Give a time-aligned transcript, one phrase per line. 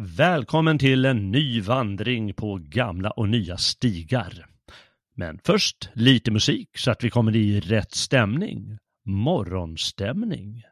[0.00, 4.46] Välkommen till en ny vandring på gamla och nya stigar.
[5.14, 8.78] Men först lite musik så att vi kommer i rätt stämning.
[9.04, 10.62] Morgonstämning.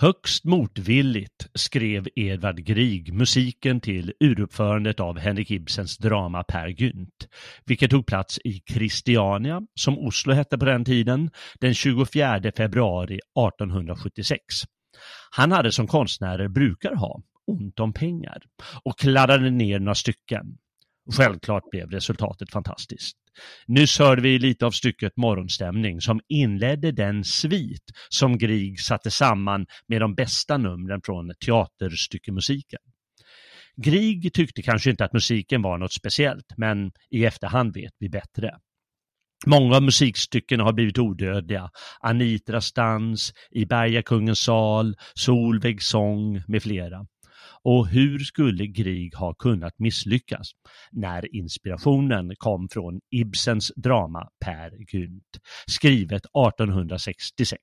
[0.00, 7.28] Högst motvilligt skrev Edvard Grieg musiken till uruppförandet av Henrik Ibsens drama Per Gynt,
[7.64, 14.44] vilket tog plats i Christiania, som Oslo hette på den tiden, den 24 februari 1876.
[15.30, 18.42] Han hade som konstnärer brukar ha ont om pengar
[18.84, 20.58] och kladdade ner några stycken.
[21.16, 23.19] Självklart blev resultatet fantastiskt.
[23.66, 29.66] Nyss hörde vi lite av stycket Morgonstämning som inledde den svit som Grieg satte samman
[29.88, 32.80] med de bästa numren från teaterstyckemusiken.
[33.76, 38.50] Grieg tyckte kanske inte att musiken var något speciellt, men i efterhand vet vi bättre.
[39.46, 41.70] Många av musikstyckena har blivit odödliga.
[42.00, 47.06] Anitras dans, I Bergakungens sal, Solvägs sång med flera.
[47.64, 50.50] Och hur skulle Grieg ha kunnat misslyckas
[50.92, 57.60] när inspirationen kom från Ibsens drama Per Gynt, skrivet 1866?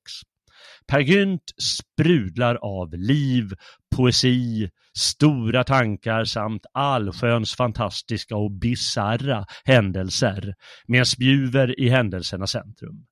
[0.88, 3.54] Per Gynt sprudlar av liv,
[3.96, 10.54] poesi, stora tankar samt allsköns fantastiska och bizarra händelser
[10.88, 13.06] med en spjuver i händelsernas centrum.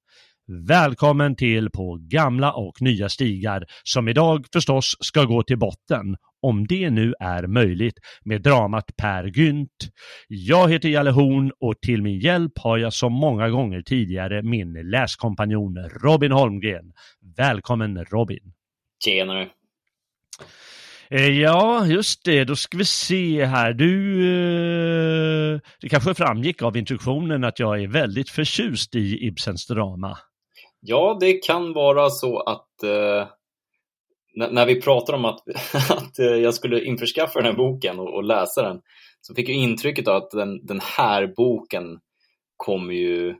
[0.68, 6.68] Välkommen till På gamla och nya stigar som idag förstås ska gå till botten, om
[6.68, 9.90] det nu är möjligt, med dramat Per Gynt.
[10.28, 14.74] Jag heter Jalle Horn och till min hjälp har jag som många gånger tidigare min
[14.74, 16.94] läskompanjon Robin Holmgren.
[17.38, 18.54] Välkommen Robin!
[19.06, 19.50] Tjenare.
[21.10, 22.44] Eh, Ja, just det.
[22.44, 23.74] Då ska vi se här.
[23.74, 24.22] Du,
[25.54, 30.18] eh, det kanske framgick av introduktionen att jag är väldigt förtjust i Ibsens drama.
[30.80, 33.28] Ja, det kan vara så att eh,
[34.36, 35.40] när, vi pratar om att,
[35.90, 38.82] att eh, jag skulle införskaffa den här boken och, och läsa den
[39.22, 42.00] så fick jag intrycket av att den, den här boken
[42.58, 43.36] kommer ju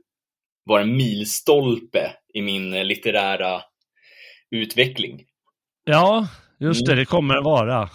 [0.66, 3.62] vara en milstolpe i min eh, litterära
[4.52, 5.24] utveckling.
[5.84, 6.28] Ja,
[6.60, 7.00] just det, Mm.
[7.00, 7.90] det kommer det vara.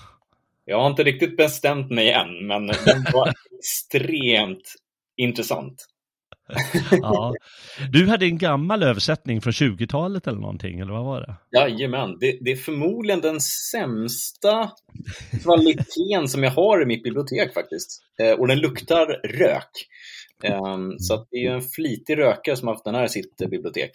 [0.64, 4.74] Jag har inte riktigt bestämt mig än, men den var extremt
[5.16, 5.86] intressant.
[6.90, 7.34] Ja.
[7.92, 11.58] Du hade en gammal översättning från 20-talet eller någonting, eller vad var det?
[11.58, 14.70] Jajamän, det, det är förmodligen den sämsta
[15.42, 18.02] kvaliteten som jag har i mitt bibliotek faktiskt.
[18.22, 19.70] Eh, och den luktar rök.
[20.44, 23.36] Ehm, så det är ju en flitig rökare som har haft den här i sitt
[23.36, 23.90] bibliotek.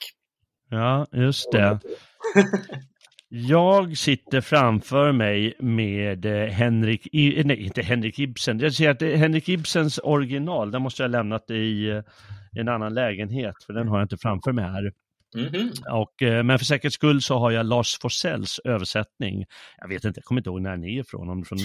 [0.70, 1.80] Ja, just det.
[3.30, 7.08] Jag sitter framför mig med eh, Henrik,
[7.46, 11.52] nej inte Henrik Ibsen, jag ser att Henrik Ibsens original, den måste jag ha lämnat
[11.52, 12.02] i eh,
[12.56, 14.92] en annan lägenhet, för den har jag inte framför mig här.
[15.36, 15.72] Mhm.
[15.92, 19.46] Och, eh, men för säkerhets skull så har jag Lars Forsells översättning.
[19.78, 21.58] Jag vet inte, jag kommer inte ihåg när den är ifrån, om från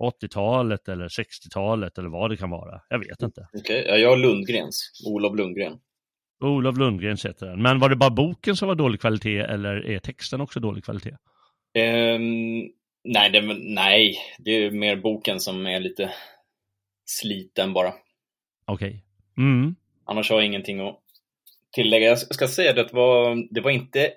[0.00, 2.80] 80-talet eller 60-talet eller vad det kan vara.
[2.88, 3.48] Jag vet inte.
[3.52, 5.78] Okej, ja, jag har Lundgrens, Olof Lundgren.
[6.40, 7.62] Olof Lundgren heter den.
[7.62, 11.16] Men var det bara boken som var dålig kvalitet eller är texten också dålig kvalitet?
[11.78, 12.70] Um,
[13.04, 16.10] nej, det, nej, det är mer boken som är lite
[17.04, 17.92] sliten bara.
[18.64, 18.88] Okej.
[18.88, 19.00] Okay.
[19.46, 19.74] Mm.
[20.10, 21.00] Annars har jag ingenting att
[21.72, 22.06] tillägga.
[22.06, 24.12] Jag ska säga att det var, det var inte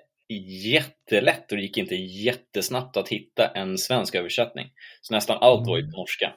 [0.74, 4.70] jättelätt och det gick inte jättesnabbt att hitta en svensk översättning.
[5.02, 6.32] Så nästan allt var ju på norska.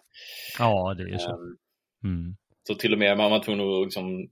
[0.59, 1.31] Ja, det är så.
[1.31, 1.57] Um,
[2.03, 2.35] mm.
[2.67, 4.29] Så till och med man var tvungen att liksom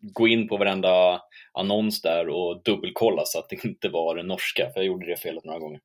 [0.00, 1.22] gå in på varenda
[1.52, 5.16] annons där och dubbelkolla så att det inte var den norska, för jag gjorde det
[5.16, 5.80] felet några gånger.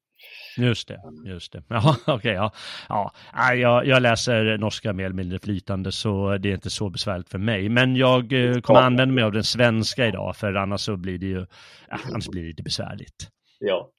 [0.58, 1.26] Just det, mm.
[1.26, 1.64] just det.
[1.68, 2.52] Jaha, okej, okay, ja.
[2.90, 3.54] ja.
[3.54, 7.40] Jag, jag läser norska mer eller mindre flytande så det är inte så besvärligt för
[7.40, 7.70] mig.
[7.70, 8.86] Men jag eh, kommer ja.
[8.86, 11.46] använda mig av den svenska idag för annars så blir det ju,
[11.90, 13.30] ja, annars blir det lite besvärligt.
[13.60, 13.90] Ja,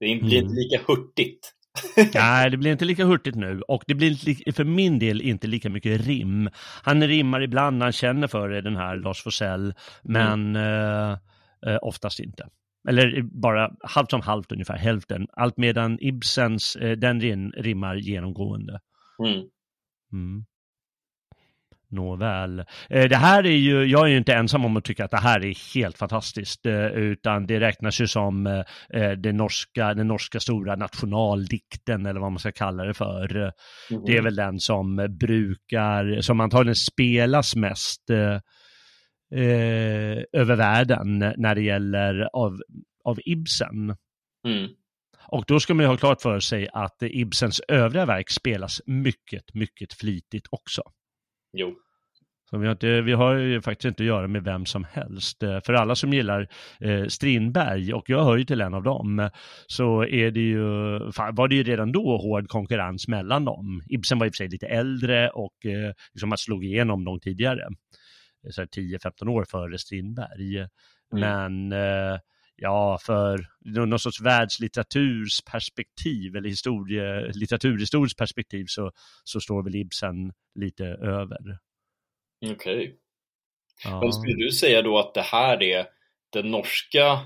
[0.00, 0.52] det blir inte mm.
[0.54, 1.52] lika hurtigt.
[2.14, 5.70] Nej, det blir inte lika hurtigt nu och det blir för min del inte lika
[5.70, 6.50] mycket rim.
[6.82, 11.18] Han rimmar ibland när han känner för det, den här Lars Forssell, men mm.
[11.66, 12.48] eh, oftast inte.
[12.88, 15.26] Eller bara halvt som halvt ungefär, hälften.
[15.32, 17.20] Allt medan Ibsens, eh, den
[17.52, 18.80] rimmar genomgående.
[19.24, 19.48] Mm.
[20.12, 20.44] Mm.
[21.90, 22.58] Nåväl.
[22.88, 25.16] Eh, det här är ju, jag är ju inte ensam om att tycka att det
[25.16, 28.64] här är helt fantastiskt, eh, utan det räknas ju som
[29.18, 33.36] den norska, den norska stora nationaldikten eller vad man ska kalla det för.
[33.36, 34.04] Mm.
[34.06, 38.10] Det är väl den som brukar, som antagligen spelas mest
[40.32, 42.60] över världen när det gäller av,
[43.04, 43.96] av Ibsen.
[44.46, 44.68] Mm.
[45.28, 49.54] Och då ska man ju ha klart för sig att Ibsens övriga verk spelas mycket,
[49.54, 50.82] mycket flitigt också.
[51.52, 51.74] Jo.
[52.50, 55.42] Så vi har, inte, vi har ju faktiskt inte att göra med vem som helst.
[55.42, 56.48] Eh, för alla som gillar
[56.80, 59.30] eh, Strindberg, och jag hör ju till en av dem,
[59.66, 60.62] så är det ju,
[61.32, 63.82] var det ju redan då hård konkurrens mellan dem.
[63.88, 67.22] Ibsen var i och för sig lite äldre och eh, liksom man slog igenom långt
[67.22, 67.68] tidigare.
[68.50, 70.58] 10-15 år före Strindberg.
[70.58, 70.70] Mm.
[71.12, 72.18] Men eh,
[72.56, 78.92] ja, för någon sorts världslitteraturperspektiv perspektiv eller historie, litteraturhistoriskt perspektiv så,
[79.24, 81.58] så står väl Ibsen lite över.
[82.44, 82.54] Okej.
[82.54, 82.92] Okay.
[83.84, 84.00] Ja.
[84.00, 85.86] Men skulle du säga då att det här är
[86.32, 87.20] den norska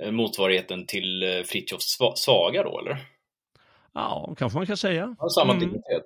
[0.00, 2.98] eh, motsvarigheten till eh, Fritjofs saga då, eller?
[3.92, 5.16] Ja, kanske man kan säga.
[5.18, 5.60] Ja, samma mm.
[5.60, 6.04] dignitet?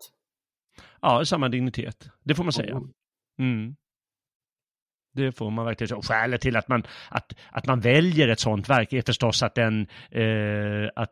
[1.00, 2.08] Ja, samma dignitet.
[2.24, 2.76] Det får man säga.
[2.76, 2.92] Mm.
[3.38, 3.74] Mm.
[5.14, 6.02] Det får man verkligen säga.
[6.02, 9.86] Skälet till att man, att, att man väljer ett sånt verk är förstås att, den,
[10.10, 11.10] eh, att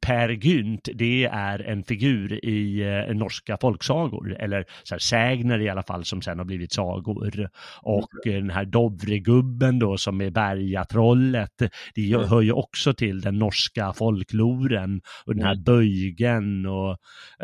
[0.00, 5.68] Per Gynt, det är en figur i eh, norska folksagor, eller så här, sägner i
[5.68, 7.48] alla fall, som sen har blivit sagor.
[7.82, 8.40] Och mm.
[8.40, 11.52] den här Dovregubben då, som är bergatrollet,
[11.94, 12.28] det mm.
[12.28, 15.00] hör ju också till den norska folkloren.
[15.26, 15.64] Och den här mm.
[15.64, 16.90] böjgen, och,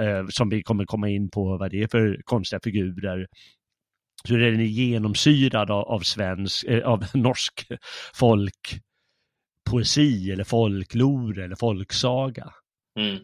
[0.02, 3.26] eh, som vi kommer komma in på vad det är för konstiga figurer.
[4.26, 7.66] Så den är genomsyrad av, av svensk, eh, av norsk
[8.14, 8.80] folk
[9.70, 12.52] poesi eller folklore eller folksaga.
[12.98, 13.18] Mm.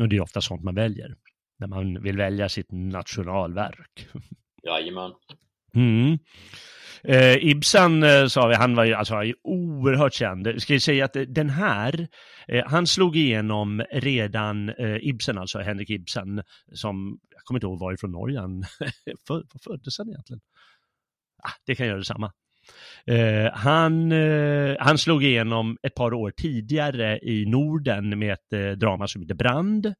[0.00, 1.16] Och det är ofta sånt man väljer
[1.58, 4.08] när man vill välja sitt nationalverk.
[4.62, 5.12] Jajamän.
[5.74, 6.18] Mm.
[7.04, 10.62] Eh, Ibsen eh, sa vi, han var ju alltså, oerhört känd.
[10.62, 12.08] Ska jag säga att den här,
[12.48, 16.42] eh, han slog igenom redan, eh, Ibsen alltså, Henrik Ibsen,
[16.72, 18.64] som, jag kommer inte ihåg varifrån Norge han
[19.64, 20.40] föddes han egentligen?
[21.42, 22.32] Ah, det kan göra detsamma.
[23.06, 28.70] Eh, han, eh, han slog igenom ett par år tidigare i Norden med ett eh,
[28.70, 29.94] drama som heter Brand.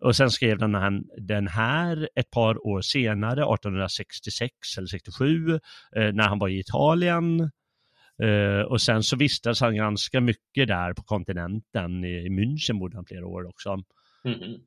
[0.00, 5.58] Och sen skrev han den här ett par år senare, 1866 eller 67, eh,
[6.12, 7.50] när han var i Italien.
[8.22, 12.96] Eh, och sen så vistades han ganska mycket där på kontinenten, i, i München bodde
[12.96, 13.82] han flera år också.
[14.24, 14.60] Mm.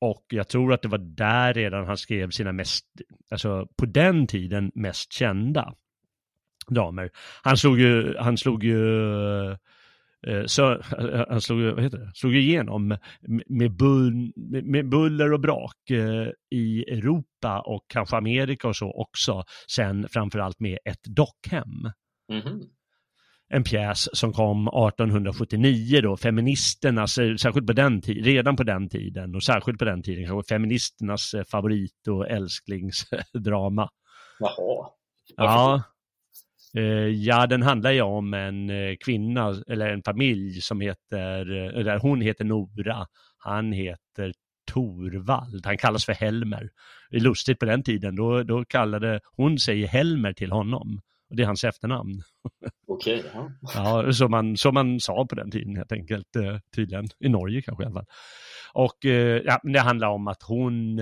[0.00, 2.86] Och jag tror att det var där redan han skrev sina mest,
[3.30, 5.74] alltså på den tiden mest kända
[6.68, 7.10] damer.
[7.42, 9.50] Han slog ju, han slog ju
[10.26, 12.10] eh, så, eh, han slog, vad heter det?
[12.14, 12.98] slog igenom
[13.46, 14.32] med, bull,
[14.64, 19.44] med buller och brak eh, i Europa och kanske Amerika och så också.
[19.70, 21.90] Sen framförallt med ett dockhem.
[22.32, 22.62] Mm -hmm.
[23.48, 28.88] En pjäs som kom 1879 då, feministernas, eh, särskilt på den tiden, redan på den
[28.88, 33.88] tiden och särskilt på den tiden kanske feministernas favorit och älsklingsdrama.
[34.38, 34.90] Jaha.
[35.36, 35.82] Ja,
[36.76, 41.84] Eh, ja, den handlar ju om en eh, kvinna eller en familj som heter, eh,
[41.84, 43.06] där hon heter Nora,
[43.38, 44.32] han heter
[44.72, 46.70] Torvald, han kallas för Helmer.
[47.10, 51.00] Det är lustigt på den tiden, då, då kallade hon sig Helmer till honom.
[51.30, 52.22] Och det är hans efternamn.
[52.86, 53.18] Okej.
[53.18, 53.50] Okay, ja.
[54.04, 56.28] ja, som man, som man sa på den tiden helt enkelt,
[56.76, 57.08] tydligen.
[57.20, 58.06] I Norge kanske i alla fall.
[58.72, 59.04] Och
[59.44, 61.00] ja, det handlar om att hon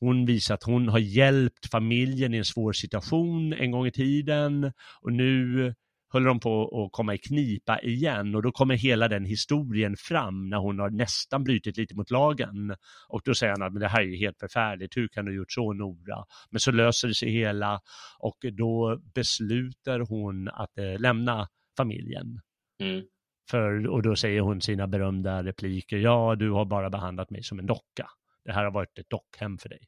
[0.00, 4.72] hon visar att hon har hjälpt familjen i en svår situation en gång i tiden
[5.00, 5.74] och nu
[6.12, 10.48] håller de på att komma i knipa igen och då kommer hela den historien fram
[10.48, 12.76] när hon har nästan brutit lite mot lagen.
[13.08, 15.52] Och då säger han att men det här är helt förfärligt, hur kan du gjort
[15.52, 16.24] så Nora?
[16.50, 17.80] Men så löser det sig hela
[18.18, 22.40] och då beslutar hon att eh, lämna familjen.
[22.82, 23.04] Mm.
[23.50, 27.58] För, och då säger hon sina berömda repliker, ja du har bara behandlat mig som
[27.58, 28.08] en docka.
[28.44, 29.80] Det här har varit ett dockhem för dig.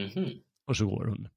[0.00, 0.30] Mhm.
[0.66, 1.28] Och så går hon.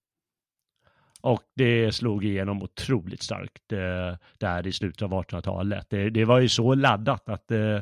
[1.22, 5.88] Och det slog igenom otroligt starkt eh, där i slutet av 1800-talet.
[5.90, 7.80] Det, det, var ju så laddat att eh,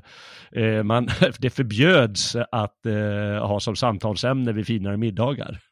[0.64, 1.08] eh man,
[1.40, 5.60] det förbjöds att eh, ha som samtalsämne vid finare middagar.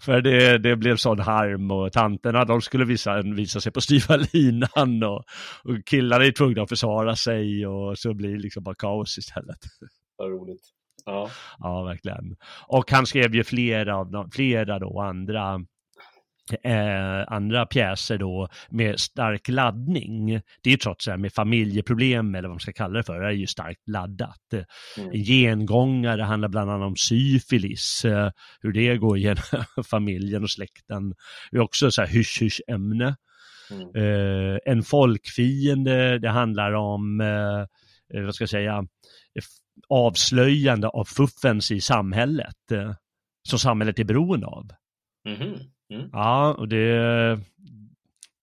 [0.00, 4.16] För det, det blev sån harm och tanterna de skulle visa, visa sig på styva
[4.32, 5.24] linan och,
[5.64, 9.58] och killarna är tvungna att försvara sig och så blir det liksom bara kaos istället.
[10.16, 10.62] Vad roligt.
[11.06, 11.30] Ja.
[11.58, 12.36] ja, verkligen.
[12.66, 15.60] Och han skrev ju flera av dem, flera då andra
[16.64, 20.26] Eh, andra pjäser då med stark laddning.
[20.62, 23.26] Det är ju trots allt med familjeproblem eller vad man ska kalla det för, det
[23.26, 24.52] är ju starkt laddat.
[24.52, 25.10] Mm.
[25.10, 28.30] En gengångare handlar bland annat om syfilis, eh,
[28.60, 31.14] hur det går genom familjen och släkten.
[31.50, 33.16] Det är också så här hysch ämne.
[33.70, 33.88] Mm.
[33.94, 38.84] Eh, en folkfiende, det handlar om, eh, vad ska jag säga,
[39.88, 42.94] avslöjande av fuffens i samhället, eh,
[43.48, 44.70] som samhället är beroende av.
[45.28, 45.54] Mm
[45.90, 46.08] mm.
[46.12, 47.40] Ja, och det,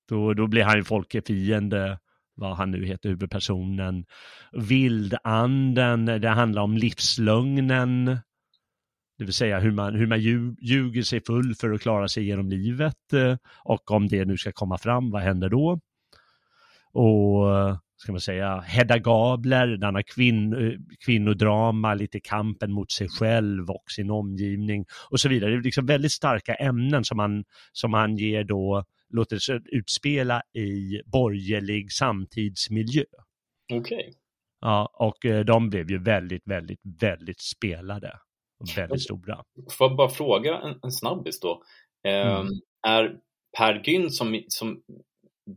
[0.09, 1.99] då, då blir han ju folkefiende,
[2.35, 4.05] vad han nu heter, huvudpersonen.
[4.51, 8.05] Vildanden, det handlar om livslögnen,
[9.17, 10.21] det vill säga hur man, hur man
[10.61, 14.51] ljuger sig full för att klara sig genom livet eh, och om det nu ska
[14.51, 15.79] komma fram, vad händer då?
[16.93, 17.47] Och
[18.01, 23.83] ska man säga, Hedda Gabler, denna kvinn, eh, kvinnodrama, lite kampen mot sig själv och
[23.87, 25.51] sin omgivning och så vidare.
[25.51, 30.41] Det är liksom väldigt starka ämnen som man, som man ger då, låter sig utspela
[30.53, 33.03] i borgerlig samtidsmiljö.
[33.73, 33.97] Okej.
[33.97, 34.13] Okay.
[34.61, 38.19] Ja, och eh, de blev ju väldigt, väldigt, väldigt spelade
[38.59, 39.43] och väldigt stora.
[39.71, 41.63] Får jag bara fråga en, en snabbis då?
[42.07, 42.47] Eh, mm.
[42.87, 43.15] Är
[43.57, 44.81] Per Gyn som, som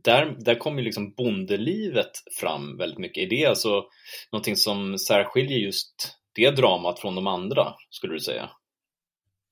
[0.03, 3.23] där, där kommer liksom bondelivet fram väldigt mycket.
[3.23, 3.85] Är det alltså
[4.31, 8.49] någonting som särskiljer just det dramat från de andra, skulle du säga?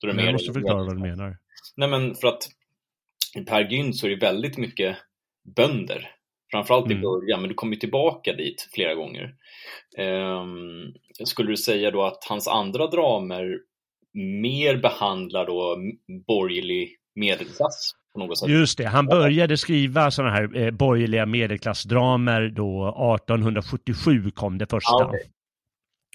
[0.00, 1.36] Det jag måste förklara vad du menar.
[1.76, 2.48] Nej, men för att
[3.36, 4.96] i Per Gynt så är det väldigt mycket
[5.56, 6.10] bönder.
[6.50, 6.98] Framförallt mm.
[6.98, 9.34] i början, men du kommer tillbaka dit flera gånger.
[9.98, 13.58] Um, skulle du säga då att hans andra dramer
[14.42, 15.76] mer behandlar då
[16.26, 18.48] borgerlig medelklass på något sätt.
[18.48, 24.92] Just det, han började skriva sådana här eh, borgerliga medelklassdramer då 1877 kom det första.
[24.92, 25.20] Ah, okay.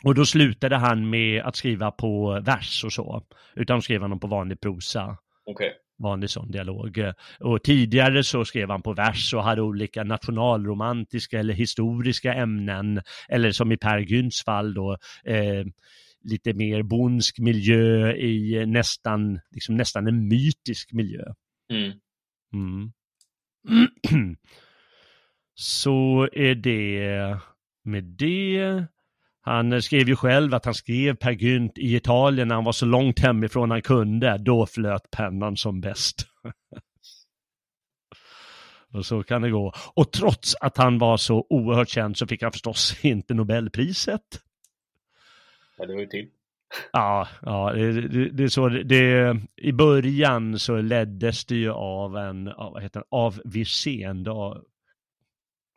[0.04, 3.24] Och då slutade han med att skriva på vers och så,
[3.56, 5.18] utan skrev han på vanlig prosa.
[5.46, 5.70] Okay.
[6.04, 7.04] Vanlig sån dialog.
[7.40, 13.52] Och tidigare så skrev han på vers och hade olika nationalromantiska eller historiska ämnen, eller
[13.52, 15.66] som i Per Gynts fall då, eh,
[16.24, 21.24] lite mer bondsk miljö i nästan, liksom nästan en mytisk miljö.
[21.70, 21.92] Mm.
[22.54, 22.92] Mm.
[25.56, 27.38] Så är det
[27.84, 28.86] med det.
[29.42, 32.86] Han skrev ju själv att han skrev Per Gynt i Italien när han var så
[32.86, 34.38] långt hemifrån han kunde.
[34.38, 36.28] Då flöt pennan som bäst.
[38.94, 39.74] Och så kan det gå.
[39.94, 44.42] Och trots att han var så oerhört känd så fick han förstås inte Nobelpriset.
[45.78, 46.30] Ja, det var ju till.
[46.92, 48.70] Ja, ja det, det, är så.
[48.70, 54.24] Det, I början så leddes det ju av en, vad heter det, av Wirsén,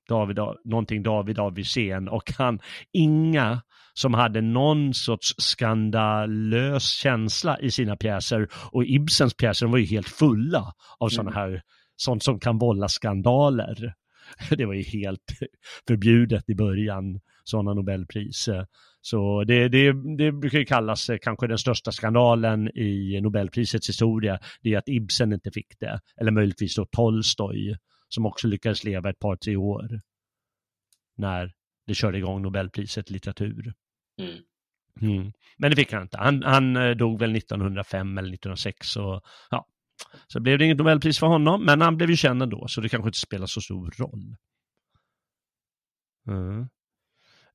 [0.09, 2.61] David, någonting David av Wirsén och han,
[2.93, 3.63] inga
[3.95, 10.09] som hade någon sorts skandalös känsla i sina pjäser och Ibsens pjäser var ju helt
[10.09, 11.11] fulla av mm.
[11.11, 11.63] sådana här,
[11.97, 13.95] sånt som kan vålla skandaler.
[14.51, 15.33] Det var ju helt
[15.89, 18.49] förbjudet i början, sådana Nobelpris.
[19.05, 24.75] Så det, det, det brukar kallas eh, kanske den största skandalen i Nobelprisets historia, det
[24.75, 27.77] är att Ibsen inte fick det, eller möjligtvis då Tolstoj,
[28.09, 30.01] som också lyckades leva ett par, tre år
[31.17, 31.53] när
[31.87, 33.75] det körde igång Nobelpriset i litteratur.
[34.21, 34.37] Mm.
[35.01, 35.33] Mm.
[35.59, 36.19] Men det fick han inte.
[36.19, 39.67] Han, han eh, dog väl 1905 eller 1906 och ja,
[40.27, 42.89] så blev det inget Nobelpris för honom, men han blev ju känd ändå, så det
[42.89, 44.37] kanske inte spelar så stor roll.
[46.29, 46.69] Mm.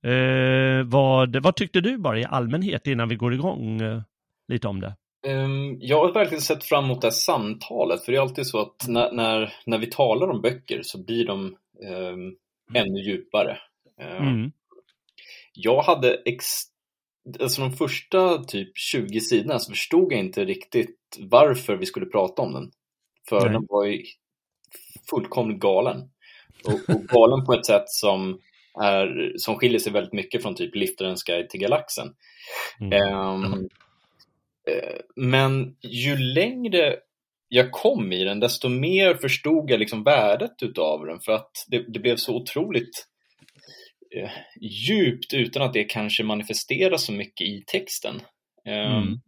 [0.03, 4.01] Eh, vad, vad tyckte du bara i allmänhet innan vi går igång eh,
[4.47, 4.95] lite om det?
[5.27, 8.61] Um, jag har verkligen sett fram emot det här samtalet, för det är alltid så
[8.61, 11.55] att när, när, när vi talar om böcker så blir de
[11.87, 12.35] um,
[12.73, 13.57] ännu djupare.
[14.01, 14.51] Uh, mm.
[15.53, 16.45] Jag hade ex
[17.39, 22.41] alltså de första typ 20 sidorna så förstod jag inte riktigt varför vi skulle prata
[22.41, 22.71] om den.
[23.29, 23.49] För Nej.
[23.49, 24.03] den var ju
[25.09, 26.09] fullkomligt galen.
[26.65, 28.39] Och, och galen på ett sätt som,
[28.81, 32.07] är, som skiljer sig väldigt mycket från typ Liftarens guide till galaxen.
[32.81, 32.93] Mm.
[34.67, 36.95] Eh, men ju längre
[37.49, 41.19] jag kom i den, desto mer förstod jag liksom värdet utav den.
[41.19, 43.07] För att det, det blev så otroligt
[44.15, 44.29] eh,
[44.61, 48.21] djupt utan att det kanske manifesteras så mycket i texten.
[48.65, 49.21] Ehm, Mm.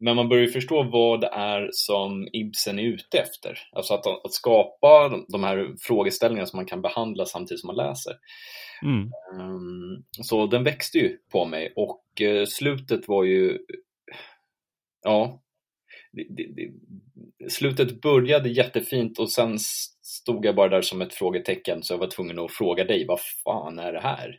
[0.00, 3.58] Men man börjar ju förstå vad det är som Ibsen är ute efter.
[3.72, 8.12] Alltså att, att skapa de- här frågeställningarna som man kan behandla samtidigt som man läser.
[8.82, 9.02] Mm.
[9.40, 13.58] Ehm, Så den växte ju på mig och eh, slutet var ju,
[15.04, 15.42] ja,
[16.12, 16.70] det, det, det,
[17.50, 19.58] slutet började jättefint och sen
[20.02, 23.20] stod jag bara där som ett frågetecken så jag var tvungen att fråga dig, vad
[23.44, 24.38] fan är det här?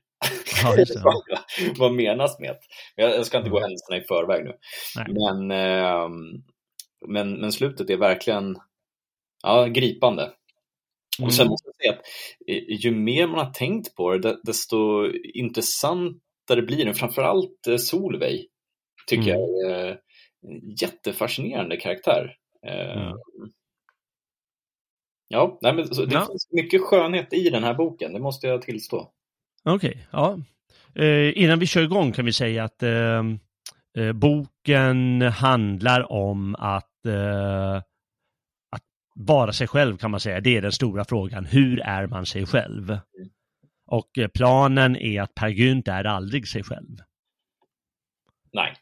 [0.64, 0.86] Ja, det.
[1.04, 1.24] vad,
[1.78, 2.60] vad menas med det?
[3.04, 4.54] Jag, jag ska inte gå händelserna i förväg nu.
[4.96, 5.06] Nej.
[5.14, 6.44] Men, ehm,
[7.08, 8.58] men, men slutet är verkligen
[9.44, 10.32] ja, gripande.
[11.22, 11.50] Och sen Mm.
[11.52, 12.06] måste jag säga att
[12.48, 16.94] eh, ju mer man har tänkt på det, de- desto intressantare blir den.
[16.94, 18.48] Framförallt eh, Solveig
[19.08, 19.42] tycker Mm.
[19.42, 20.00] jag är
[20.82, 22.36] jättefascinerande karaktär.
[22.68, 23.14] Mm.
[25.28, 26.26] Ja, nej, men det Ja.
[26.26, 29.12] finns mycket skönhet i den här boken, det måste jag tillstå.
[29.68, 30.40] Okej, ja.
[30.96, 33.24] Eh, innan vi kör igång kan vi säga att eh,
[33.98, 37.76] eh, boken handlar om att, eh,
[38.72, 38.84] att
[39.16, 40.40] vara sig själv kan man säga.
[40.42, 41.46] Det är den stora frågan.
[41.46, 42.98] Hur är man sig själv?
[43.88, 46.98] Och eh, planen är att Per Gynt är aldrig sig själv.
[48.54, 48.74] Nej,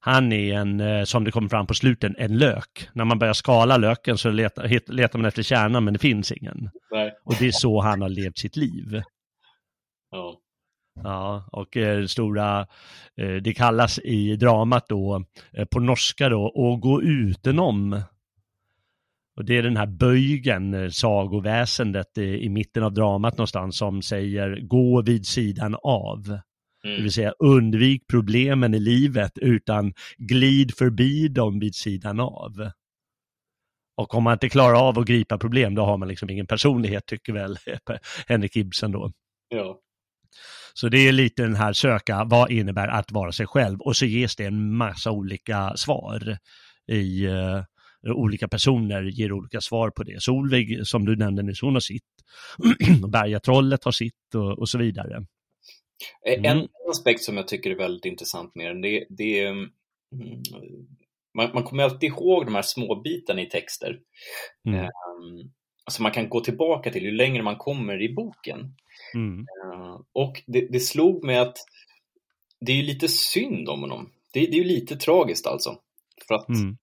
[0.00, 2.88] Han är en, eh, som det kommer fram på slutet, en lök.
[2.92, 6.70] När man börjar skala löken så letar, letar man efter kärnan men det finns ingen.
[6.90, 7.14] nej.
[7.24, 9.02] Och det är så han har levt sitt liv.
[10.10, 10.40] Ja.
[11.04, 12.60] Ja, och eh, stora,
[13.16, 18.02] eh, det kallas i dramat då, eh, på norska då, att gå utenom.
[19.36, 24.02] Och det är den här böjgen, eh, sagoväsendet i, i mitten av dramat någonstans som
[24.02, 26.22] säger gå vid sidan av.
[26.82, 27.02] Det Mm.
[27.02, 32.70] vill säga undvik problemen i livet utan glid förbi dem vid sidan av.
[33.96, 37.06] Och om man inte klarar av att gripa problem då har man liksom ingen personlighet
[37.06, 37.56] tycker väl
[38.26, 39.12] Henrik Ibsen då.
[39.48, 39.78] ja.
[40.74, 43.80] Så det är lite den här söka, vad innebär att vara sig själv?
[43.80, 46.38] Och så ges det en massa olika svar
[46.86, 47.62] i uh,
[48.06, 50.22] olika personer ger olika svar på det.
[50.22, 52.02] Solveig, som du nämnde nyss, hon har sitt.
[53.08, 55.16] Bergatrollet har sitt och, och så vidare.
[56.26, 56.68] Eh, En Mm.
[56.90, 59.70] aspekt som jag tycker är väldigt intressant med den, det, det är mm,
[61.34, 63.98] man, man kommer alltid ihåg de här små bitarna i texter.
[64.66, 64.80] Mm.
[64.80, 64.88] Eh,
[65.90, 68.74] som man kan gå tillbaka till ju längre man kommer i boken.
[69.14, 69.46] Mm.
[69.64, 71.56] Eh, och det, det slog mig att
[72.60, 74.12] det är ju lite synd om honom.
[74.32, 75.78] Det, det är ju lite tragiskt alltså.
[76.28, 76.76] För att Mm.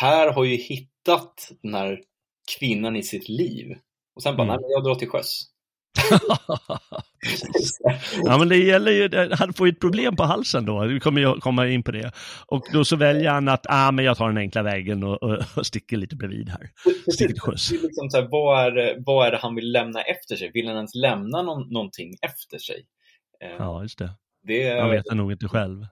[0.00, 2.02] Per har ju hittat den här
[2.58, 3.78] kvinnan i sitt liv.
[4.14, 4.54] Och sen bara, Mm.
[4.54, 5.42] nej men jag drar till sjöss.
[8.24, 11.20] ja men det gäller ju, han får ju ett problem på halsen då, vi kommer
[11.20, 12.12] ju komma in på det.
[12.46, 15.38] Och då så väljer han att, ah men jag tar den enkla vägen och, och,
[15.56, 16.70] och sticker lite bredvid här.
[17.12, 17.70] Sticker till sjöss.
[17.70, 20.50] Liksom så här, vad, är, vad är det han vill lämna efter sig?
[20.54, 22.86] Vill han ens lämna någon, någonting efter sig?
[23.40, 24.10] Eh, Ja, just det.
[24.42, 25.86] det, Han vet det nog inte själv.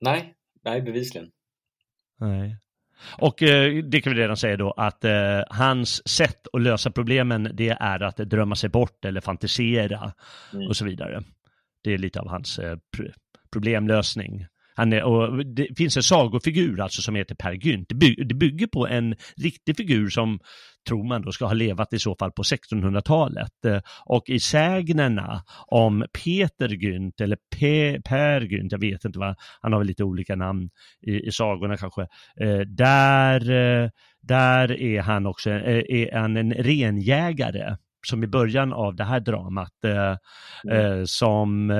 [0.00, 1.30] Nej, nej bevisligen.
[2.20, 2.56] Nej.
[3.18, 7.50] Och eh, det kan vi redan säga då att eh, hans sätt att lösa problemen
[7.54, 10.12] det är att drömma sig bort eller fantisera
[10.54, 10.68] Mm.
[10.68, 11.22] och så vidare.
[11.84, 13.12] Det är lite av hans eh, pr-
[13.52, 14.46] problemlösning.
[14.76, 17.88] Han är, och det finns en sagofigur alltså som heter Per Gynt.
[17.88, 20.38] Det, by, det bygger på en riktig figur som
[20.88, 23.64] tror man då ska ha levat i så fall på 1600-talet.
[23.64, 29.36] Eh, Och i sägnerna om Peter Gynt eller Pe, Per Gynt, jag vet inte vad,
[29.60, 30.70] han har väl lite olika namn
[31.02, 32.02] i, i sagorna kanske.
[32.40, 33.90] Eh, där, eh,
[34.22, 39.84] där är han också är han en renjägare som i början av det här dramat
[39.84, 41.70] eh, som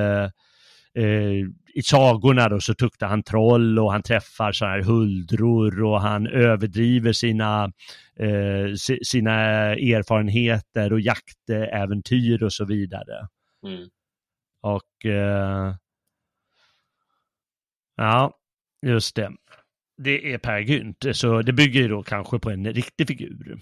[1.75, 6.27] i sagorna då så tuktar han troll och han träffar så här huldror och han
[6.27, 7.73] överdriver sina,
[8.19, 9.33] eh, si- sina
[9.75, 13.29] erfarenheter och jaktäventyr och så vidare.
[13.67, 13.89] Mm.
[14.61, 15.75] Och eh,
[17.97, 18.35] ja,
[18.87, 19.31] just det.
[19.97, 23.59] Det är Per Gynt, så det bygger ju då kanske på en riktig figur.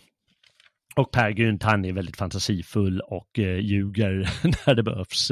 [0.96, 4.30] Och Per Gynt, han är väldigt fantasifull och eh, ljuger
[4.66, 5.30] när det behövs.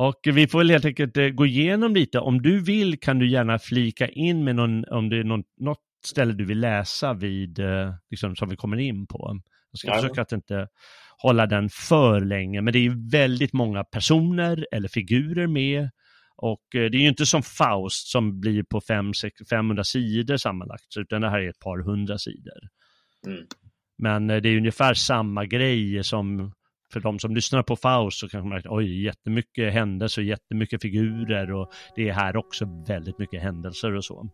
[0.00, 2.18] Och vi får väl helt enkelt eh, gå igenom lite.
[2.18, 5.78] Om du vill kan du gärna flika in med någon, om det är någon, något
[6.06, 9.40] ställe du vill läsa vid, eh, liksom, som vi kommer in på.
[9.70, 9.94] Jag ska Ja.
[9.94, 10.68] försöka att inte
[11.18, 15.90] hålla den för länge, men det är väldigt många personer eller figurer med
[16.36, 18.80] Och eh, det är ju inte som Faust som blir på
[19.50, 22.60] 500 sidor sammanlagt, utan det här är ett par hundra sidor.
[23.26, 23.46] Mm.
[23.98, 26.52] Men det är ungefär samma grej som
[26.92, 31.52] för de som lyssnar på Faust så kanske man märker oj, jättemycket händelser, jättemycket figurer
[31.52, 34.30] och det är här också väldigt mycket händelser och så.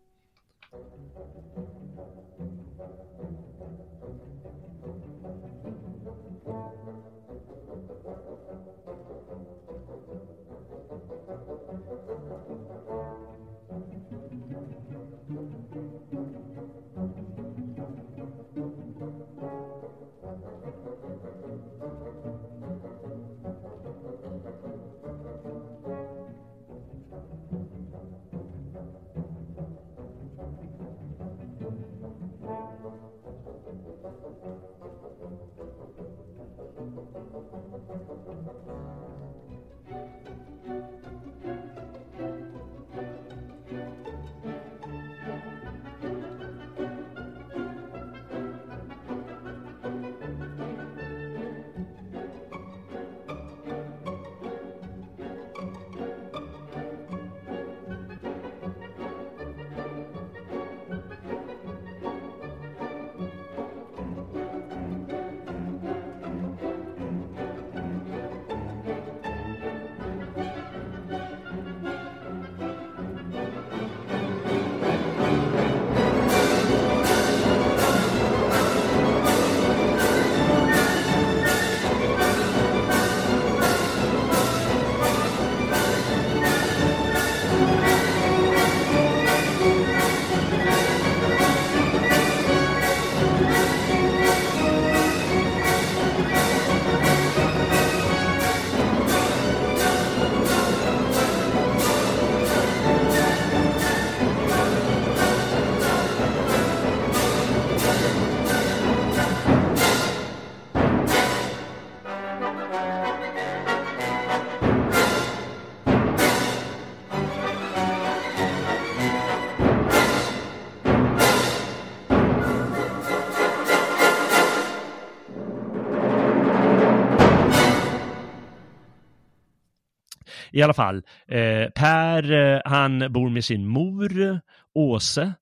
[130.57, 134.39] I alla fall, eh, Per eh, han bor med sin mor
[134.73, 135.33] Åse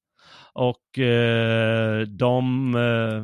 [0.53, 3.23] och eh, de, eh,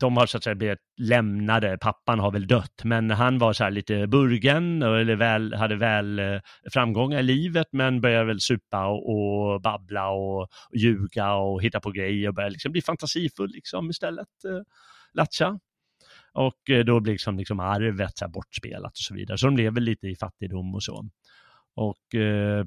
[0.00, 1.78] de har så att säga blivit lämnade.
[1.80, 6.18] Pappan har väl dött, men han var så här lite burgen eller väl, hade väl
[6.18, 6.40] eh,
[6.72, 11.80] framgångar i livet, men började väl supa och, och babbla och, och ljuga och hitta
[11.80, 14.44] på grejer och började liksom bli fantasifull liksom istället.
[14.44, 14.60] Eh,
[15.14, 15.58] Latcha.
[16.36, 19.38] Och eh, då blir liksom, liksom arvet så bortspelat och så vidare.
[19.38, 21.08] Så de lever lite i fattigdom och så.
[21.74, 22.64] Och eh,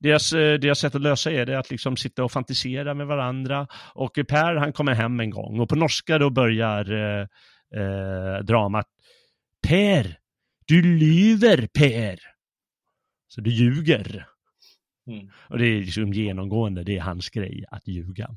[0.00, 3.66] deras, eh, deras sätt att lösa är det att liksom sitta och fantisera med varandra.
[3.94, 7.26] Och Per han kommer hem en gång och på norska då börjar eh,
[7.80, 8.86] eh, dramat
[9.68, 10.18] Per,
[10.66, 12.18] du lyver Per.
[13.28, 14.26] Så du ljuger.
[15.06, 15.30] Mm.
[15.48, 18.30] Och det är liksom genomgående, det är hans grej att ljuga.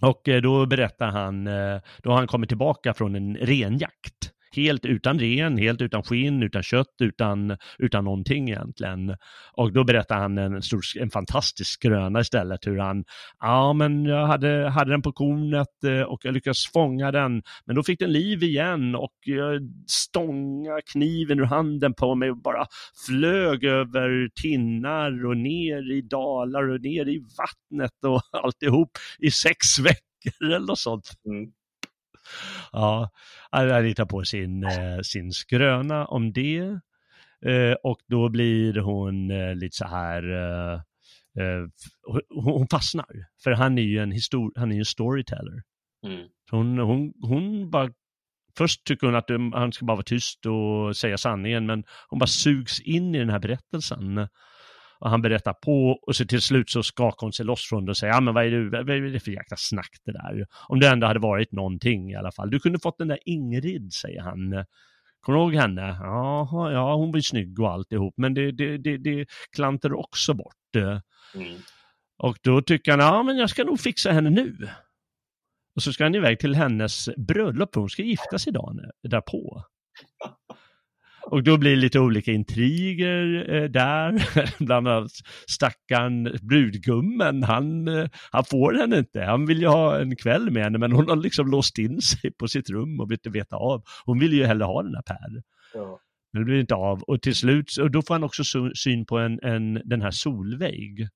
[0.00, 4.84] Och eh, då berättar han, eh, då har han kommit tillbaka från en renjakt helt
[4.84, 9.16] utan ren, helt utan skinn, utan kött, utan, utan någonting egentligen.
[9.52, 13.04] Och då berättar han en, stor, en fantastisk skröna istället, hur han,
[13.40, 17.76] ja men jag hade, hade den på kornet eh, och jag lyckades fånga den, men
[17.76, 22.66] då fick den liv igen och jag stångade kniven ur handen på mig och bara
[23.06, 29.78] flög över tinnar och ner i dalar och ner i vattnet och alltihop i sex
[29.78, 31.10] veckor eller något sånt.
[31.26, 31.52] Mm.
[32.72, 33.10] Ja,
[33.50, 36.80] han hittar på sin, eh, sin skröna om det.
[37.46, 40.22] Eh, och då blir hon eh, lite så här,
[42.28, 43.26] hon fastnar.
[43.44, 45.62] För han är ju en, histor han är en storyteller.
[46.06, 46.28] Mm.
[46.50, 47.90] Hon, hon, hon bara
[48.58, 52.26] Först tycker hon att han ska bara vara tyst och säga sanningen, men hon bara
[52.26, 54.28] sugs in i den här berättelsen.
[55.00, 57.90] Och han berättar på och så till slut så skakar hon sig loss från det
[57.90, 60.46] och säger, ja men vad är, du, vad är det för jäkla snack det där?
[60.68, 62.50] Om det ändå hade varit någonting i alla fall.
[62.50, 64.64] Du kunde fått den där Ingrid, säger han.
[65.20, 65.96] Kommer du ihåg henne?
[66.00, 70.54] Jaha, ja, hon var snygg och alltihop, men det, det, det, det klantar också bort.
[71.34, 71.58] Mm.
[72.18, 74.68] Och då tycker han, ja men jag ska nog fixa henne nu.
[75.76, 79.64] Och så ska han iväg till hennes bröllop, för hon ska gifta sig dagen därpå.
[81.22, 84.28] Och då blir det lite olika intriger eh, där,
[84.64, 85.10] bland annat
[85.46, 89.22] stackaren brudgummen, han, eh, han får henne inte.
[89.22, 92.32] Han vill ju ha en kväll med henne, men hon har liksom låst in sig
[92.32, 93.82] på sitt rum och vill inte veta av.
[94.04, 95.42] Hon vill ju hellre ha den här Per.
[95.74, 96.00] Ja.
[96.32, 97.02] Men det blir inte av.
[97.02, 98.42] Och till slut, och då får han också
[98.74, 101.08] syn på en, en, den här Solveig.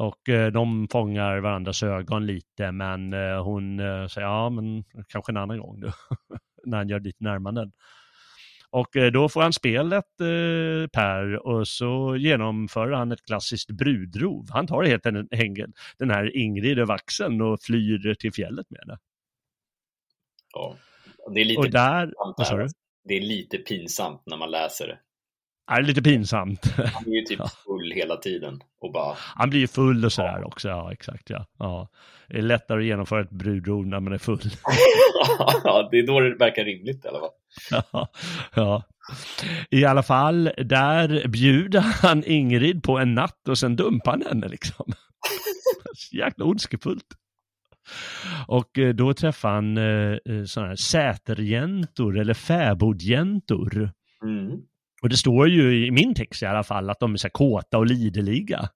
[0.00, 5.32] Och eh, de fångar varandras ögon lite, men eh, hon eh, säger ja, men kanske
[5.32, 5.90] en annan gång då.
[6.66, 7.72] när han gör lite närmanden.
[8.76, 14.46] Och eh, då får han spelet, eh, Per, och så genomför han ett klassiskt brudrov.
[14.50, 18.98] Han tar helt enkelt den här Ingrid över axeln och flyr till fjället med det.
[20.54, 20.76] Ja,
[21.34, 22.12] det är lite, och där,
[22.44, 22.68] sa du?
[23.04, 24.98] Det är lite pinsamt när man läser det.
[25.66, 26.66] Ja, lite pinsamt.
[26.76, 28.60] Han är ju typ full hela tiden.
[28.80, 29.14] Och bara...
[29.18, 30.46] Han blir ju full och sådär ja.
[30.46, 31.46] också, ja exakt ja.
[31.58, 31.88] ja.
[32.28, 34.40] Det är lättare att genomföra ett brudrov när man är full.
[35.64, 37.30] ja, det är då det verkar rimligt i alla fall.
[37.70, 38.08] Ja,
[38.54, 38.82] ja.
[39.70, 44.48] I alla fall, där bjuder han Ingrid på en natt och sen dumpar han henne
[44.48, 44.92] liksom.
[46.12, 47.06] Jäkla ondskefullt.
[48.48, 53.90] Och eh, då träffar han eh, eh, sådana här säterjäntor eller fäbodjäntor.
[54.22, 54.60] Mm.
[55.02, 57.78] Och det står ju i min text i alla fall att de är så kåta
[57.78, 58.68] och liderliga.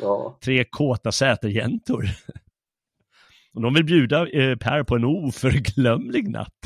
[0.00, 0.38] Ja.
[0.44, 2.04] Tre kåta säterjäntor.
[3.54, 6.58] Och de vill bjuda eh, Per på en oförglömlig natt.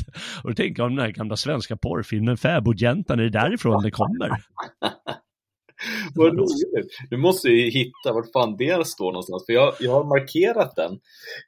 [0.43, 3.91] Och då tänker jag om den här gamla svenska porrfilmen Fäbodjäntan, är det därifrån det
[3.91, 4.29] kommer?
[6.15, 6.97] Vad roligt.
[7.09, 10.99] Du måste ju hitta vart fan det står någonstans, för jag, jag har markerat den.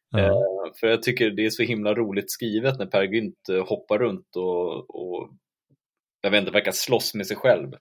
[0.10, 0.20] Ja.
[0.20, 4.00] Eh, för jag tycker det är så himla roligt skrivet när Per Gynt eh, hoppar
[4.00, 5.30] runt och, och
[6.22, 7.72] jag vet inte, verkar slåss med sig själv.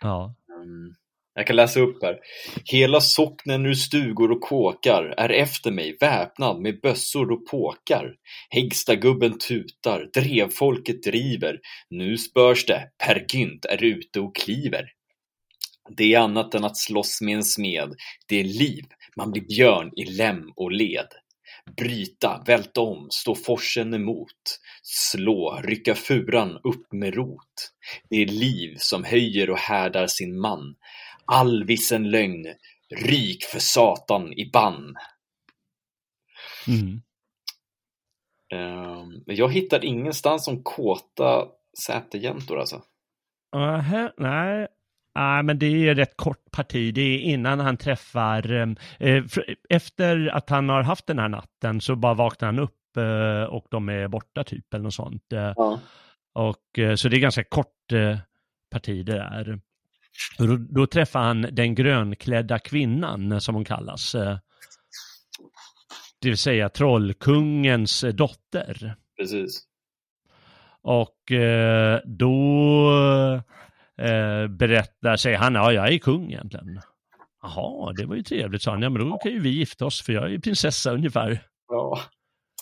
[0.00, 0.34] Ja.
[0.62, 0.94] Um,
[1.36, 2.18] jag kan läsa upp här.
[2.64, 8.14] Hela socknen ur stugor och kåkar är efter mig väpnad med bössor och påkar.
[8.50, 11.58] Häggstagubben tutar, drevfolket driver.
[11.90, 14.84] Nu spörs det, Per Gynt är ute och kliver.
[15.96, 17.94] Det är annat än att slåss med en smed.
[18.28, 18.84] Det är liv,
[19.16, 21.08] man blir björn i lem och led.
[21.76, 24.60] Bryta, välta om, stå forsen emot.
[24.82, 27.72] Slå, rycka furan upp med rot.
[28.10, 30.74] Det är liv som höjer och härdar sin man.
[31.26, 32.46] Allvissen lögn,
[32.96, 34.94] ryk för satan i bann.
[36.68, 37.02] Mm.
[38.54, 41.48] Um, jag hittar ingenstans om kåta
[41.86, 42.82] sätejäntor alltså.
[43.56, 44.68] Uh, nej,
[45.18, 46.94] Ah, men det är rätt kort parti.
[46.94, 48.52] Det är innan han träffar,
[48.98, 49.24] eh,
[49.68, 53.66] efter att han har haft den här natten så bara vaknar han upp eh, och
[53.70, 55.24] de är borta typ eller något sånt.
[55.28, 55.80] Ja.
[56.34, 58.18] Och, eh, så det är ganska kort eh,
[58.70, 59.60] parti det där.
[60.38, 64.14] Då, då, träffar han den grönklädda kvinnan som hon kallas.
[64.14, 64.38] Eh,
[66.20, 68.96] det vill säga trollkungens dotter.
[69.18, 69.62] Precis.
[70.82, 71.32] Och
[72.04, 72.90] då
[73.98, 76.80] eh, berättar, säger han, ja jag är kung egentligen.
[77.42, 78.82] Jaha, det var ju trevligt, sa han.
[78.82, 81.42] Ja, men då kan ju vi gifta oss, för jag är ju prinsessa ungefär.
[81.68, 82.00] Ja.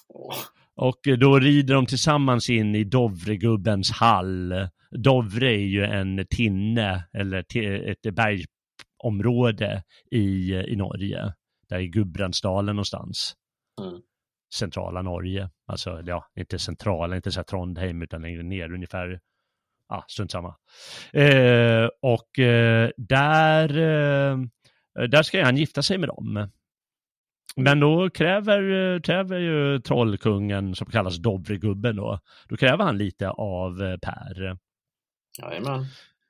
[0.08, 0.34] Oh.
[0.76, 4.54] Och då rider de tillsammans in i Dovregubbens hall.
[4.90, 7.38] Dovre är ju en tinne, eller
[7.90, 11.32] ett bergområde i, i Norge.
[11.68, 13.34] Där i Gudbrandsdalen någonstans.
[13.80, 14.00] Mm.
[14.54, 15.50] Centrala Norge.
[15.66, 19.20] Alltså, ja, inte centrala, inte så här Trondheim, utan längre ner, ungefär
[19.88, 20.54] ah, strunt samma.
[21.12, 24.38] Eh, och eh, där, eh,
[25.08, 26.48] där ska han gifta sig med dem.
[27.56, 33.82] Men då kräver, kräver ju trollkungen, som kallas Dovregubben då, då kräver han lite av
[33.82, 34.58] eh, Per.
[35.42, 35.86] Jajamän.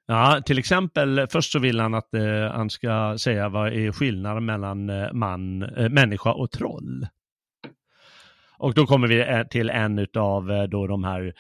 [0.07, 4.45] Ja, till exempel, först så vill han att eh, han ska säga vad är skillnaden
[4.45, 7.07] mellan eh, man, eh, människa och troll.
[8.65, 11.35] Och då kommer vi eh, till en av eh, då de här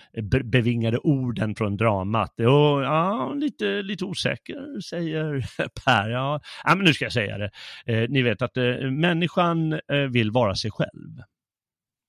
[0.45, 2.41] bevingade orden från dramat.
[2.41, 5.47] Och, ja, lite, lite osäker, säger
[5.85, 6.09] Per.
[6.09, 7.51] Ja, men nu ska jag säga det.
[7.87, 11.23] Eh, ni vet att eh, människan eh, vill vara sig själv.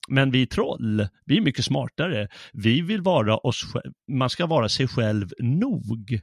[0.08, 2.28] Men vi troll, vi är mycket smartare.
[2.54, 3.94] Vi vill vara oss själv.
[4.12, 6.20] Man ska vara sig själv nog.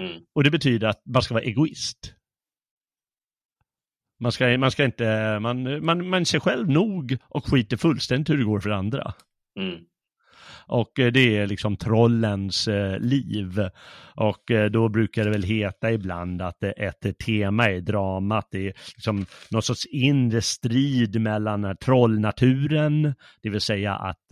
[0.00, 0.22] Mm.
[0.34, 2.14] Och det betyder att man ska vara egoist.
[4.20, 8.38] Man ska, man ska inte, man, man, man ser själv nog och skiter fullständigt hur
[8.38, 9.14] det går för andra.
[9.60, 9.78] Mm.
[10.68, 13.68] Och eh, det är liksom trollens eh, liv.
[14.14, 19.26] Och eh, då brukar det väl heta ibland att ett tema i dramat är liksom
[19.50, 24.24] någon sorts inre strid mellan trollnaturen, det vill säga att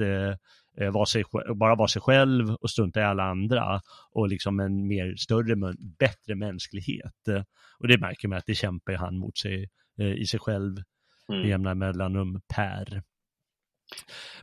[0.80, 3.80] eh, vara sig, bara vara sig själv och strunta i alla andra
[4.12, 7.28] och liksom en mer större, bättre mänsklighet.
[7.78, 10.76] Och det märker man att det kämpar han mot sig eh, i sig själv
[11.32, 11.44] mm.
[11.44, 13.02] i jämna mellanrum per.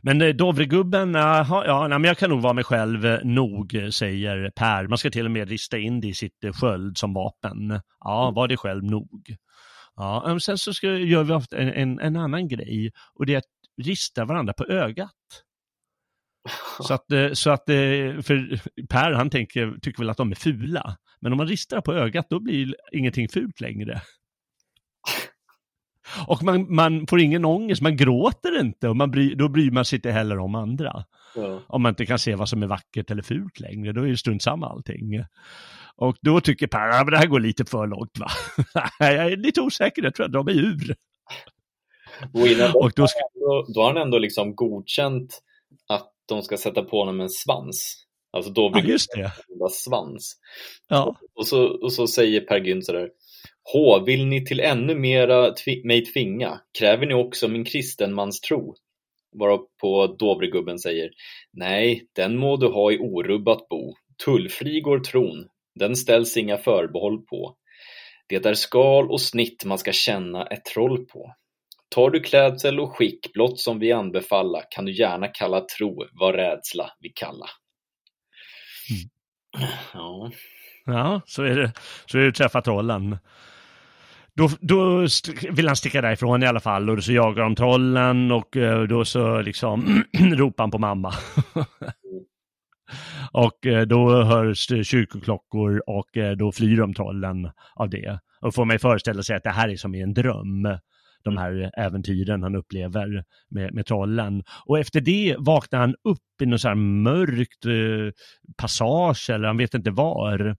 [0.02, 3.76] Men eh, Dovregubben, aha, ja, nej, men jag kan nog vara mig själv eh, nog,
[3.90, 4.88] säger Per.
[4.88, 7.80] Man ska till och med rista in det i sitt sköld som vapen.
[8.00, 8.34] Ja, mm.
[8.34, 9.36] var det själv nog.
[9.96, 13.38] Ja, sen så ska, gör vi ofta en, en, en, annan grej och det är
[13.38, 13.44] att
[13.82, 15.10] rista varandra på ögat.
[16.80, 17.74] Så att, eh, så att eh,
[18.22, 20.96] för Per han tänker, tycker väl att de är fula.
[21.20, 24.00] Men om man ristar på ögat då blir ingenting fult längre.
[26.26, 29.84] Och man, man får ingen ångest, man gråter inte och man bry, då bryr man
[29.84, 31.04] sig inte heller om andra.
[31.36, 31.60] Ja.
[31.66, 34.16] Om man inte kan se vad som är vackert eller fult längre, då är det
[34.16, 35.24] strunt samma allting.
[35.96, 38.28] Och då tycker Per att det här går lite för långt va.
[38.98, 40.96] jag är lite osäker, jag tror jag drar mig ur.
[42.74, 43.18] Och, då, ska...
[43.74, 45.40] då, har han ändå liksom godkänt
[46.28, 48.04] de ska sätta på honom en svans.
[48.32, 49.30] Alltså då blir ja, just det.
[49.70, 50.36] svans.
[50.88, 51.16] Ja.
[51.34, 53.08] Och, så, och så säger Per Gynt sådär
[53.72, 56.60] H, vill ni till ännu mera tvi mig tvinga?
[56.78, 58.74] Kräver ni också min kristenmans tro?
[59.38, 61.10] Varpå Dovregubben säger
[61.52, 63.94] Nej, den må du ha i orubbat bo.
[64.24, 67.56] Tullfri går tron, den ställs inga förbehåll på.
[68.28, 71.34] Det är skal och snitt man ska känna ett troll på.
[71.94, 76.34] Tar du klädsel och skick blott som vi anbefalla kan du gärna kalla tro vad
[76.34, 77.46] rädsla vi kalla.
[78.90, 79.70] Mm.
[79.94, 80.30] Ja.
[80.84, 81.72] ja, så är det.
[82.06, 83.18] Så är det träffa trollen.
[84.34, 85.06] Då, då
[85.50, 89.04] vill han sticka därifrån i alla fall och så jagar de trollen och eh, då
[89.04, 91.14] så liksom ropar han på mamma.
[93.32, 98.18] och eh, då hörs det kyrkoklockor och eh, då flyr de trollen av det.
[98.40, 100.68] Och får mig föreställa sig att det här är som i en dröm
[101.24, 104.42] de här äventyren han upplever med, med trollen.
[104.66, 108.12] Och efter det vaknar han upp i någon så här mörkt eh,
[108.56, 110.56] passage eller han vet inte var.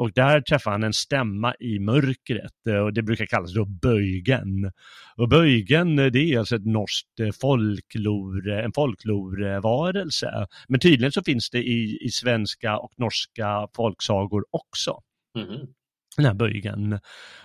[0.00, 4.72] Och där träffar han en stämma i mörkret eh, och det brukar kallas då böjgen.
[5.16, 10.46] Och böjgen eh, det är alltså ett norskt eh, folklor, folklore, en folklorevarelse.
[10.68, 15.00] Men tydligen så finns det i, i svenska och norska folksagor också.
[15.38, 15.66] Mm
[16.16, 17.00] den här böjgen.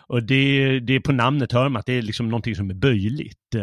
[0.08, 3.56] Och det, det på namnet hör man att det är liksom någonting som är böjligt.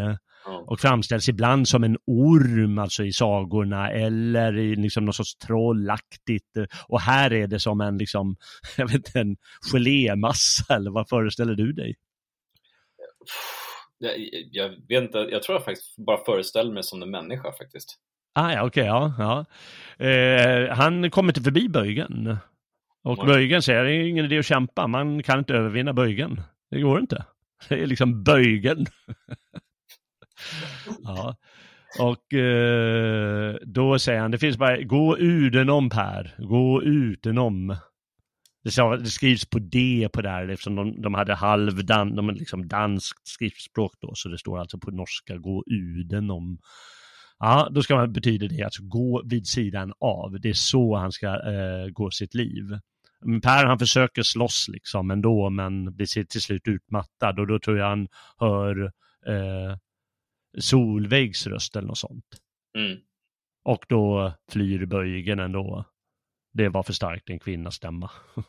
[0.66, 6.56] Och framställs ibland som en orm, alltså i sagorna, eller i liksom något sorts trollaktigt.
[6.88, 8.36] Och här är det som en, liksom,
[8.76, 9.36] jag vet inte, en
[9.72, 11.94] gelémassa, eller vad föreställer du dig?
[13.98, 14.12] Jag,
[14.50, 17.98] jag, vet inte, jag tror jag faktiskt bara föreställer mig som en människa faktiskt.
[18.34, 19.44] Ah, ja, okej, okay, ja.
[19.98, 20.06] ja.
[20.06, 22.38] Eh, han kommer inte förbi böjgen.
[23.02, 23.26] Och Nej.
[23.26, 26.40] böjgen säger, det är ingen idé att kämpa, man kan inte övervinna böjgen.
[26.70, 27.24] Det går inte.
[27.68, 28.86] Det är liksom böjgen.
[31.04, 31.36] ja.
[31.98, 37.76] Och eh, då säger han, det finns bara, gå udenom Per, gå udenom.
[38.64, 38.70] Det,
[39.10, 44.12] skrivs på D på där eftersom de, de hade halvdan, de liksom danskt skriftspråk då,
[44.14, 46.58] så det står alltså på norska, gå udenom.
[47.38, 50.40] Ja, då ska man, betyder det alltså gå vid sidan av.
[50.40, 52.78] Det är så han ska eh, gå sitt liv.
[53.42, 57.88] Per han försöker slåss liksom ändå men blir till slut utmattad och då tror jag
[57.88, 58.08] han
[58.38, 58.84] hör
[59.26, 59.76] eh,
[60.58, 62.26] Solveigs röst eller något sånt.
[62.78, 62.98] Mm.
[63.64, 65.84] Och då flyr böjgen ändå.
[66.52, 68.10] Det var för starkt en kvinnas stämma.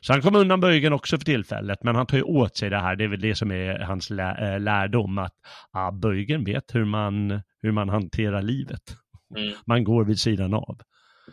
[0.00, 2.78] Så han kom undan böjgen också för tillfället, men han tar ju åt sig det
[2.78, 2.96] här.
[2.96, 5.34] Det är väl det som är hans lä äh, lärdom, att
[5.70, 8.96] ah, böjgen vet hur man, hur man hanterar livet.
[9.36, 9.54] Mm.
[9.66, 10.80] Man går vid sidan av.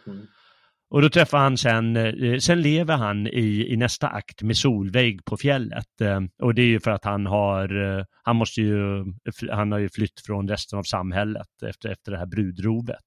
[0.08, 0.28] Mm.
[0.92, 5.26] Och då träffar han sen, eh, sen lever han i, i nästa akt med Solveig
[5.26, 6.02] på fjället.
[6.02, 9.06] Eh, och det är ju för att han har, eh, han måste ju,
[9.52, 13.06] han har ju flytt från resten av samhället efter, efter det här brudrovet.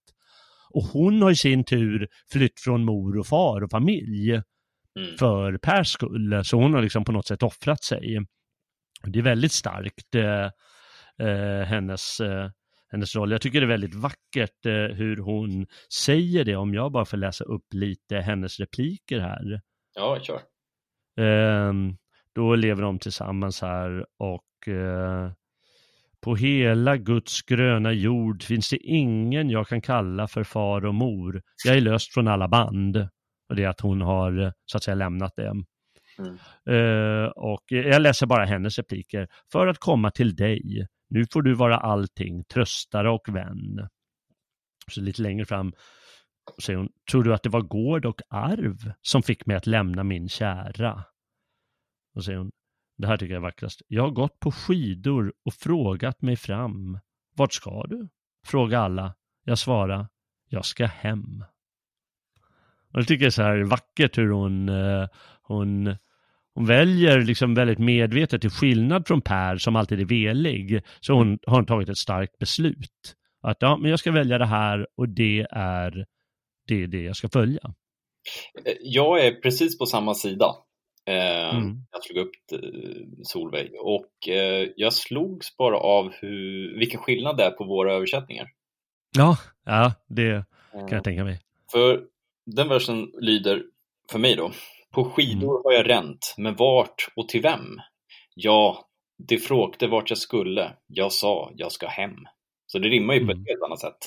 [0.71, 5.17] Och hon har i sin tur flytt från mor och far och familj mm.
[5.19, 6.45] för Pers skull.
[6.45, 8.19] Så hon har liksom på något sätt offrat sig.
[9.05, 12.21] Det är väldigt starkt, eh, hennes
[12.95, 13.31] hennes roll.
[13.31, 15.67] Jag tycker det är väldigt vackert eh, hur hon
[16.05, 19.61] säger det, om jag bara får läsa upp lite hennes repliker här.
[19.95, 20.41] Ja, kör.
[21.25, 21.73] Eh,
[22.35, 25.33] då lever de tillsammans här och eh,
[26.21, 31.43] på hela Guds gröna jord finns det ingen jag kan kalla för far och mor.
[31.65, 32.97] Jag är löst från alla band.
[33.49, 35.53] Och det är att hon har så att säga lämnat det.
[36.19, 36.39] Mm.
[36.71, 39.29] Uh, och jag läser bara hennes repliker.
[39.53, 43.89] För att komma till dig nu får du vara allting, tröstare och vän.
[44.91, 45.73] Så lite längre fram
[46.63, 50.05] säger hon, tror du att det var gård och arv som fick mig att lämna
[50.05, 51.05] min kära?
[52.15, 52.51] Och säger hon,
[52.99, 53.83] det här tycker jag är vackrast.
[53.89, 56.99] Jag har gått på skidor och frågat mig fram.
[57.37, 58.09] Vart ska du?
[58.47, 59.15] Fråga alla.
[59.45, 60.09] Jag svarar,
[60.49, 61.45] jag ska hem.
[62.93, 65.09] Och jag tycker det är så här vackert hur hon, eh,
[65.43, 65.97] hon
[66.55, 71.39] hon väljer liksom väldigt medvetet, till skillnad från Per som alltid är velig, så hon
[71.47, 73.15] har hon tagit ett starkt beslut.
[73.43, 76.07] Att ja, men jag ska välja det här och det är
[76.67, 77.75] det, är det jag ska följa.
[78.81, 80.47] Jag är precis på samma sida.
[81.07, 81.77] Eh, mm.
[81.93, 87.45] Jag slog upp eh, Solveig och eh, jag slogs bara av hur, vilken skillnad det
[87.45, 88.47] är på våra översättningar.
[89.17, 91.41] Ja, ja, det kan jag tänka mig.
[91.73, 92.03] För
[92.47, 93.63] den versen lyder,
[94.11, 94.53] för mig då,
[94.95, 97.81] på skidor har jag ränt, men vart och till vem?
[98.35, 98.85] Ja,
[99.29, 100.73] det frågade vart jag skulle.
[100.87, 102.17] Jag sa, jag ska hem.
[102.67, 103.47] Så det rimmar ju på ett Mm.
[103.49, 103.99] helt annat sätt.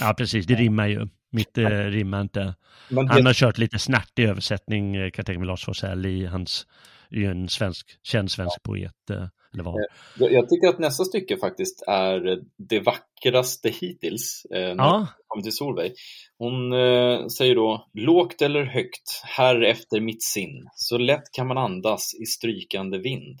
[0.00, 1.08] Ja, precis, det rimmar ju.
[1.32, 2.54] Mitt eh, rimmar inte.
[2.88, 6.06] Men Han det, har kört lite snärtig översättning, eh, kan jag tänka mig, Lars Forssell
[6.06, 6.66] i hans,
[7.10, 9.74] i en svensk, känd svensk poet, eh, eller vad.
[10.18, 14.46] jag, jag tycker att nästa stycke faktiskt är det vackraste hittills.
[14.54, 15.92] Eh, när Ja, kommer till Solveig.
[16.38, 21.58] Hon eh, säger då, lågt eller högt, här efter mitt sinn, så lätt kan man
[21.58, 23.40] andas i strykande vind.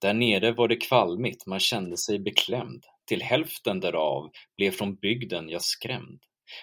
[0.00, 2.84] Där nere var det kvalmigt, man kände sig beklämd.
[3.06, 6.20] Till hälften därav blev från bygden jag skrämd.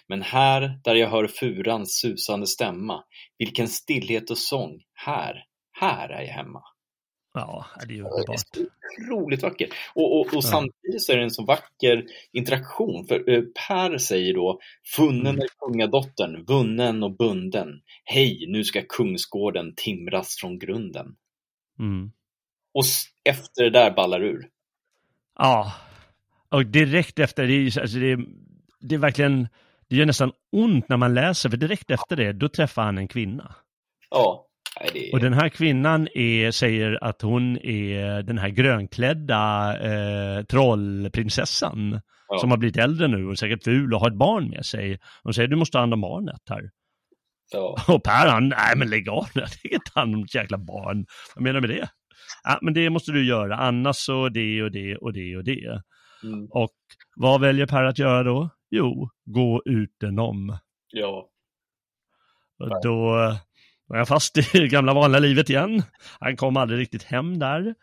[0.07, 3.03] Men här, där jag hör furans susande stämma,
[3.37, 5.43] vilken stillhet och sång, här,
[5.79, 6.61] här är jag hemma.
[7.33, 8.39] Ja, det är ju Det är underbart.
[9.07, 9.69] otroligt vacker.
[9.95, 13.07] Och, och, och samtidigt så är det en så vacker interaktion.
[13.07, 14.59] För eh, Per säger då,
[14.95, 15.41] funnen Mm.
[15.41, 17.69] är kungadottern, vunnen och bunden.
[18.03, 21.07] Hej, nu ska kungsgården timras från grunden.
[21.79, 22.11] Mm.
[22.73, 22.83] Och
[23.23, 24.49] efter det där ballar ur.
[25.37, 25.73] Ja,
[26.49, 28.25] och direkt efter, det är, alltså det, är,
[28.79, 29.47] det är verkligen,
[29.89, 33.07] det gör nästan ont när man läser, för direkt efter det, då träffar han en
[33.07, 33.55] kvinna.
[34.09, 34.45] Ja,
[34.93, 35.11] det.
[35.13, 42.39] Och den här kvinnan är, säger att hon är den här grönklädda eh, trollprinsessan ja.
[42.39, 44.99] som har blivit äldre nu och säkert ful och har ett barn med sig.
[45.23, 46.69] Hon säger du måste ta hand om barnet här.
[47.51, 47.77] ja.
[47.93, 50.57] Och Per han, nej men lägg av nu, jag tänker ta hand om ett jäkla
[50.57, 51.05] barn.
[51.35, 51.89] Vad menar du med det?
[52.43, 55.81] Ja, men det måste du göra, annars så det och det och det och det.
[56.23, 56.69] Mm, Och
[57.15, 58.49] vad väljer Per att göra då?
[58.69, 60.57] Jo, gå utenom.
[60.91, 61.29] ja.
[62.59, 63.15] Och då
[63.89, 65.83] var jag fast i det gamla vanliga livet igen.
[66.19, 67.75] Han kom aldrig riktigt hem där.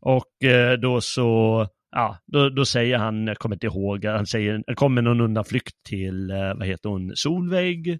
[0.00, 4.62] Och eh, då så, ja, då, då säger han, jag kommer inte ihåg, han säger,
[4.66, 7.98] han kommer någon undanflykt till, eh, vad heter hon, Solveig.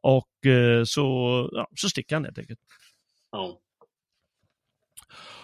[0.00, 1.02] Och eh, så,
[1.52, 2.60] ja, så sticker han helt enkelt.
[3.32, 3.60] ja.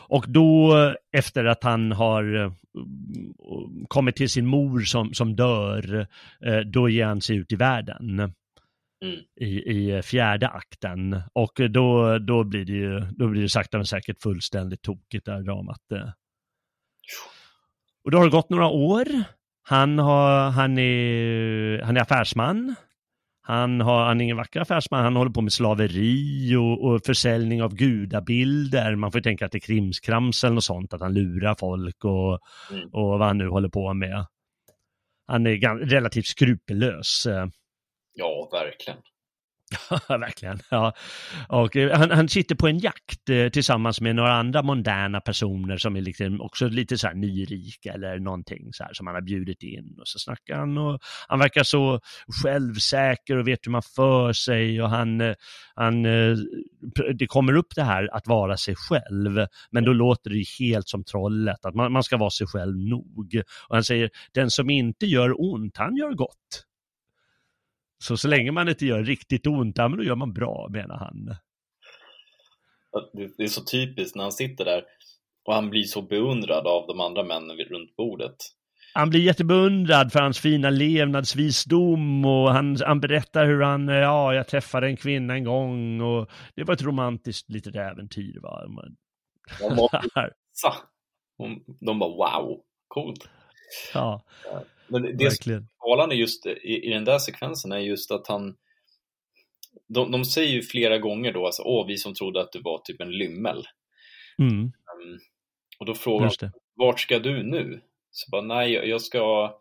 [0.08, 0.74] Och då
[1.12, 2.52] efter att han har
[3.88, 6.06] kommit till sin mor som, som dör,
[6.64, 8.32] då ger han sig ut i världen.
[9.04, 9.20] Mm.
[9.40, 11.22] I, i fjärde akten.
[11.32, 15.32] Och då, då blir det ju, då blir det sakta men säkert fullständigt tokigt det
[15.32, 15.92] här dramat.
[15.92, 16.10] eh.
[18.04, 19.06] Och då har det gått några år.
[19.62, 22.74] Han, har, han, är, han är affärsman.
[23.42, 27.62] Han, har, han är ingen vacker affärsman, han håller på med slaveri och, och försäljning
[27.62, 28.94] av gudabilder.
[28.96, 32.38] Man får tänka att det är krimskrams eller något sånt, att han lurar folk och,
[32.72, 32.88] Mm.
[32.92, 34.26] och vad han nu håller på med.
[35.26, 37.26] Han är relativt skrupellös
[38.20, 38.98] ja, verkligen.
[40.08, 40.58] Verkligen.
[40.70, 40.94] Ja.
[41.48, 45.76] Och, eh, han, han sitter på en jakt eh, tillsammans med några andra moderna personer
[45.76, 49.22] som är liksom också lite så här nyrika eller någonting så här som han har
[49.22, 49.96] bjudit in.
[50.00, 52.00] Och så snackar han och han verkar så
[52.42, 55.34] självsäker och vet hur man för sig och han, eh,
[55.74, 56.36] han eh,
[57.14, 61.04] det kommer upp det här att vara sig själv, men då låter det helt som
[61.04, 63.42] trollet, att man, man ska vara sig själv nog.
[63.68, 66.69] Och han säger, den som inte gör ont, han gör gott.
[68.02, 70.96] Så så länge man inte gör riktigt ont, ja, men då gör man bra, menar
[70.96, 71.36] han.
[73.36, 74.84] Det är så typiskt när han sitter där
[75.44, 78.36] och han blir så beundrad av de andra männen runt bordet.
[78.94, 84.48] Han blir jättebeundrad för hans fina levnadsvisdom och han, han berättar hur han, ja, jag
[84.48, 88.40] träffade en kvinna en gång och det var ett romantiskt litet äventyr.
[88.42, 88.68] Va?
[88.68, 88.96] Man-
[90.52, 90.74] De.
[91.38, 93.28] Hon- de bara wow, coolt.
[93.94, 94.24] ja,
[94.90, 95.68] Men det, det som verkligen.
[95.84, 98.56] talande just i, i den där sekvensen är just att han
[99.88, 102.78] de, de säger ju flera gånger då, alltså, åh, vi som trodde att du var
[102.78, 103.64] typ en lymmel.
[104.38, 105.20] Mm, Um,
[105.78, 107.80] och då frågar de, vart ska du nu?
[108.10, 109.54] Så bara, nej, jag ska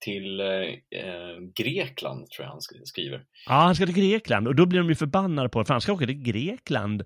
[0.00, 3.24] till eh, eh, Grekland, tror jag han sk- skriver.
[3.46, 5.80] Ja, han ska till Grekland och då blir de ju förbannade på det, för han
[5.80, 7.02] ska åka till Grekland.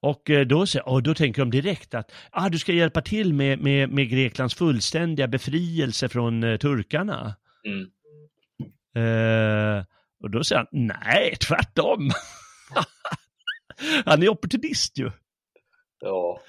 [0.00, 3.58] Och eh, då, och då tänker de direkt att ah, du ska hjälpa till med,
[3.60, 7.34] med, med Greklands fullständiga befrielse från eh, turkarna.
[7.66, 7.90] Mm.
[8.96, 9.84] Eh,
[10.22, 12.10] och då säger han, nej, tvärtom.
[14.04, 15.10] han är opportunist ju.
[16.00, 16.40] Ja,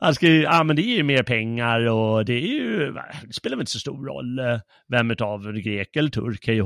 [0.00, 2.92] Han ska ju, ja men det är ju mer pengar och det är ju,
[3.26, 6.62] det spelar väl inte så stor roll eh, vem utav grek eller turk, hej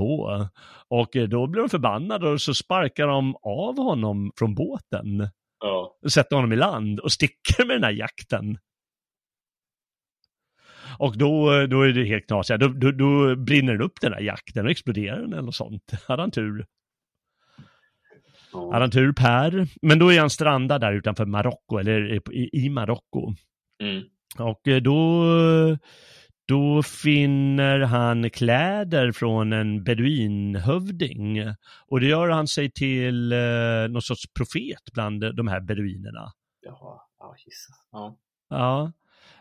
[0.89, 5.29] och eh, då blir de förbannade och så sparkar de av honom från båten
[5.61, 8.59] ja, och sätter honom i land och sticker med den här jakten.
[10.99, 12.61] Och då, då är det helt knasigt.
[12.61, 15.93] Då, då, då brinner den upp den här jakten och exploderar den eller något sånt.
[16.09, 16.67] Hade han tur.
[18.53, 18.79] Ja.
[18.79, 19.69] han tur Per.
[19.83, 23.35] Men då är han strandad där utanför Marocko, eller i, i Marocko.
[23.83, 24.03] Mm.
[24.39, 25.25] Och eh, då,
[26.49, 31.39] då finner han kläder från en beduinhövding
[31.89, 33.39] och det gör han sig till eh,
[33.91, 36.33] någon sorts profet bland de här beduinerna.
[36.61, 37.35] Jaha, ja.
[37.93, 38.17] Ja.
[38.51, 38.93] Ja,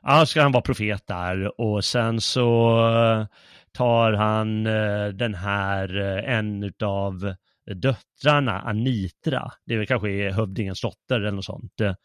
[0.01, 3.25] ja ska han vara profet där och sen så eh,
[3.71, 7.35] tar han eh, den här, eh, en av
[7.73, 11.79] döttrarna, Anitra, det är väl kanske är hövdingens dotter eller något sånt.
[11.81, 11.95] Mm.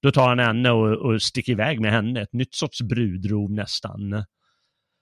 [0.00, 4.24] Då tar han henne och, och sticker iväg med henne, ett nytt sorts brudrov nästan.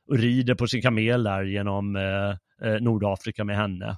[0.09, 3.97] Och rider på sin kamel där genom eh, Nordafrika med henne.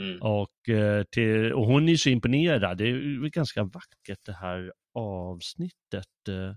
[0.00, 0.22] Mm.
[0.22, 6.28] Och, eh, till, och hon är så imponerad, det är ganska vackert det här avsnittet.
[6.28, 6.54] Eh,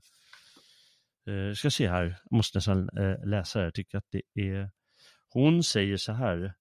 [1.34, 4.69] eh, ska se här, jag måste nästan eh, läsa det, jag tycker att det är...
[5.34, 6.53] Hon säger så här.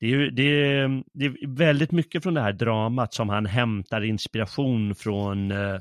[0.00, 4.00] Det är, det, är, det är väldigt mycket från det här dramat som han hämtar
[4.00, 5.74] inspiration från eh,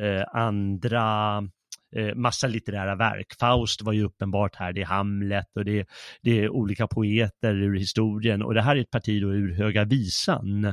[0.00, 1.36] eh andra
[1.96, 3.34] eh, massa litterära verk.
[3.40, 5.88] Faust var ju uppenbart här, det är Hamlet och det,
[6.22, 9.84] det är olika poeter ur historien och det här är ett parti då ur Höga
[9.84, 10.64] Visan.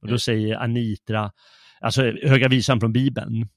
[0.00, 0.18] Och då mm.
[0.18, 1.32] säger Anitra,
[1.80, 3.48] alltså Höga Visan från Bibeln,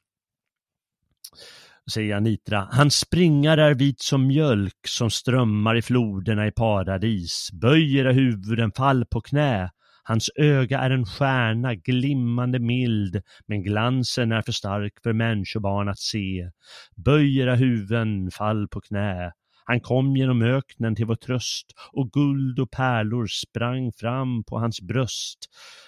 [1.91, 2.67] säger Anitra.
[2.71, 7.49] Hans springar är vit som mjölk som strömmar i floderna i paradis.
[7.53, 9.69] Böj era huvuden, fall på knä.
[10.03, 15.99] Hans öga är en stjärna, glimmande mild, men glansen är för stark för människobarn att
[15.99, 16.49] se.
[16.95, 19.31] Böj era huvuden, fall på knä.
[19.65, 24.81] Han kom genom öknen till vår tröst och guld och pärlor sprang fram på hans
[24.81, 25.39] bröst.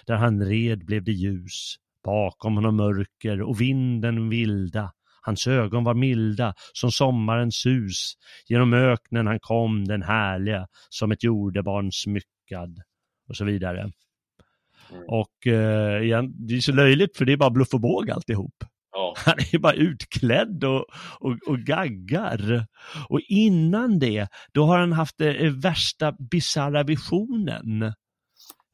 [0.06, 1.76] Där han red blev det ljus.
[2.04, 4.92] Bakom honom mörker och vinden vilda.
[5.28, 8.14] Hans ögon var milda som sommarens sus.
[8.46, 12.82] Genom öknen han kom den härliga som ett jordebarn smyckad
[13.28, 13.80] och så vidare.
[13.80, 15.04] Mm.
[15.08, 18.54] Och eh, igen, det är så löjligt för det är bara bluff och båg alltihop.
[18.92, 19.14] Ja.
[19.26, 20.84] Han är bara utklädd och,
[21.20, 22.66] och, och, gaggar.
[23.08, 27.92] Och innan det, då har han haft det eh, värsta bisarra visionen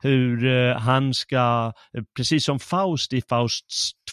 [0.05, 3.67] hur eh, han ska, eh, precis som Faust i Faust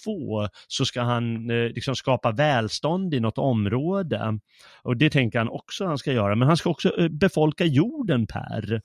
[0.04, 4.40] 2, så ska han eh, liksom skapa välstånd i något område.
[4.84, 8.28] Och det tänker han också han ska göra, men han ska också eh, befolka jorden
[8.28, 8.82] Per.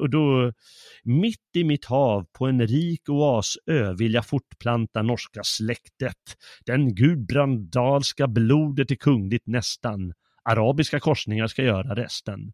[0.00, 0.52] Och då,
[1.04, 6.36] mitt i mitt hav på en rik oasö vill jag fortplanta norska släktet.
[6.66, 10.12] Den gudbrandalska blodet är kungligt nästan.
[10.44, 12.52] Arabiska korsningar ska göra resten.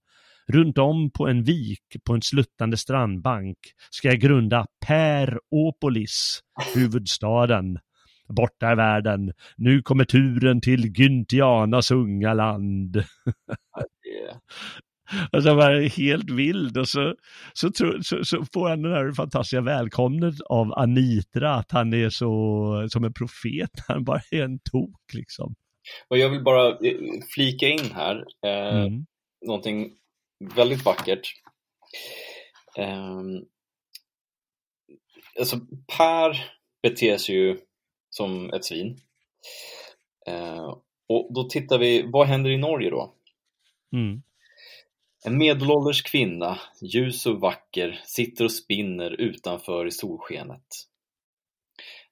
[0.53, 3.57] Runt om på en vik på en sluttande strandbank
[3.90, 6.40] ska jag grunda Peropolis,
[6.74, 7.78] huvudstaden.
[8.29, 13.05] Borta är världen, nu kommer turen till Gyntianas unga land.
[15.33, 17.14] Alltså var helt vild och så,
[17.53, 17.70] så,
[18.03, 23.05] så, så, får han den här fantastiska välkomnet av Anitra, att han är så som
[23.05, 25.55] en profet, han bara är en tok liksom.
[26.09, 26.99] Och jag vill bara eh,
[27.35, 29.07] flika in här, eh, mm.
[29.47, 29.91] någonting
[30.55, 31.33] väldigt vackert.
[32.79, 33.45] Um,
[35.39, 35.57] alltså
[35.97, 36.45] Per
[36.83, 37.59] beter sig ju
[38.11, 39.00] som ett svin.
[40.28, 43.14] Uh, och då tittar vi, vad händer i Norge då?
[43.92, 44.22] Mm.
[45.24, 50.66] En medelålders kvinna, ljus och vacker, sitter och spinner utanför i solskenet.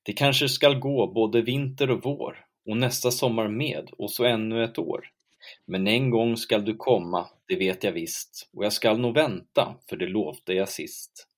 [0.03, 4.64] Det kanske skall gå både vinter och vår och nästa sommar med och så ännu
[4.64, 5.11] ett år.
[5.66, 9.76] Men en gång skall du komma, det vet jag visst, och jag skall nog vänta,
[9.88, 11.28] för det lovde jag sist.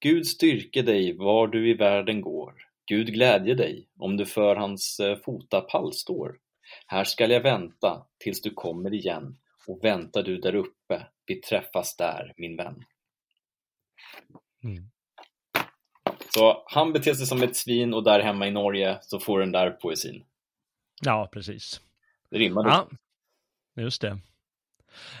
[0.00, 2.54] Gud styrke dig var du i världen går,
[2.86, 6.38] Gud glädje dig om du för hans eh, fotapall står.
[6.86, 11.96] Här skall jag vänta tills du kommer igen, och väntar du där uppe, vi träffas
[11.96, 12.84] där, min vän.
[14.64, 14.90] Mm.
[16.34, 19.52] Så han beter sig som ett svin och där hemma i Norge så får den
[19.52, 20.24] där poesin.
[21.02, 21.80] Ja, precis.
[22.30, 22.88] Det rimmar ja.
[23.82, 24.18] Just det.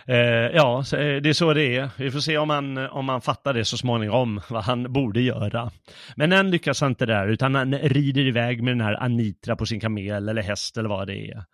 [0.06, 0.16] Eh,
[0.54, 1.90] ja, eh, det är så det är.
[1.96, 5.20] Vi får se om han, eh, om han fattar det så småningom, vad han borde
[5.20, 5.70] göra.
[6.16, 9.66] Men än lyckas han inte där, utan han rider iväg med den här Anitra på
[9.66, 11.44] sin kamel eller häst eller vad det är.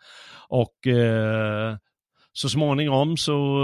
[0.49, 1.77] Och eh,
[2.33, 3.59] så småningom så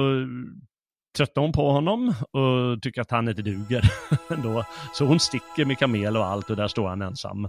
[1.16, 3.84] tröttnar hon på honom och tycker att han inte duger
[4.30, 4.64] ändå.
[4.92, 7.48] Så hon sticker med kamel och allt och där står han ensam.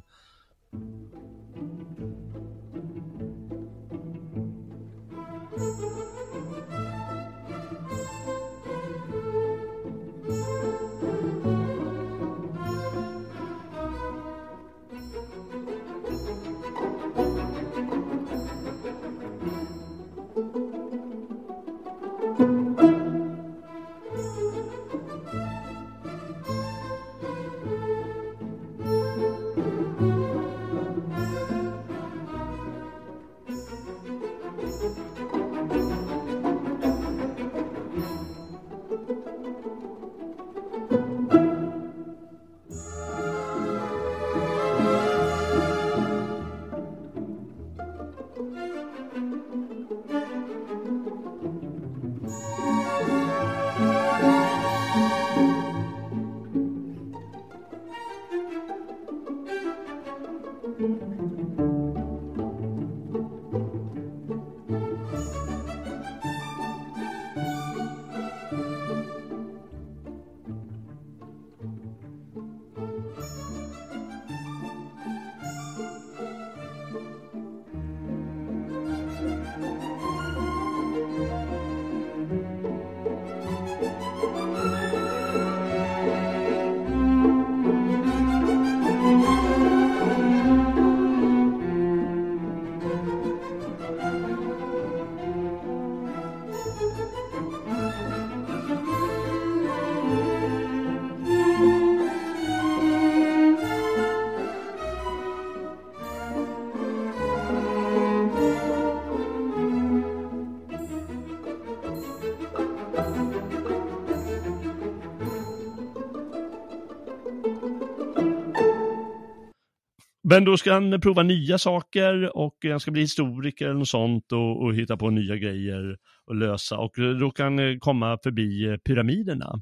[120.35, 124.31] Men då ska han prova nya saker och han ska bli historiker eller något sånt
[124.31, 126.77] och, och hitta på nya grejer och lösa.
[126.77, 129.61] Och då kan han komma förbi pyramiderna.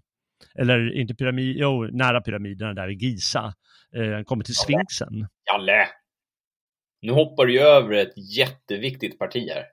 [0.59, 3.53] Eller inte pyramid, jo, nära pyramiderna där i Giza.
[3.95, 5.28] Eh, han kommer till Sfinxen.
[5.51, 5.88] Jalle!
[7.01, 9.63] Nu hoppar du över ett jätteviktigt parti här.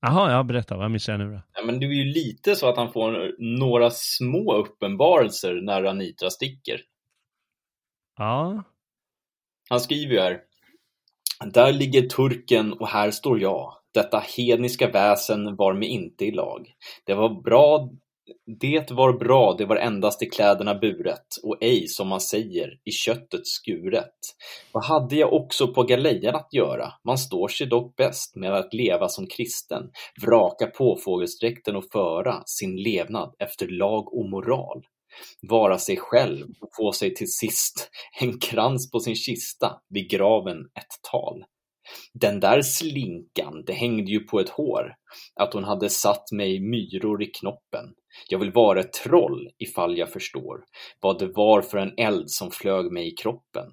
[0.00, 1.42] Jaha, ja, berätta, vad missade jag nu då?
[1.54, 6.30] Ja, men det är ju lite så att han får några små uppenbarelser när Anitra
[6.30, 6.80] sticker.
[8.18, 8.62] Ja.
[9.68, 10.40] Han skriver ju här.
[11.52, 13.74] Där ligger turken och här står jag.
[13.94, 16.74] Detta hedniska väsen var mig inte i lag.
[17.04, 17.90] Det var bra
[18.60, 22.90] det var bra, det var endast i kläderna buret, och ej, som man säger, i
[22.90, 24.14] köttet skuret.
[24.72, 26.92] Vad hade jag också på galejan att göra?
[27.04, 29.90] Man står sig dock bäst med att leva som kristen,
[30.22, 34.84] vraka påfågelsdräkten och föra sin levnad efter lag och moral.
[35.42, 37.90] Vara sig själv och få sig till sist
[38.20, 41.44] en krans på sin kista, vid graven ett tal.
[42.12, 44.94] Den där slinkan, det hängde ju på ett hår,
[45.34, 47.94] att hon hade satt mig myror i knoppen.
[48.28, 50.64] Jag vill vara ett troll ifall jag förstår
[51.00, 53.72] vad det var för en eld som flög mig i kroppen.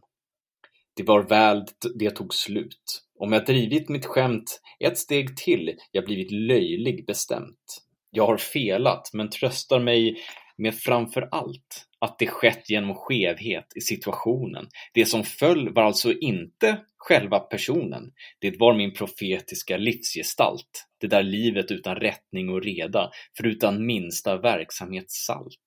[0.95, 1.65] Det var väl
[1.99, 3.01] det tog slut.
[3.19, 7.81] Om jag drivit mitt skämt ett steg till, jag blivit löjlig bestämt.
[8.11, 10.17] Jag har felat, men tröstar mig
[10.61, 14.67] med framför allt att det skett genom skevhet i situationen.
[14.93, 21.23] Det som föll var alltså inte själva personen, det var min profetiska livsgestalt, det där
[21.23, 25.57] livet utan rättning och reda, för utan minsta verksamhetssalt,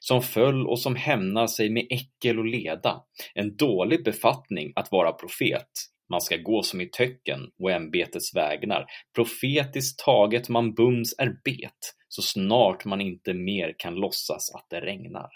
[0.00, 3.02] som föll och som hämnar sig med äckel och leda,
[3.34, 5.68] en dålig befattning att vara profet,
[6.10, 11.94] man ska gå som i töcken och ämbetets vägnar, profetiskt taget man bums är bet,
[12.14, 15.30] så snart man inte mer kan låtsas att det regnar.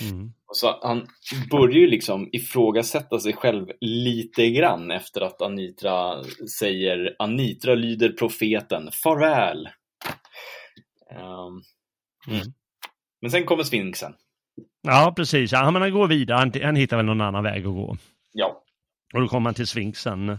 [0.00, 0.32] Mm.
[0.52, 1.08] Så han
[1.50, 6.24] börjar ju liksom ifrågasätta sig själv lite grann efter att Anitra
[6.58, 9.68] säger Anitra lyder profeten, farväl.
[11.10, 11.62] Um,
[12.28, 12.52] mm.
[13.20, 14.14] Men sen kommer sfinxen.
[14.82, 15.52] Ja, precis.
[15.52, 16.38] Han går vidare.
[16.38, 17.96] Han, han hittar väl någon annan väg att gå.
[18.32, 18.62] Ja.
[19.14, 20.38] Och då kommer han till sfinxen.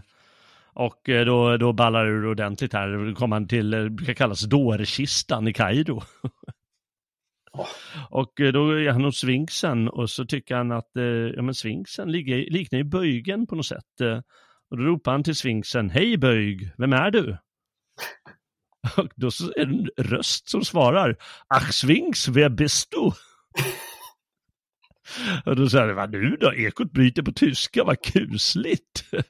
[0.74, 3.06] Och eh, då, då ballar det ordentligt här.
[3.08, 6.02] Då kommer han till, det brukar kallas dårkistan i Kairo.
[7.52, 7.68] Oh.
[8.10, 11.54] Och eh, då är han hos sfinxen och så tycker han att eh, ja, men
[11.54, 14.00] sfinxen liknar ju böjgen på något sätt.
[14.70, 17.36] Och då ropar han till sfinxen, hej böjg, vem är du?
[18.96, 21.16] Och då är det en röst som svarar,
[21.48, 22.98] ach sfinx, wer bist du?
[25.50, 29.04] och då säger han, vad nu då, ekot bryter på tyska, vad kusligt.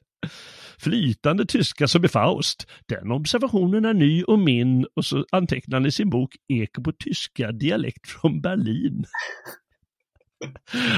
[0.79, 2.67] Flytande tyska som i Faust.
[2.85, 6.91] Den observationen är ny och min och så antecknar han i sin bok Eko på
[6.91, 9.05] tyska, dialekt från Berlin.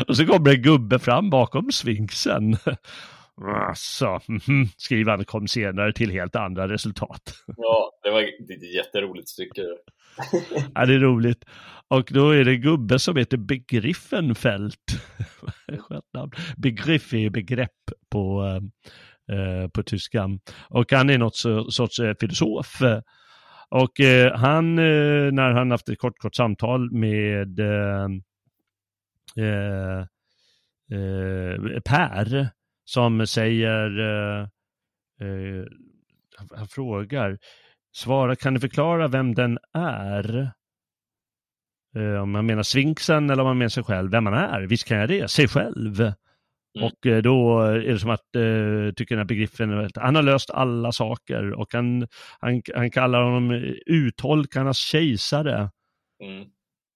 [0.08, 2.58] och så kommer en gubbe fram bakom sfinxen.
[3.68, 4.20] Alltså,
[4.78, 7.34] skriver han kom senare till helt andra resultat.
[7.58, 9.62] Ja, det var ett jätteroligt stycke.
[10.74, 11.46] ja, det är roligt.
[11.88, 15.02] Och då är det en gubbe som heter Begriffenfält.
[16.58, 17.72] Begriff är begrepp
[18.12, 18.92] på, eh,
[19.32, 20.30] Eh, på tyska.
[20.70, 22.82] Och han är något så, sorts eh, filosof.
[23.70, 28.08] Och eh, han, när han haft ett kort, kort samtal med eh,
[29.46, 30.06] eh,
[31.86, 32.50] Per,
[32.86, 33.90] som säger,
[36.56, 37.38] han frågar,
[37.96, 40.52] svara, kan du förklara vem den är?
[42.22, 44.62] om man menar svinksen eller om man menar sig själv, vem man är.
[44.62, 46.14] Visst kan jag det, sig själv.
[46.78, 46.86] Mm.
[46.86, 50.50] Och eh, då är det som att, eh, tycker den här begriffen, han har löst
[50.50, 52.08] alla saker och han,
[52.40, 53.52] han, han kallar honom
[53.86, 55.70] uttolkarnas kejsare.
[56.24, 56.48] Mm.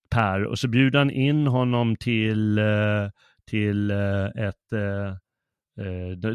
[0.09, 3.09] Per, och så bjuder han in honom till, eh,
[3.49, 4.73] till ett,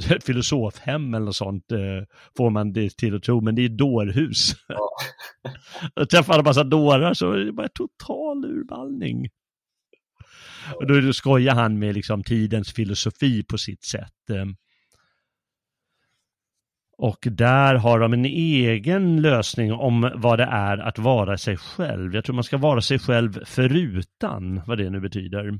[0.10, 1.64] ett filosofhem eller sånt,
[2.36, 4.52] får man det till att tro, men det är dårhus.
[4.68, 4.88] Ja.
[5.94, 9.28] Jag träffar en massa dårar så det bara total urballning.
[10.74, 14.30] Och då, skojar han med liksom tidens filosofi på sitt sätt.
[14.30, 14.56] Ehm.
[16.98, 22.14] Och där har de en egen lösning om vad det är att vara sig själv.
[22.14, 25.58] Jag tror man ska vara sig själv förutan, vad det nu betyder.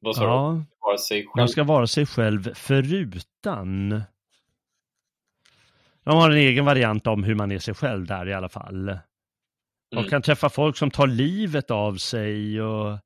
[0.00, 0.76] Vad sa ja, du?
[0.80, 1.36] Vara sig själv?
[1.36, 4.02] Man ska vara sig själv förutan.
[6.04, 8.98] De har en egen variant om hur man är sig själv där i alla fall.
[9.92, 10.04] Mm.
[10.04, 12.98] Och kan träffa folk som tar livet av sig och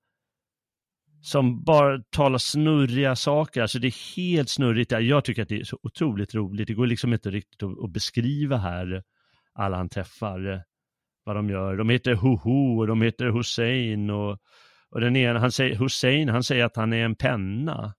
[1.22, 3.62] som bara talar snurriga saker.
[3.62, 4.92] Alltså det är helt snurrigt.
[4.92, 6.66] Jag tycker att det är så otroligt roligt.
[6.66, 9.02] Det går liksom inte riktigt att, beskriva här
[9.52, 10.64] alla han träffar,
[11.24, 11.76] vad de gör.
[11.76, 14.38] De heter Hoho och de heter Hussein och,
[14.90, 17.94] Och den ena, han säger, Hussein, han säger att han är en penna.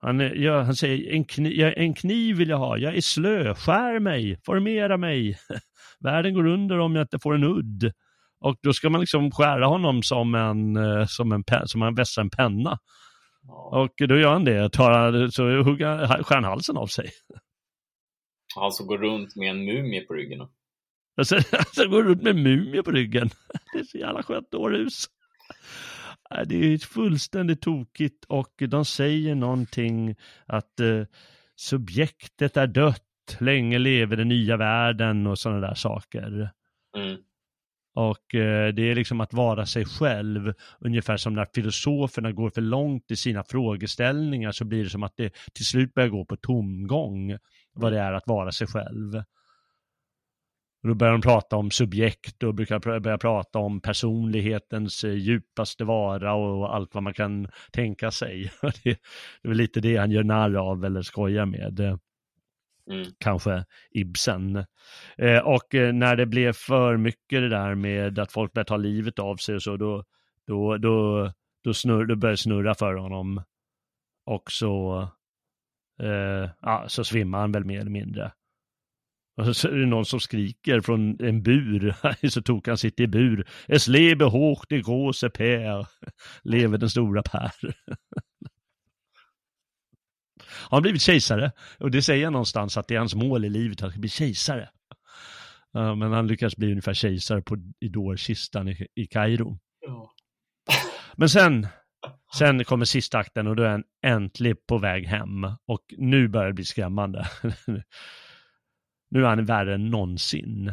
[0.00, 3.98] Han, ja, han säger, en kniv, en kniv vill jag ha, jag är slö, skär
[3.98, 5.38] mig, formera mig.
[6.00, 7.92] Världen går under om jag inte får en udd.
[8.40, 12.20] Och då ska man liksom skära honom som en, eh, som en, som en vässa
[12.20, 12.78] en penna.
[13.42, 13.80] Ja.
[13.80, 17.10] Och då gör han det, tar, så hugger, skär han halsen av sig.
[18.56, 20.48] Han som går runt med en mumie på ryggen.
[21.16, 23.30] Alltså, alltså går runt med en mumie på ryggen.
[23.72, 25.04] Det är så jävla skönt dårhus.
[26.46, 30.16] Det är fullständigt tokigt och de säger någonting
[30.46, 31.04] att eh,
[31.56, 36.50] subjektet är dött, länge lever den nya världen och sådana där saker.
[36.96, 37.16] Mm.
[37.94, 42.60] Och eh, det är liksom att vara sig själv, ungefär som när filosoferna går för
[42.60, 46.36] långt i sina frågeställningar så blir det som att det till slut börjar gå på
[46.36, 47.38] tomgång
[47.72, 49.22] vad det är att vara sig själv.
[50.82, 55.84] Och då börjar de prata om subjekt och brukar börja prata om personlighetens eh, djupaste
[55.84, 58.50] vara och allt vad man kan tänka sig.
[58.82, 58.90] Det
[59.42, 61.98] är väl lite det han gör narr av eller skojar med.
[62.90, 63.06] Mm.
[63.18, 64.64] Kanske Ibsen.
[65.16, 68.76] Eh, och eh, när det blev för mycket det där med att folk började ta
[68.76, 70.04] livet av sig och så, då,
[70.46, 71.32] då, då,
[71.64, 73.42] då, snurr, då började det snurra för honom.
[74.26, 75.02] Och så,
[76.02, 78.32] eh, ja, så svimmar han väl mer eller mindre.
[79.36, 81.94] Och så är det någon som skriker från en bur,
[82.30, 83.48] så tog han sitter i bur.
[83.68, 85.86] Es lebe hoch de große Per,
[86.42, 87.50] lever den stora Per.
[90.50, 93.82] Han har blivit kejsare och det säger någonstans att det är hans mål i livet
[93.82, 94.68] att bli kejsare.
[95.72, 99.58] men han lyckas bli ungefär kejsare på, i dårkistan i, i Kairo.
[99.86, 100.12] Ja.
[101.16, 101.66] Men sen,
[102.38, 106.46] sen kommer sista akten och då är han äntligen på väg hem och nu börjar
[106.46, 107.26] det bli skrämmande.
[109.10, 110.72] Nu är han värre än någonsin.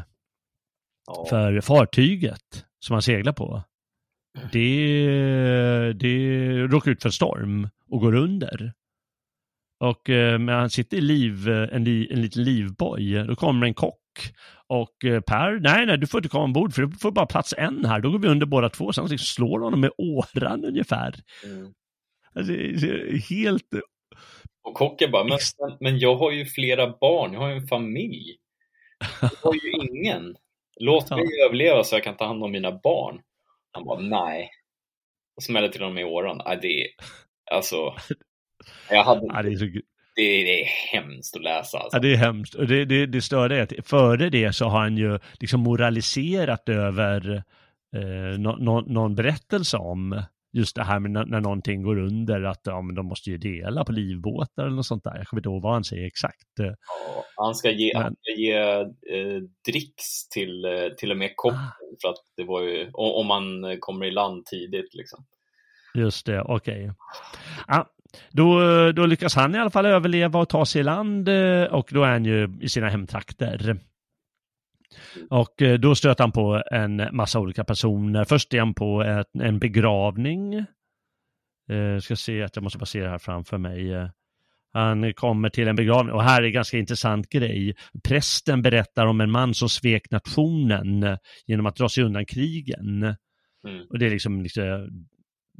[1.08, 1.26] Ja.
[1.30, 3.64] För fartyget som han seglar på,
[4.52, 8.74] det, det råkar ut för storm och går under.
[9.80, 13.26] Och eh, men han sitter i liv, en, li, en liten livboj.
[13.28, 14.34] Då kommer en kock
[14.68, 17.54] och eh, Per, nej, nej, du får inte komma ombord för du får bara plats
[17.58, 18.00] en här.
[18.00, 18.92] Då går vi under båda två.
[18.96, 21.16] Han liksom slår honom med åran ungefär.
[21.44, 21.74] Mm.
[22.34, 22.54] Alltså,
[23.34, 23.64] helt...
[24.68, 25.40] Och kocken bara, men,
[25.80, 28.38] men jag har ju flera barn, jag har ju en familj.
[29.22, 30.36] Jag har ju ingen.
[30.80, 33.22] Låt mig överleva så jag kan ta hand om mina barn.
[33.72, 34.50] Han bara, nej.
[35.36, 36.42] Och smäller till honom i åran.
[36.46, 36.88] Nej, det är,
[37.52, 37.96] alltså,
[38.90, 39.22] jag hade...
[39.34, 39.66] Ja, det, är så...
[39.66, 39.82] det,
[40.16, 41.78] det, är hemskt att läsa.
[41.78, 41.98] Alltså.
[41.98, 42.56] Ja, det är hemskt.
[42.56, 46.70] Och det, det, det störde är att före det så har han ju liksom moraliserat
[46.70, 47.44] över
[47.96, 50.24] eh, no, no, någon berättelse om
[50.58, 53.86] just det här med när, när någonting går under, att ja, de måste ju dela
[53.86, 55.18] på livbåtar eller något sånt där.
[55.18, 56.48] Jag kommer inte ihåg vad han säger exakt.
[56.56, 58.04] Ja, han ska ge, men...
[58.04, 61.98] han ska ge eh, dricks till, eh, till och med kocken, ah.
[62.02, 65.26] för att det var ju, om man kommer i land tidigt liksom.
[65.94, 66.84] Just det, okej.
[66.84, 66.94] Okay.
[67.68, 67.86] Ja,
[68.32, 68.60] då,
[68.92, 72.04] då lyckas han i alla fall överleva och ta sig i land eh, och då
[72.04, 73.78] är han ju i sina hemtrakter.
[75.30, 78.24] Och eh, då stöter han på en massa olika personer.
[78.24, 80.54] Först är han på ett, en begravning.
[81.70, 84.10] Eh, ska se att jag måste bara se det här framför mig.
[84.74, 87.76] Han kommer till en begravning och här är en ganska intressant grej.
[88.04, 93.04] Prästen berättar om en man som svek nationen genom att dra sig undan krigen.
[93.68, 93.86] Mm.
[93.90, 94.90] Och det är liksom, liksom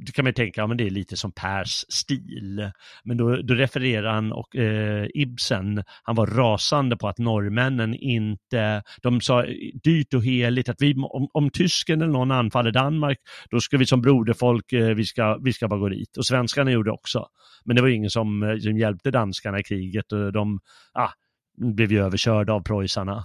[0.06, 2.70] då kan man tänka, ja men det är lite som Pers stil.
[3.04, 8.82] Men då, då refererar han och eh, Ibsen, han var rasande på att norrmännen inte,
[9.02, 9.44] de sa
[9.82, 13.18] dyrt och heligt att vi, om, om tysken eller någon anfaller Danmark,
[13.50, 16.16] då ska vi som broderfolk, eh, vi, ska, vi ska bara gå dit.
[16.16, 17.26] Och svenskarna gjorde också.
[17.64, 20.60] Men det var ingen som, eh, som hjälpte danskarna i kriget och de
[20.94, 21.10] ah,
[21.58, 23.24] blev ju överkörda av preussarna.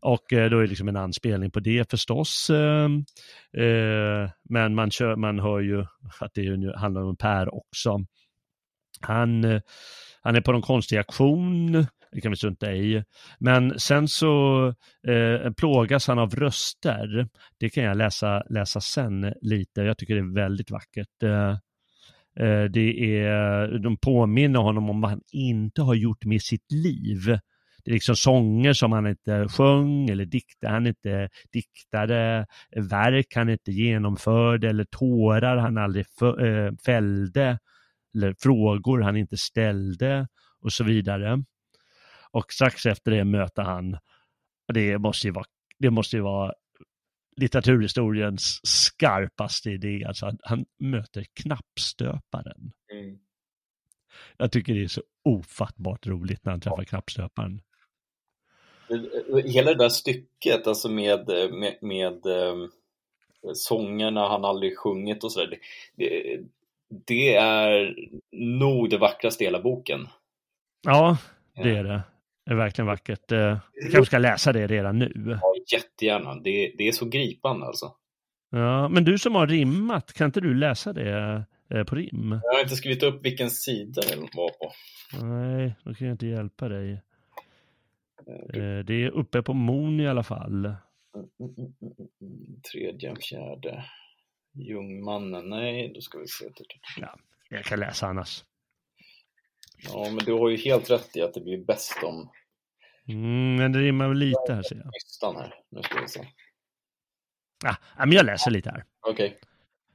[0.00, 2.50] Och eh, då är det liksom en anspelning på det förstås.
[2.50, 3.04] Ehm,
[3.52, 5.84] eh, men man, kör, man hör ju
[6.20, 7.98] att det handlar om Per också.
[9.00, 9.60] Han, eh,
[10.22, 11.72] han är på någon konstig aktion,
[12.12, 13.04] det kan vi strunta i.
[13.38, 14.66] Men sen så
[15.08, 17.28] eh, plågas han av röster.
[17.58, 19.80] Det kan jag läsa, läsa sen lite.
[19.80, 21.22] Jag tycker det är väldigt vackert.
[21.22, 21.56] Eh,
[22.70, 27.38] det är, de påminner honom om vad han inte har gjort med sitt liv
[27.92, 34.68] liksom sånger som han inte sjöng eller dikter han inte diktade, verk han inte genomförde
[34.68, 37.58] eller tårar han aldrig eh, fällde
[38.14, 40.28] eller frågor han inte ställde
[40.60, 41.44] och så vidare.
[42.30, 43.98] Och strax efter det möter han,
[44.74, 45.46] det måste ju vara,
[45.78, 46.52] det måste ju vara
[47.36, 52.72] litteraturhistoriens skarpaste idé, alltså han, han möter knappstöparen.
[52.92, 53.18] Mm.
[54.36, 56.84] Jag tycker det är så ofattbart roligt när han träffar ja.
[56.84, 57.60] knappstöparen.
[59.44, 62.68] Hela det där stycket, alltså med, med, med ehm,
[63.54, 65.58] sångerna han aldrig sjungit och sådär.
[65.96, 66.40] Det,
[67.06, 67.94] det, är
[68.32, 70.08] nog det vackraste i hela boken.
[70.82, 71.18] Ja,
[71.54, 72.02] det är det.
[72.46, 73.32] Det är verkligen vackert.
[73.32, 73.60] Eh, jag
[73.92, 75.38] kanske ska läsa det redan nu.
[75.42, 76.34] Ja, jättegärna.
[76.34, 77.92] Det, det är så gripande alltså.
[78.50, 82.40] Ja, men du som har rimmat, kan inte du läsa det eh, på rim?
[82.42, 84.72] Jag har inte skrivit upp vilken sida det var på.
[85.24, 87.02] Nej, då kan jag inte hjälpa dig.
[88.28, 90.64] Eh, det är uppe på Mon i alla fall.
[90.64, 91.72] Mm, mm,
[92.20, 93.84] mm, Tredje, fjärde.
[94.52, 96.44] Ljungmannen, nej, då ska vi se.
[97.00, 97.16] Ja,
[97.48, 98.44] jag kan läsa annars.
[99.84, 102.30] Ja, men du har ju helt rätt i att det blir bäst om...
[103.08, 104.86] Mm, men det rimmar väl lite här ser jag.
[104.86, 106.28] Nystan här, nu ska vi se.
[107.64, 108.84] Ja, men jag läser lite här.
[109.00, 109.26] Okej.
[109.26, 109.38] Okay.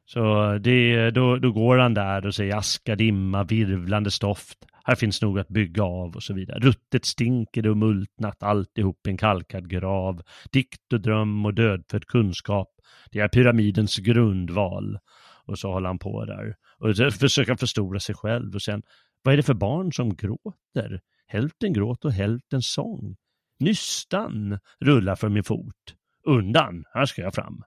[0.05, 4.65] Så det, då, då går han där och säger aska, dimma, virvlande stoft.
[4.83, 6.59] Här finns nog att bygga av och så vidare.
[6.59, 10.21] Ruttet stinker det och multnat alltihop i en kalkad grav.
[10.51, 12.69] Dikt och dröm och dödfödd kunskap.
[13.11, 14.99] Det är pyramidens grundval.
[15.45, 16.55] Och så håller han på där.
[16.77, 18.81] Och försöker förstora sig själv och sen,
[19.21, 21.01] vad är det för barn som gråter?
[21.27, 23.15] Hälften gråt och hälften sång.
[23.59, 25.95] Nystan rullar för min fot.
[26.27, 27.63] Undan, här ska jag fram.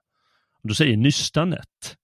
[0.63, 1.97] Och då säger nystanet.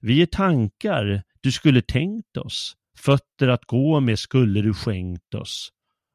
[0.00, 2.76] Vi är tankar du skulle tänkt oss.
[3.04, 5.68] Fötter att gå med skulle du skänkt oss.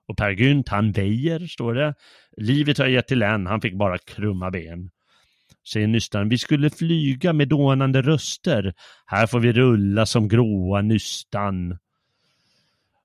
[0.07, 1.93] Och Per Gynt, han väjer, står det.
[2.37, 4.89] Livet har gett till en, han fick bara krumma ben.
[5.73, 8.73] Säger nystan, vi skulle flyga med dånande röster.
[9.05, 11.77] Här får vi rulla som gråa nystan.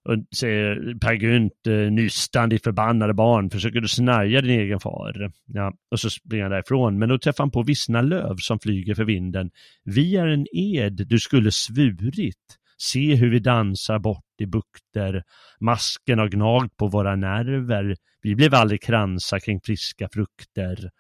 [0.05, 5.33] Och säger Per Gynt, eh, nystan ditt förbannade barn, försöker du snärja din egen far?
[5.47, 8.95] Ja, och så springer han därifrån, men då träffar han på vissna löv som flyger
[8.95, 9.51] för vinden.
[9.85, 12.59] Vi är en ed du skulle svurit.
[12.83, 15.23] Se hur vi dansar bort i bukter.
[15.61, 17.97] Masken har gnagt på våra nerver.
[18.23, 20.91] Vi blev aldrig kransar kring friska frukter.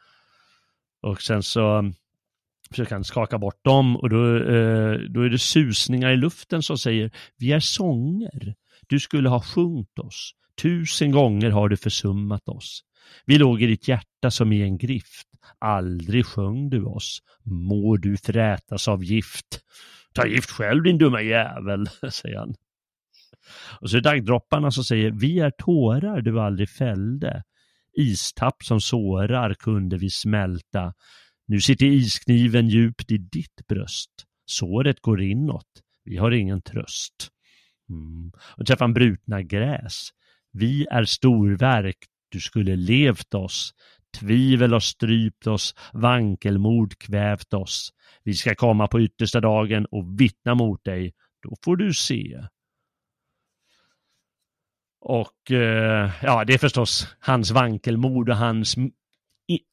[1.03, 1.95] Och sen så um,
[2.70, 6.78] försöker han skaka bort dem och då, eh, då är det susningar i luften som
[6.78, 8.55] säger vi är sånger.
[8.89, 10.33] Du skulle ha sjungit oss.
[10.62, 12.83] Tusen gånger har du försummat oss.
[13.26, 15.28] Vi låg i ditt hjärta som i en grift.
[15.59, 17.18] Aldrig sjöng du oss.
[17.45, 19.61] Må du frätas av gift.
[20.12, 22.54] Ta gift själv din dumma jävel, säger han.
[23.80, 27.42] Och så är det daggdropparna som säger Vi är tårar du aldrig fällde.
[27.98, 30.94] Istapp som sårar kunde vi smälta.
[31.46, 34.10] Nu sitter iskniven djupt i ditt bröst.
[34.44, 35.68] Såret går inåt.
[36.04, 37.30] Vi har ingen tröst.
[37.90, 38.32] Mm.
[38.56, 40.08] Och träffar brutna gräs.
[40.52, 41.96] Vi är storverk,
[42.28, 43.72] du skulle levt oss.
[44.18, 47.92] Tvivel har strypt oss, vankelmod kvävt oss.
[48.22, 51.14] Vi ska komma på yttersta dagen och vittna mot dig.
[51.42, 52.46] Då får du se.
[55.00, 58.76] Och eh, ja, det är förstås hans vankelmod och hans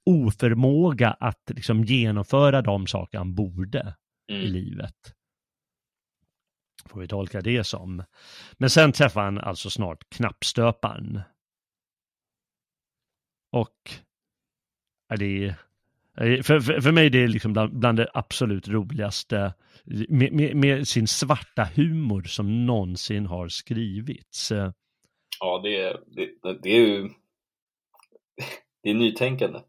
[0.06, 3.96] oförmåga att liksom genomföra de saker han borde
[4.32, 4.42] mm.
[4.42, 5.16] i livet.
[6.86, 8.04] Får vi tolka det som.
[8.58, 11.22] Men sen träffar han alltså snart knappstöparen.
[13.52, 13.92] Och
[15.10, 15.56] är det
[16.44, 19.54] för, för, för mig är det liksom bland, bland det absolut roligaste
[20.10, 24.52] med, med, med, sin svarta humor som någonsin har skrivits.
[25.40, 26.30] Ja, det är, det,
[26.64, 27.02] det är ju
[28.84, 29.60] det är nytänkande.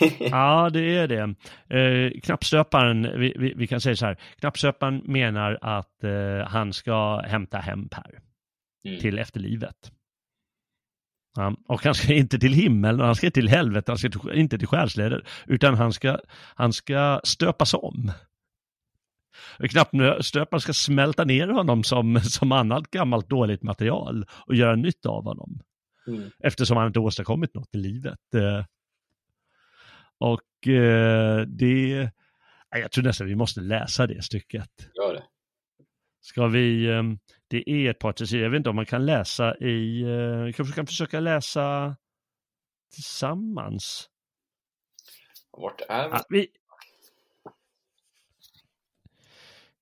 [0.18, 1.34] ja, det är det.
[1.78, 7.20] Eh, knappstöparen, vi, vi, vi, kan säga så här, knappstöparen menar att eh, han ska
[7.20, 8.18] hämta hem Per
[8.84, 9.00] mm.
[9.00, 9.92] till efterlivet.
[11.66, 14.68] Och han ska inte till himmel, han ska inte till helvetet, han ska inte till
[14.68, 16.18] själsleder, utan han ska,
[16.54, 18.12] han ska stöpas om.
[19.58, 25.24] Knappstöparen ska smälta ner honom som, som annat gammalt dåligt material och göra nytt av
[25.24, 25.60] honom.
[26.06, 26.30] Mm.
[26.38, 28.34] Eftersom han inte åstadkommit något i livet.
[28.34, 28.64] Eh,
[30.18, 32.10] och eh, det,
[32.70, 34.70] jag tror nästan vi måste läsa det stycket.
[34.94, 35.24] Gör det.
[36.20, 37.18] Ska vi, ehm,
[37.54, 40.42] det är ett par till sidor, jag vet inte om man kan läsa i, eh,
[40.42, 41.96] vi kanske kan försöka läsa
[42.94, 44.10] tillsammans.
[45.50, 46.14] Vart är vi?
[46.14, 46.48] Ja, vi...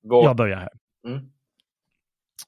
[0.00, 0.70] Jag börjar här.
[1.06, 1.18] Mm.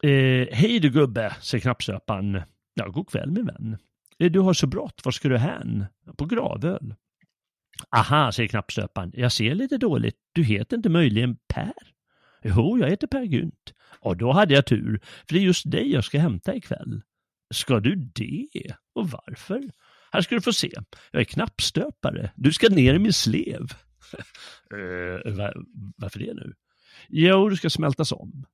[0.03, 2.43] Eh, Hej du gubbe, säger knappstöparen.
[2.75, 3.79] Ja, god kväll min vän.
[4.19, 5.87] Eh, du har så brått, var ska du hän?
[6.17, 6.95] På gravöl.
[7.97, 9.13] Aha, säger knappstöparen.
[9.15, 10.17] Jag ser lite dåligt.
[10.33, 11.75] Du heter inte möjligen Per?
[12.43, 13.75] Jo, jag heter Per Gynt.
[14.05, 17.03] Och då hade jag tur, för det är just dig jag ska hämta ikväll.
[17.55, 18.75] Ska du det?
[18.95, 19.71] Och varför?
[20.13, 20.73] Här ska du få se.
[21.11, 22.33] Jag är knappstöpare.
[22.37, 23.67] Du ska ner i min slev.
[24.75, 25.65] Eh, uh, var,
[25.97, 26.55] varför det nu?
[27.09, 28.45] Jo, du ska smältas om.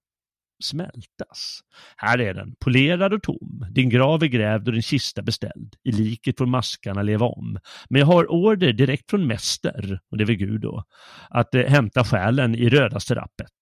[0.62, 1.60] smältas.
[1.96, 3.66] Här är den, polerad och tom.
[3.70, 5.76] Din grav är grävd och din kista beställd.
[5.84, 7.58] I liket får maskarna leva om.
[7.90, 10.84] Men jag har order direkt från mäster, och det är väl Gud då,
[11.30, 13.52] att eh, hämta själen i rödaste rappet.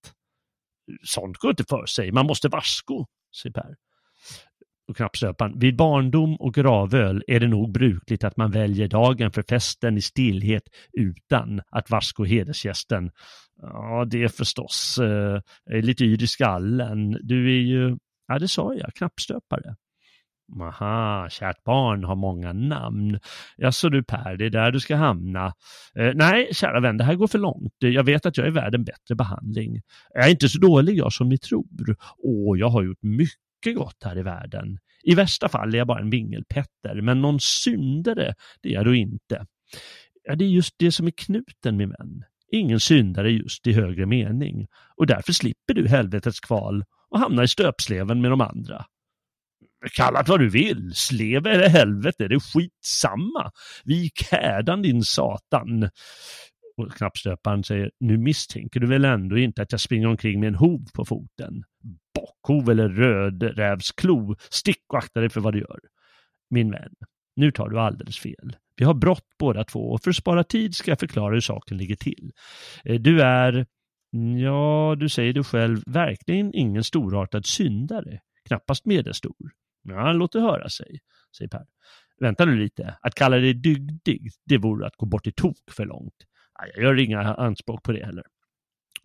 [1.02, 3.06] Sånt går inte för sig, man måste varsko,
[3.42, 3.74] säger Per
[4.88, 5.58] och knappstöparen.
[5.58, 10.02] Vid barndom och gravöl är det nog brukligt att man väljer dagen för festen i
[10.02, 10.62] stillhet
[10.92, 13.10] utan att varsko hedersgästen.
[13.62, 17.18] Ja, det är förstås eh, är lite yr i skallen.
[17.22, 17.96] Du är ju,
[18.28, 19.76] ja det sa jag, knappstöpare.
[20.60, 23.18] Aha, kärt barn har många namn.
[23.56, 25.46] Ja, så du Per, det är där du ska hamna.
[25.94, 27.74] Eh, nej, kära vän, det här går för långt.
[27.78, 29.80] Jag vet att jag är värd en bättre behandling.
[30.14, 31.96] Jag är inte så dålig jag som ni tror.
[32.18, 34.78] Åh, jag har gjort mycket mycket gott här i världen.
[35.02, 38.94] I värsta fall är jag bara en vingelpetter, men någon syndare, det är jag då
[38.94, 39.46] inte.
[40.24, 42.24] Ja, det är just det som är knuten, min vän.
[42.52, 44.66] Ingen syndare just i högre mening.
[44.96, 48.84] Och därför slipper du helvetets kval och hamnar i stöpsleven med de andra.
[49.92, 53.50] Kalla det vad du vill, slev eller helvete, det är skitsamma.
[53.84, 55.90] Vik hädan din satan.
[56.76, 60.54] Och knappstöparen säger, nu misstänker du väl ändå inte att jag springer omkring med en
[60.54, 61.64] hov på foten?
[62.48, 64.36] bockhov eller rödrävsklo.
[64.50, 65.78] Stick och akta dig för vad du gör.
[66.50, 66.94] Min vän,
[67.36, 68.56] nu tar du alldeles fel.
[68.76, 71.76] Vi har brott båda två och för att spara tid ska jag förklara hur saken
[71.76, 72.32] ligger till.
[72.84, 73.66] Eh, du är,
[74.42, 78.20] ja, du säger du själv, verkligen ingen storartad syndare.
[78.48, 79.50] Knappast medelstor.
[79.90, 81.00] Ja, låt det höra sig,
[81.36, 81.66] säger Per.
[82.20, 85.86] Vänta nu lite, att kalla dig dygdig, det vore att gå bort i tok för
[85.86, 86.14] långt.
[86.74, 88.24] Jag gör inga anspråk på det heller.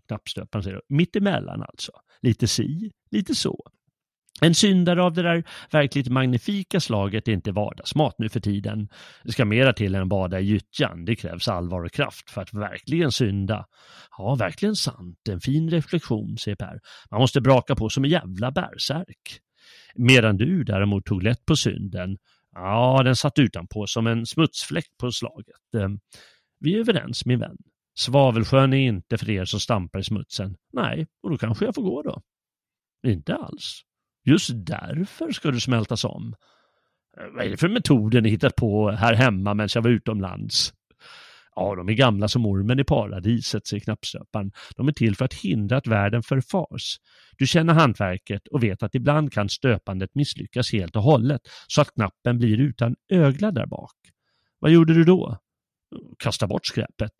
[0.08, 1.92] Knappstöparen säger mittemellan alltså.
[2.22, 3.70] Lite si, lite så.
[4.42, 8.90] En syndare av det där verkligt magnifika slaget är inte vardagsmat nu för tiden.
[9.24, 11.06] Det ska mera till än bada i gyttjan.
[11.06, 13.66] Det krävs allvar och kraft för att verkligen synda.
[14.18, 15.18] Ja, verkligen sant.
[15.30, 16.80] En fin reflektion, säger Per.
[17.12, 19.40] Man måste braka på som en jävla bärsärk.
[19.96, 22.18] Medan du däremot tog lätt på synden.
[22.56, 25.76] Ja, den satt utanpå som en smutsfläck på slaget.
[25.76, 25.89] Eh,
[26.60, 27.58] vi är överens, min vän.
[27.96, 30.56] Svavelsjön är inte för er som stampar i smutsen.
[30.74, 32.22] Nej, och då kanske jag får gå då.
[33.08, 33.82] Inte alls.
[34.26, 36.36] Just därför ska du smältas om.
[37.18, 40.74] Eh, vad är det för metoder ni hittat på här hemma medan jag var utomlands?
[41.56, 44.51] Ja, de är gamla som ormen i paradiset, säger knappstöparen.
[44.76, 46.97] De är till för att hindra att världen förfars.
[47.38, 51.93] Du känner hantverket och vet att ibland kan stöpandet misslyckas helt och hållet så att
[51.93, 53.95] knappen blir utan ögla där bak.
[54.60, 55.38] Vad gjorde du då?
[56.20, 57.12] Kasta bort skräpet.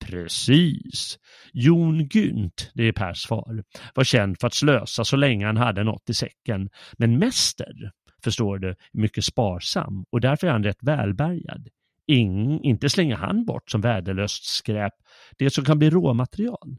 [0.00, 1.18] Precis.
[1.52, 3.64] Jon Gynt, det är Pers far,
[3.94, 6.70] var känd för att slösa så länge han hade något i säcken.
[6.98, 7.92] Men mäster,
[8.24, 11.68] förstår du, mycket sparsam och därför är han rätt välbärgad.
[12.08, 14.92] Ing, inte slänger han bort som värdelöst skräp
[15.38, 16.76] det som kan bli råmaterial.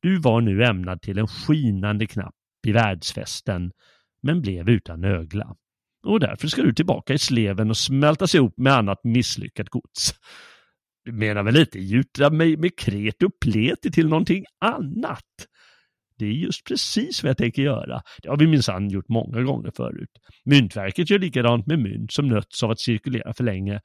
[0.00, 2.34] Du var nu ämnad till en skinande knapp
[2.66, 3.72] i världsfesten,
[4.22, 5.56] men blev utan ögla.
[6.06, 10.14] Och därför ska du tillbaka i sleven och smältas ihop med annat misslyckat gods.
[11.04, 15.24] Du menar väl inte gjuta mig med kret och pleti till någonting annat?
[16.18, 18.02] Det är just precis vad jag tänker göra.
[18.22, 20.10] Det har vi minsann gjort många gånger förut.
[20.44, 23.80] Myntverket gör likadant med mynt som nötts av att cirkulera för länge.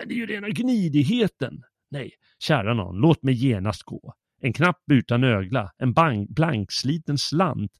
[0.00, 1.62] Men det är ju rena gnidigheten.
[1.90, 4.14] Nej, kära någon, låt mig genast gå.
[4.40, 5.94] En knapp utan ögla, en
[6.28, 7.72] blanksliten slant.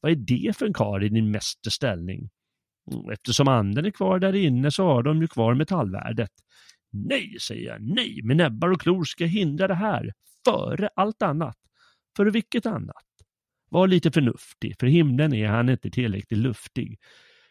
[0.00, 2.30] Vad är det för en kar i din mästerställning?
[2.92, 6.30] Mm, eftersom anden är kvar där inne så har de ju kvar metallvärdet.
[6.92, 10.12] Nej, säger jag, nej, med näbbar och klor ska jag hindra det här,
[10.44, 11.56] före allt annat.
[12.16, 13.04] Före vilket annat?
[13.70, 16.98] Var lite förnuftig, för himlen är han inte tillräckligt luftig.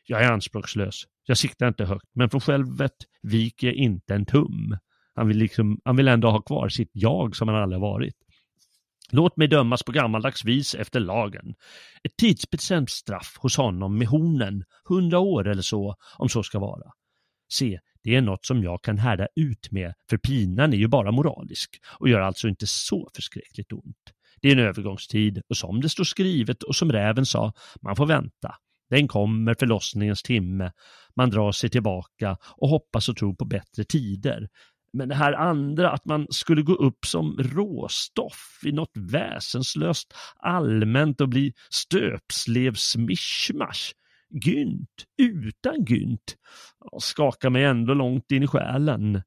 [0.10, 4.78] Jag är anspråkslös, jag siktar inte högt, men från självet viker jag inte en tum.
[5.16, 8.16] Han vill, liksom, han vill ändå ha kvar sitt jag som han aldrig varit.
[9.12, 11.55] Låt mig dömas på gammaldags vis efter lagen.
[12.03, 16.91] Ett tidsbestämt straff hos honom med hornen, hundra år eller så, om så ska vara.
[17.53, 21.12] Se, det är något som jag kan härda ut med, för pinan är ju bara
[21.12, 24.14] moralisk och gör alltså inte så förskräckligt ont.
[24.41, 28.05] Det är en övergångstid och som det står skrivet och som räven sa, man får
[28.05, 28.55] vänta.
[28.90, 30.72] Den kommer förlossningens timme.
[31.16, 34.50] Man drar sig tillbaka och hoppas och tror på bättre tider.
[34.94, 41.22] Men det här andra, att man skulle gå upp som råstoff i något väsenslöst allmänt
[41.22, 43.94] och bli stöpslevsmischmasch,
[44.30, 46.38] Gynt, utan Gynt,
[47.00, 49.22] skakar mig ändå långt in i själen.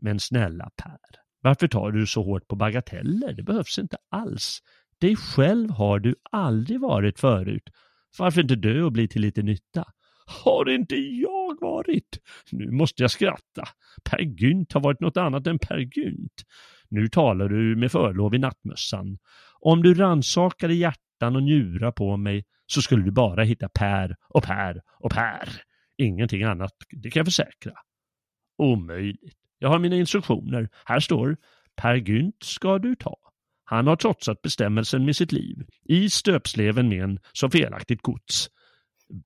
[0.00, 0.98] Men snälla Per,
[1.40, 3.32] varför tar du så hårt på bagateller?
[3.32, 4.58] Det behövs inte alls.
[4.98, 7.70] Dig själv har du aldrig varit förut.
[8.18, 9.84] Varför inte dö och bli till lite nytta?
[10.44, 12.18] Har inte jag varit?
[12.50, 13.68] Nu måste jag skratta.
[14.10, 16.42] Per Gynt har varit något annat än Per Gynt.
[16.88, 19.18] Nu talar du med förlov i nattmössan.
[19.60, 24.42] Om du ransakade hjärtan och njurar på mig så skulle du bara hitta Per och
[24.42, 25.48] Per och Per.
[25.96, 27.72] Ingenting annat, det kan jag försäkra.
[28.58, 29.38] Omöjligt.
[29.58, 30.68] Jag har mina instruktioner.
[30.84, 31.36] Här står
[31.76, 33.16] Per Gynt ska du ta.
[33.72, 35.56] Han har trotsat bestämmelsen med sitt liv.
[35.84, 38.48] I stöpsleven med en som felaktigt gods.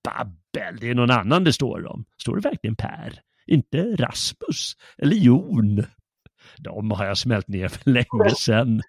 [0.04, 2.04] Babbel, det är någon annan det står om.
[2.22, 3.20] Står det verkligen Per?
[3.46, 5.84] Inte Rasmus eller Jon?
[6.58, 8.82] De har jag smält ner för länge sedan.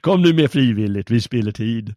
[0.00, 1.94] Kom nu med frivilligt, vi spiller tid.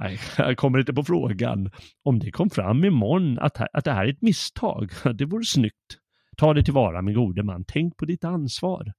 [0.00, 1.70] Nej, jag kommer inte på frågan.
[2.04, 5.98] Om det kom fram imorgon att, att det här är ett misstag, det vore snyggt.
[6.36, 8.92] Ta det tillvara min gode man, tänk på ditt ansvar.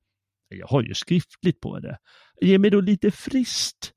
[0.50, 1.98] Jag har ju skriftligt på det.
[2.42, 3.94] Ge mig då lite frist.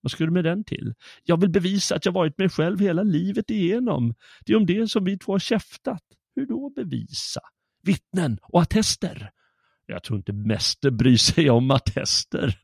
[0.00, 0.94] Vad ska du med den till?
[1.24, 4.14] Jag vill bevisa att jag varit mig själv hela livet igenom.
[4.46, 6.02] Det är om det som vi två har käftat.
[6.36, 7.40] Hur då bevisa?
[7.82, 9.30] Vittnen och attester.
[9.86, 12.58] Jag tror inte mäster bryr sig om attester.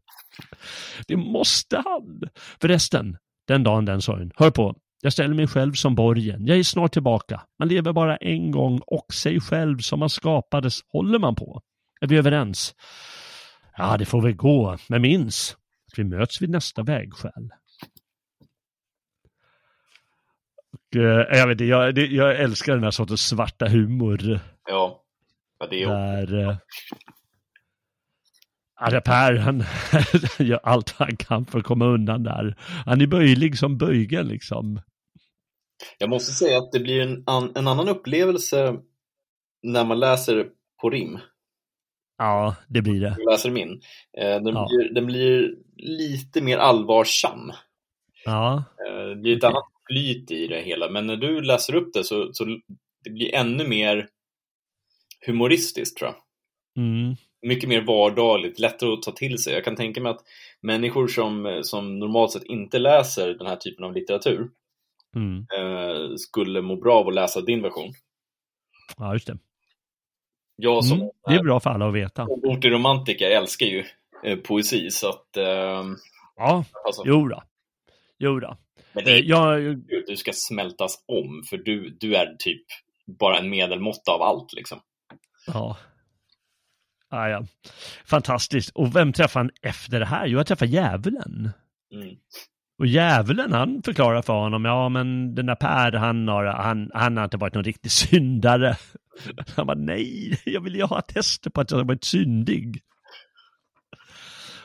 [1.06, 2.20] Det måste han.
[2.60, 3.16] Förresten,
[3.46, 4.30] den dagen den sorgen.
[4.36, 6.46] Hör på, jag ställer mig själv som borgen.
[6.46, 7.42] Jag är snart tillbaka.
[7.58, 11.62] Man lever bara en gång och sig själv som man skapades håller man på.
[12.00, 12.74] Är vi överens?
[13.76, 15.56] Ja, det får väl gå, men minns
[15.92, 17.50] att vi möts vid nästa vägskäl.
[20.72, 24.40] Och, eh, jag, vet, jag, jag älskar den här sortens svarta humor.
[24.68, 25.04] Ja,
[25.58, 26.56] ja det är där, eh,
[28.80, 29.64] Ja, Per, han
[30.46, 32.56] gör allt han kan för att komma undan där.
[32.86, 34.80] Han är böjlig som böjgen liksom.
[35.98, 38.76] Jag måste säga att det blir en, an, en annan upplevelse
[39.62, 40.46] när man läser
[40.80, 41.18] på rim.
[42.18, 43.16] Ja, det blir det.
[43.18, 43.80] Jag läser min.
[44.18, 44.68] Eh, den, ja.
[44.70, 47.52] blir, den blir lite mer allvarsam.
[48.24, 48.64] Ja.
[48.88, 49.50] Eh, det blir ett okay.
[49.50, 52.44] annat flyt i det hela, men när du läser upp det så, så
[53.04, 54.08] det blir ännu mer
[55.26, 56.16] humoristiskt tror jag.
[56.84, 59.54] Mm mycket mer vardagligt, lättare att ta till sig.
[59.54, 60.24] Jag kan tänka mig att
[60.60, 64.50] människor som, som normalt sett inte läser den här typen av litteratur
[65.16, 65.38] mm.
[65.38, 67.92] eh, skulle må bra av att läsa din version.
[68.96, 69.38] Ja, just det.
[70.56, 72.24] Jag som mm, det är bra för alla att veta.
[72.24, 73.84] Ortig romantiker älskar ju
[74.24, 75.36] eh, poesi, så att...
[75.36, 75.84] Eh,
[76.36, 77.02] ja, alltså.
[77.06, 77.42] jo då.
[78.18, 78.56] Jo då.
[78.92, 79.76] Men det är, eh, jag,
[80.06, 82.64] du ska smältas om, för du, du är typ
[83.06, 84.80] bara en medelmåtta av allt liksom.
[85.46, 85.76] Ja,
[87.14, 87.44] Ah, ja.
[88.06, 88.70] Fantastiskt.
[88.70, 90.26] Och vem träffade han efter det här?
[90.26, 91.50] Jo, jag träffade djävulen.
[91.94, 92.16] Mm.
[92.78, 97.16] Och djävulen han förklarar för honom, ja men den där Per han har, han, han
[97.16, 98.76] har inte varit någon riktig syndare.
[99.56, 102.82] Han bara, nej, jag vill ju ha tester på att jag har varit syndig.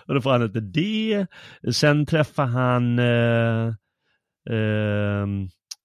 [0.07, 1.27] Och då får han inte det.
[1.71, 3.67] Sen träffar han, eh,
[4.55, 5.27] eh,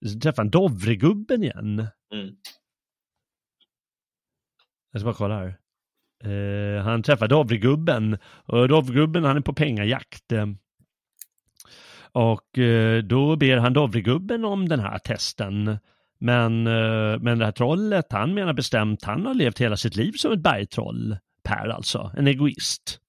[0.08, 1.86] sen träffar han Dovregubben igen.
[2.12, 2.34] Mm.
[4.92, 5.58] Jag ska bara kolla här.
[6.24, 10.32] Eh, han träffar Dovregubben och Dovregubben han är på pengajakt.
[12.12, 15.78] Och eh, då ber han Dovregubben om den här testen.
[16.18, 20.12] Men, eh, men det här trollet, han menar bestämt, han har levt hela sitt liv
[20.12, 21.16] som ett bergtroll.
[21.42, 23.00] Per alltså, en egoist.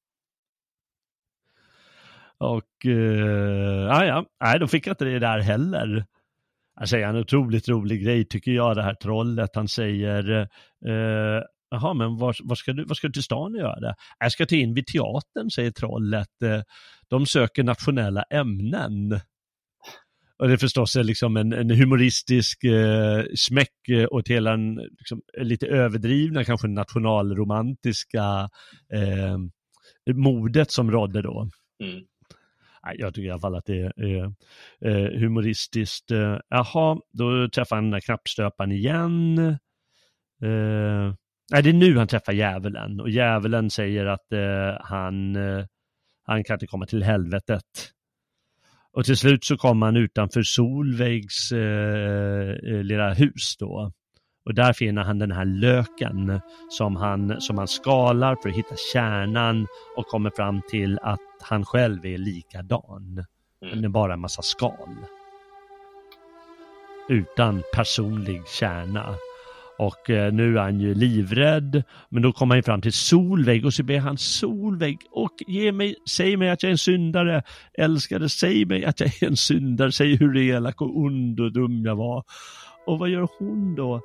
[2.38, 6.06] Och, eh, ah, ja, nej, då fick jag inte det där heller.
[6.76, 9.56] Han säger en otroligt rolig grej tycker jag, det här trollet.
[9.56, 10.30] Han säger,
[10.86, 13.96] eh, Jaha, men vad, ska du, vad ska du till stan och göra?
[14.20, 16.30] Jag ska till in vid teatern, säger trollet.
[17.10, 19.20] De söker nationella ämnen.
[20.38, 25.22] Och det är förstås liksom en, en humoristisk eh, smäck eh, åt hela en liksom,
[25.38, 28.50] lite överdrivna, kanske nationalromantiska
[28.94, 29.38] eh,
[30.16, 31.50] modet som rådde då.
[31.84, 32.04] Mm.
[32.98, 34.34] Jag tycker i alla fall att det är
[34.86, 36.12] eh, humoristiskt.
[36.12, 39.38] Eh, jaha, då träffar han den där knappstöparen igen.
[40.44, 41.14] Eh,
[41.52, 45.66] Nej, det är nu han träffar djävulen och djävulen säger att eh, han, eh,
[46.24, 47.64] han kan inte komma till helvetet.
[48.96, 53.92] Och till slut så kommer han utanför Solveigs eh, eh, lilla hus då.
[54.46, 58.76] Och där finner han den här löken som han, som han skalar för att hitta
[58.94, 59.68] kärnan
[59.98, 63.26] och kommer fram till att han själv är likadan.
[63.66, 63.82] Mm.
[63.82, 64.96] Men bara en massa skal.
[67.10, 69.16] Utan personlig kärna.
[69.78, 71.84] Och eh, nu är han ju livrädd.
[72.10, 75.96] Men då kommer han fram till Solveig och så ber han Solveig och ge mig,
[76.10, 77.44] säg mig att jag är en syndare.
[77.74, 79.92] Älskade, säg mig att jag är en syndare.
[79.92, 82.24] Säg hur elak och ond och dum jag var.
[82.86, 84.02] Och vad gör hon då?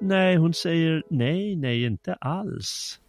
[0.00, 3.00] Nej, hon säger nej, nej, inte alls.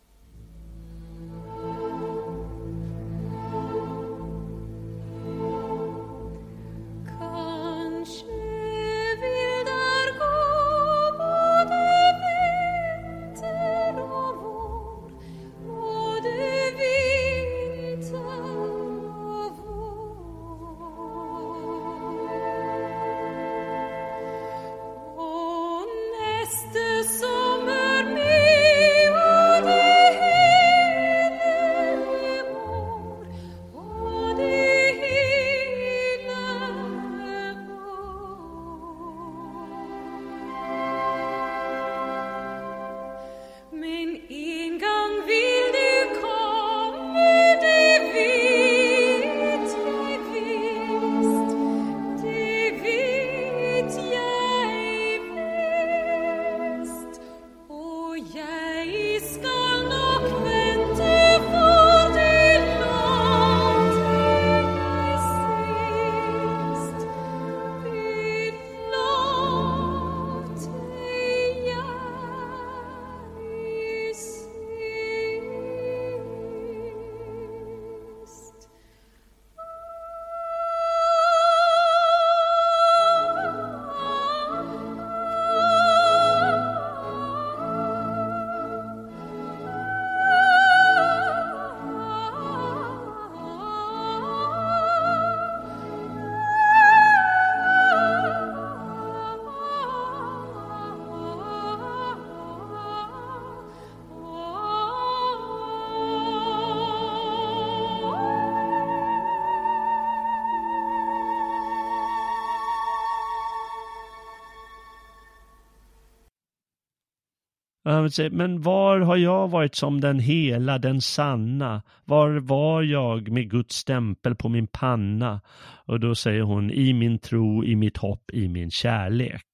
[118.10, 121.84] Säger, men var har jag varit som den hela, den sanna?
[122.06, 125.42] Var var jag med Guds stämpel på min panna?
[125.86, 129.46] Och då säger hon, i min tro, i mitt hopp, i min kärlek.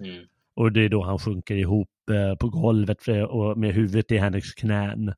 [0.00, 0.24] Mm.
[0.56, 4.54] Och det är då han sjunker ihop eh, på golvet och med huvudet i hennes
[4.54, 5.14] knän.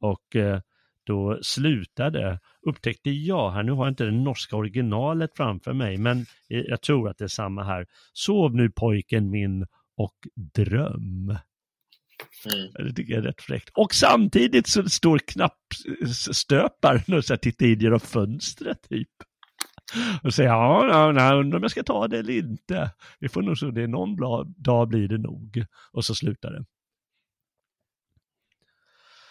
[0.00, 0.60] Och eh,
[1.06, 6.26] då slutade, upptäckte jag här, nu har jag inte det norska originalet framför mig, men
[6.48, 7.86] jag tror att det är samma här.
[8.12, 10.16] Sov nu pojken min och
[10.54, 11.36] dröm.
[12.44, 12.72] Mm.
[12.86, 13.70] Det tycker jag är rätt fräckt.
[13.74, 19.08] Och samtidigt så står knappstöparen och tittar in genom fönstret typ.
[20.22, 22.90] Och säger ja, ja, ja, undrar om jag ska ta det eller inte.
[23.18, 25.64] Vi får nog så det, någon bra dag blir det nog.
[25.92, 26.64] Och så slutar det.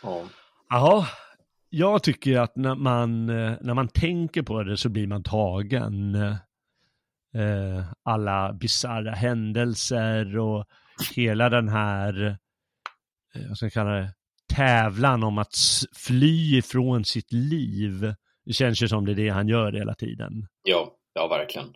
[0.04, 0.24] Ja.
[0.70, 1.08] Jaha,
[1.70, 6.16] jag tycker att när man, eh, när man tänker på det så blir man tagen.
[7.36, 10.66] Eh, alla bisarra händelser och
[11.16, 12.38] hela den här,
[13.48, 14.14] vad ska jag kalla det,
[14.56, 15.56] tävlan om att
[15.96, 18.14] fly ifrån sitt liv.
[18.46, 20.32] Det känns ju som det är det han gör hela tiden.
[20.64, 21.68] ja, ja, verkligen.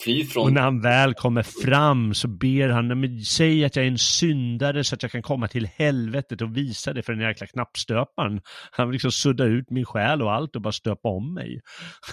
[0.00, 0.54] Fly Och från...
[0.54, 4.84] när han väl kommer fram så ber han, "Men säg att jag är en syndare
[4.84, 8.40] så att jag kan komma till helvetet och visa det för den jäkla knappstöparen.
[8.70, 11.60] Han vill liksom sudda ut min själ och allt och bara stöpa om mig.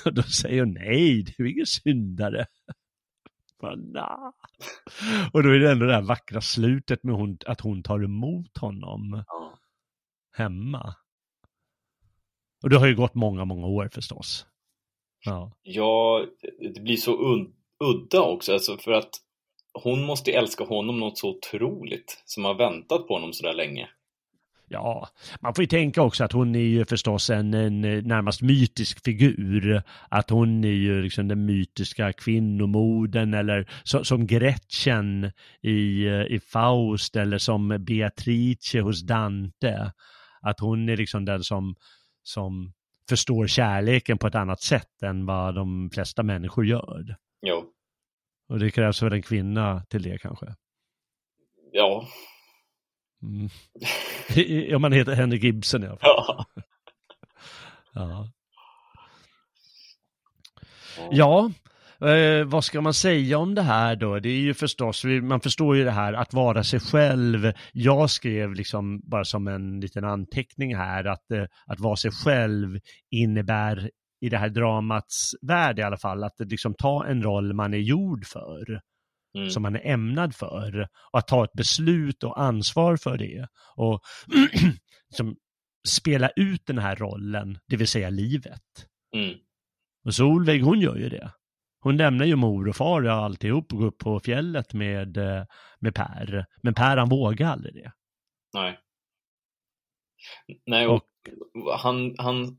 [0.06, 2.46] Och då säger hon, nej, du är ingen syndare.
[3.60, 4.34] Bara, "Nja."
[5.34, 8.58] Och då är det ändå det här vackra slutet med hon, att hon tar emot
[8.58, 9.54] honom Ja.
[10.38, 10.96] hemma.
[12.64, 14.46] Och det har ju gått många, många år förstås.
[15.26, 15.52] Ja.
[15.62, 16.26] Ja,
[16.74, 17.12] det blir så
[17.80, 19.10] udda också, alltså för att
[19.74, 23.90] hon måste älska honom något så otroligt som har väntat på honom så där länge.
[24.72, 25.10] Ja,
[25.42, 29.04] man får ju tänka också att hon är ju förstås en, en eh, närmast mytisk
[29.04, 29.84] figur.
[30.10, 35.32] Att hon är ju liksom den mytiska kvinnomoden eller så, som Gretchen
[35.62, 39.92] i, eh, i Faust eller som Beatrice hos Dante.
[40.42, 41.76] Att hon är liksom den som,
[42.24, 42.74] som
[43.10, 47.16] förstår kärleken på ett annat sätt än vad de flesta människor gör.
[47.42, 47.74] Jo,
[48.50, 50.46] Och det krävs väl en kvinna till det kanske.
[51.72, 52.08] ja,
[53.24, 53.50] Mm.
[54.76, 56.08] Om man heter Henrik Ibsen i alla fall.
[56.16, 56.46] ja.
[57.94, 58.30] Ja.
[61.12, 61.52] Ja,
[62.10, 64.20] eh, vad ska man säga om det här då?
[64.20, 67.52] Det är ju förstås, man förstår ju det här att vara sig själv.
[67.74, 72.80] Jag skrev liksom bara som en liten anteckning här att, eh, att vara sig själv
[73.12, 73.90] innebär
[74.22, 77.78] i det här dramats värld i alla fall, att liksom ta en roll man är
[77.78, 78.82] gjord för,
[79.36, 79.50] Mm.
[79.50, 83.48] som man är ämnad för, och att ta ett beslut och ansvar för det.
[83.76, 84.02] Och
[85.10, 85.36] liksom
[85.88, 88.64] spela ut den här rollen, det vill säga livet.
[89.16, 89.38] Mm.
[90.06, 91.32] Och Solveig hon gör ju det.
[91.82, 95.44] Hon lämnar ju mor och far och alltihop och går upp på fjället med, eh,
[95.80, 96.46] med Per.
[96.64, 97.92] Men Per han vågar aldrig det.
[98.54, 98.80] Nej.
[100.66, 101.04] Nej, och,
[101.78, 102.58] han, han,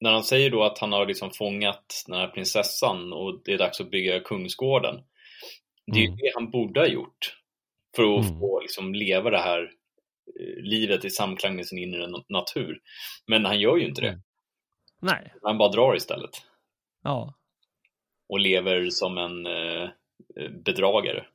[0.00, 3.58] när han säger då att han har liksom fångat den här prinsessan och det är
[3.58, 4.96] dags att bygga kungsgården.
[5.92, 6.16] Det är ju Mm.
[6.18, 7.36] det han borde ha gjort
[7.96, 8.38] för att Mm.
[8.40, 9.62] få liksom leva det här
[10.40, 12.78] eh, livet i samklang med sin inre na- natur.
[13.26, 14.08] Men han gör ju inte det.
[14.08, 14.20] Mm.
[15.02, 16.30] Nej, Han bara drar istället
[17.04, 17.34] ja.
[18.28, 19.82] och lever som en eh,
[20.36, 21.26] eh, bedragare.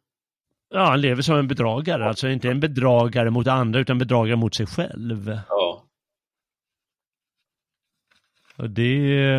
[0.69, 4.55] Ja, han lever som en bedragare, alltså inte en bedragare mot andra utan bedragare mot
[4.55, 5.39] sig själv.
[5.49, 5.60] Ja,
[8.57, 8.93] det,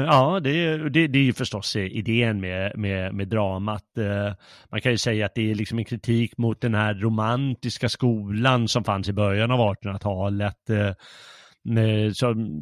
[0.06, 3.98] ja, det, det, det är ju förstås idén med, med, med dramat.
[3.98, 4.34] Eh,
[4.70, 8.68] Man kan ju säga att det är liksom en kritik mot den här romantiska skolan
[8.68, 10.70] som fanns i början av 1800-talet.
[10.70, 12.60] eh, Som,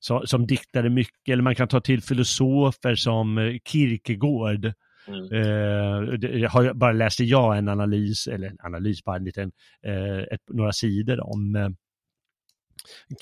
[0.00, 4.72] som, som diktade mycket, eller man kan ta till filosofer som eh, Kierkegaard.
[5.08, 5.24] mm.
[5.32, 9.52] Eh, har bara läste jag en analys, eller en analys, bara en liten,
[9.86, 11.74] eh, ett, några sidor om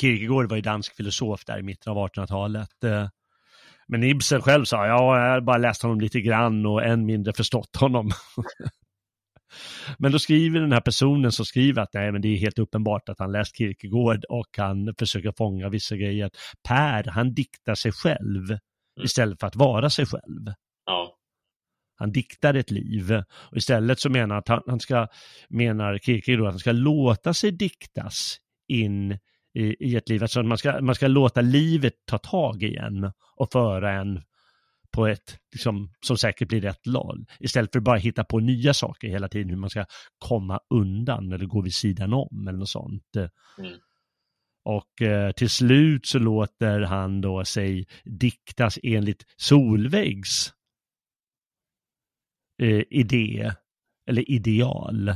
[0.00, 2.84] Kierkegaard var ju dansk filosof där i mitten av 1800-talet.
[2.84, 3.08] eh,
[3.88, 7.32] Men Ibsen själv sa, ja, jag har bara läst honom lite grann och än mindre
[7.32, 8.10] förstått honom.
[9.98, 13.08] Men då skriver den här personen som skriver att nej, men det är helt uppenbart
[13.08, 16.30] att han läst Kierkegaard och han försöker fånga vissa grejer.
[16.68, 18.58] Per, han diktar sig själv
[19.02, 20.52] istället för att vara sig själv.
[20.86, 21.16] ja,
[21.96, 25.06] Han diktar ett liv och istället så menar att han, han ska,
[25.48, 28.36] menar Kierkegaard att han ska låta sig diktas
[28.68, 29.18] in
[29.54, 30.22] i, i ett liv.
[30.22, 34.22] Alltså man ska, man ska låta livet ta tag igen och föra en
[34.90, 37.24] på ett, liksom, som säkert blir rätt lag.
[37.40, 39.84] Istället för att bara hitta på nya saker hela tiden, hur man ska
[40.18, 43.16] komma undan eller gå vid sidan om eller något sånt.
[43.58, 43.78] Mm.
[44.64, 50.52] Och eh, till slut så låter han då sig diktas enligt Solväggs
[52.62, 53.52] eh, idé
[54.06, 55.14] eller ideal.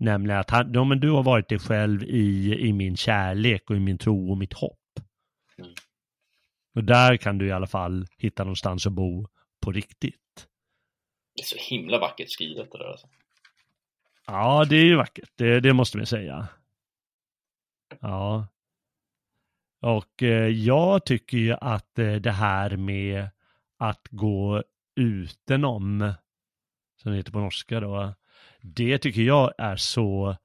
[0.00, 3.76] Nämligen att han, ja, men du har varit dig själv i, i min kärlek och
[3.76, 4.78] i min tro och mitt hopp.
[5.58, 5.70] Mm.
[6.74, 9.26] Och där kan du i alla fall hitta någonstans att bo
[9.60, 10.48] på riktigt.
[11.34, 13.08] Det är så himla vackert skrivet det där alltså.
[14.26, 15.30] Ja, det är ju vackert.
[15.36, 16.48] Det, det måste vi säga.
[18.00, 18.46] Ja.
[19.80, 23.28] Och eh, jag tycker ju att eh, det här med
[23.78, 24.62] att gå
[24.96, 26.12] utenom,
[27.02, 28.14] som det heter på norska då,
[28.62, 30.36] det tycker jag är så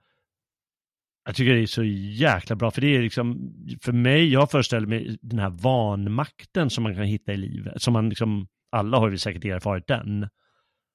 [1.25, 4.87] jag tycker det är så jäkla bra, för det är liksom, för mig, jag föreställer
[4.87, 9.11] mig den här vanmakten som man kan hitta i livet, som man liksom, alla har
[9.11, 10.29] ju säkert erfarit den.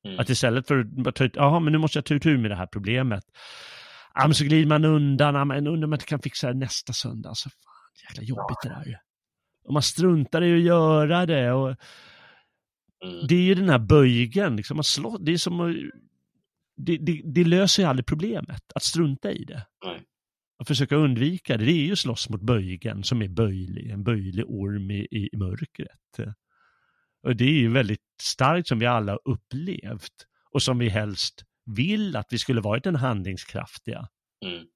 [0.05, 0.18] Mm.
[0.18, 2.56] Att istället för att ta ut, jaha men nu måste jag ta tur med det
[2.56, 3.24] här problemet.
[4.14, 6.59] Ja men så glider man undan, ja men undrar om man inte kan fixa det
[6.59, 7.28] nästa söndag.
[7.28, 8.98] Alltså fan, jäkla jobbigt det där
[9.64, 11.68] Och man struntar i att göra det och
[13.05, 13.26] mm.
[13.28, 15.76] det är ju den här böjgen, liksom, man slår, det är som att,
[16.85, 19.66] det, det, det, löser ju aldrig problemet, att strunta i det.
[19.85, 20.02] Nej.
[20.59, 24.44] Att försöka undvika det, det är ju slåss mot böjgen som är böjlig, en böjlig
[24.48, 26.35] orm i, i mörkret.
[27.23, 31.44] Och det är ju väldigt starkt som vi alla upplevt och som vi helst
[31.77, 34.09] vill att vi skulle varit den handlingskraftiga.
[34.44, 34.66] Mm.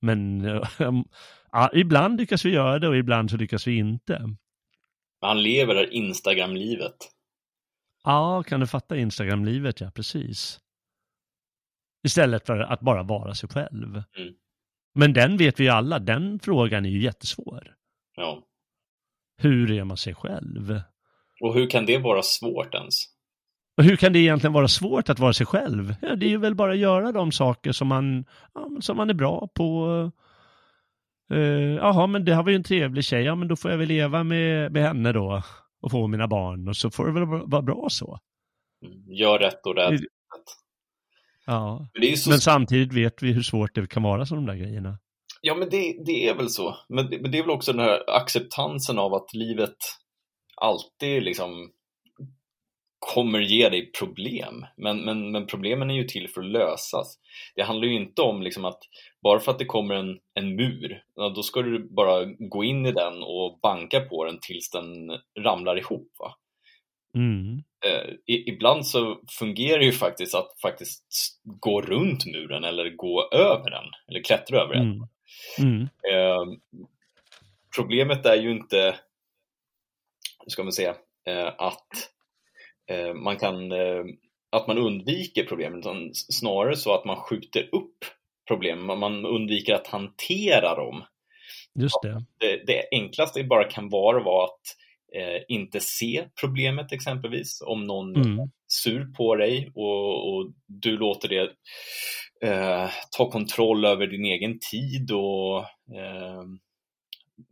[0.00, 0.44] Men
[1.52, 4.22] ja, ibland lyckas vi göra det och ibland så lyckas vi inte.
[5.20, 6.96] Han lever det Instagram-livet.
[8.04, 10.60] Ja, kan du fatta Instagram-livet, ja precis.
[12.08, 14.02] Istället för att bara vara sig själv.
[14.18, 14.34] Mm.
[14.94, 17.74] Men den vet vi ju alla, den frågan är ju jättesvår.
[18.16, 18.42] Ja.
[19.36, 20.80] Hur är man sig själv?
[21.40, 23.04] Och hur kan det vara svårt ens?
[23.76, 25.94] Och hur kan det egentligen vara svårt att vara sig själv?
[26.02, 28.24] Ja, det är ju väl bara att göra de saker som man,
[28.54, 29.86] ja, som man är bra på.
[31.32, 33.78] Uh, jaha, men det har vi ju en trevlig tjej, ja men då får jag
[33.78, 35.42] väl leva med, med henne då
[35.80, 38.18] och få mina barn och så får det väl vara bra så.
[38.86, 40.00] Mm, gör rätt och rätt.
[41.50, 44.98] Ja, men, men, samtidigt vet vi hur svårt det kan vara som de där grejerna.
[45.40, 46.76] Ja, men det, det är väl så.
[46.88, 49.76] Men det, men det är väl också den här acceptansen av att livet
[50.56, 51.70] alltid liksom
[52.98, 54.66] kommer ge dig problem.
[54.76, 57.18] Men, men, men problemen är ju till för att lösas.
[57.54, 58.80] Det handlar ju inte om liksom att
[59.22, 61.02] bara för att det kommer en, en mur,
[61.34, 65.10] då ska du bara gå in i den och banka på den tills den
[65.44, 66.12] ramlar ihop.
[66.18, 66.34] Va?
[67.18, 67.62] Mm.
[67.86, 73.70] Eh, ibland så fungerar det ju faktiskt att faktiskt gå runt muren eller gå över
[73.70, 75.08] den, eller klättra över den.
[75.58, 75.82] Mm.
[75.82, 76.58] Eh,
[77.76, 78.94] problemet är ju inte
[80.46, 80.94] ska man säga,
[81.26, 81.88] eh, att
[82.90, 84.04] eh, man kan eh,
[84.50, 88.04] att man undviker problemen, utan snarare så att man skjuter upp
[88.48, 91.04] problemen, man undviker att hantera dem.
[91.74, 92.24] Just det.
[92.38, 94.60] Det, det enklaste bara kan vara, vara att
[95.14, 98.38] eh, inte se problemet exempelvis, om någon mm.
[98.38, 101.52] är sur på dig och, och du låter det
[102.48, 105.58] eh, ta kontroll över din egen tid och
[105.96, 106.42] eh,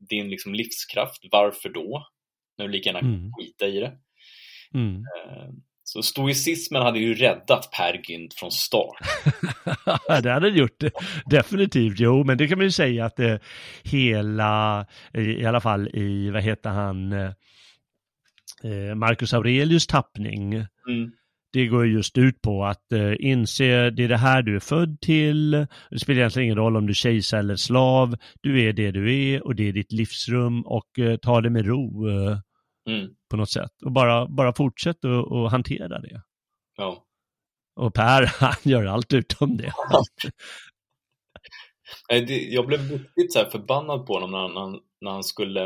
[0.08, 1.24] din liksom livskraft.
[1.30, 2.06] Varför då?
[2.58, 3.32] när du lika gärna mm.
[3.32, 3.98] skita i det.
[4.74, 5.02] Mm.
[5.96, 8.96] Eh, så stoicismen hade ju räddat Per Gynt från start.
[10.22, 10.84] det hade det gjort,
[11.26, 12.00] definitivt.
[12.00, 13.40] Jo, men det kan man ju säga att det
[13.82, 20.54] hela, i alla fall i, vad heter han, eh, Marcus Aurelius tappning.
[20.54, 21.12] Mm.
[21.52, 25.00] Det går just ut på att eh, inse det är det här du är född
[25.00, 25.50] till.
[25.90, 28.16] Det spelar egentligen ingen roll om du är kejsare eller slav.
[28.40, 31.66] Du är det du är och det är ditt livsrum och eh, ta det med
[31.66, 32.08] ro.
[32.86, 33.14] Mm.
[33.30, 33.82] På något sätt.
[33.84, 36.22] Och bara, bara fortsätt att hantera det.
[36.76, 37.04] Ja.
[37.80, 39.72] Och Per, han gör allt utom det.
[42.50, 45.64] Jag blev riktigt så förbannad på honom när han, när han skulle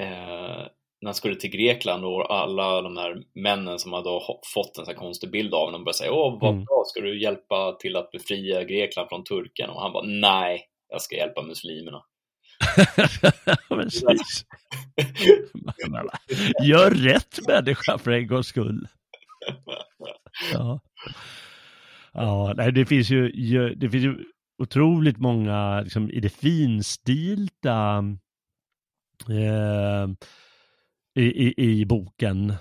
[0.00, 0.66] eh,
[1.00, 4.20] när han skulle till Grekland och alla de här männen som hade
[4.54, 6.64] fått en så konstig bild av honom började säga Åh, vad mm.
[6.64, 9.70] bra, ska du hjälpa till att befria Grekland från turken?
[9.70, 12.02] Och han bara, nej, jag ska hjälpa muslimerna.
[13.68, 14.44] Precis.
[16.64, 18.88] Gör rätt människa för en gångs skull.
[20.52, 20.80] Ja.
[22.12, 23.28] Ja, nej, det finns ju,
[23.74, 24.24] det finns ju
[24.58, 28.04] otroligt många liksom, i det finstilta
[29.28, 30.08] eh,
[31.14, 32.54] i, i, i boken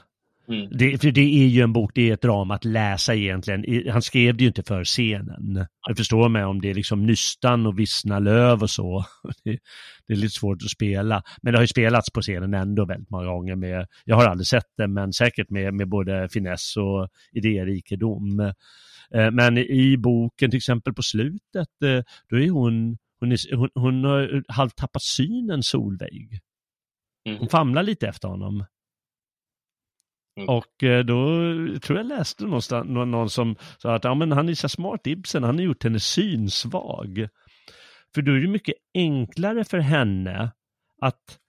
[0.50, 0.68] Mm.
[0.72, 3.92] Det, för det är ju en bok, det är ett drama att läsa egentligen.
[3.92, 5.66] Han skrev det ju inte för scenen.
[5.88, 9.06] Jag förstår mig om det är liksom nystan och vissna löv och så.
[9.44, 9.58] Det,
[10.08, 11.24] det, är lite svårt att spela.
[11.42, 13.56] Men det har ju spelats på scenen ändå väldigt många gånger.
[13.56, 18.40] Med, jag har aldrig sett det, men säkert med, med både finess och idérikedom.
[19.14, 23.70] Eh, men i boken till exempel på slutet, eh, då är hon, hon, är, hon,
[23.74, 26.40] hon har halvt tappat synen Solveig.
[27.24, 27.50] Hon mm.
[27.50, 28.66] famlar lite efter honom.
[30.42, 30.50] Mm.
[30.50, 31.16] Och eh, då
[31.80, 35.08] tror jag läste någonstans, någon, någon som sa att ja, men han är så smart,
[35.08, 37.28] Ibsen, han har gjort henne synsvag.
[38.16, 40.52] För då är det mycket enklare för henne
[41.02, 41.40] att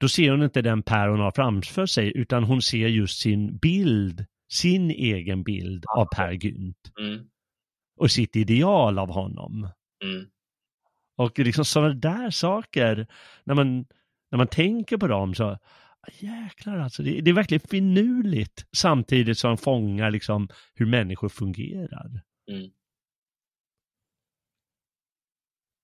[0.00, 3.56] då ser hon inte den Per hon har framför sig, utan hon ser just sin
[3.58, 7.24] bild, sin egen bild av Per Gynt Mm.
[8.00, 9.68] och sitt ideal av honom.
[10.04, 10.26] Mm.
[11.16, 13.06] Och liksom sådana där saker,
[13.44, 13.86] när man,
[14.30, 15.58] när man tänker på dem så,
[16.12, 22.22] jäklar alltså, det, det är verkligen finurligt samtidigt som fångar liksom hur människor fungerar.
[22.50, 22.70] Mm.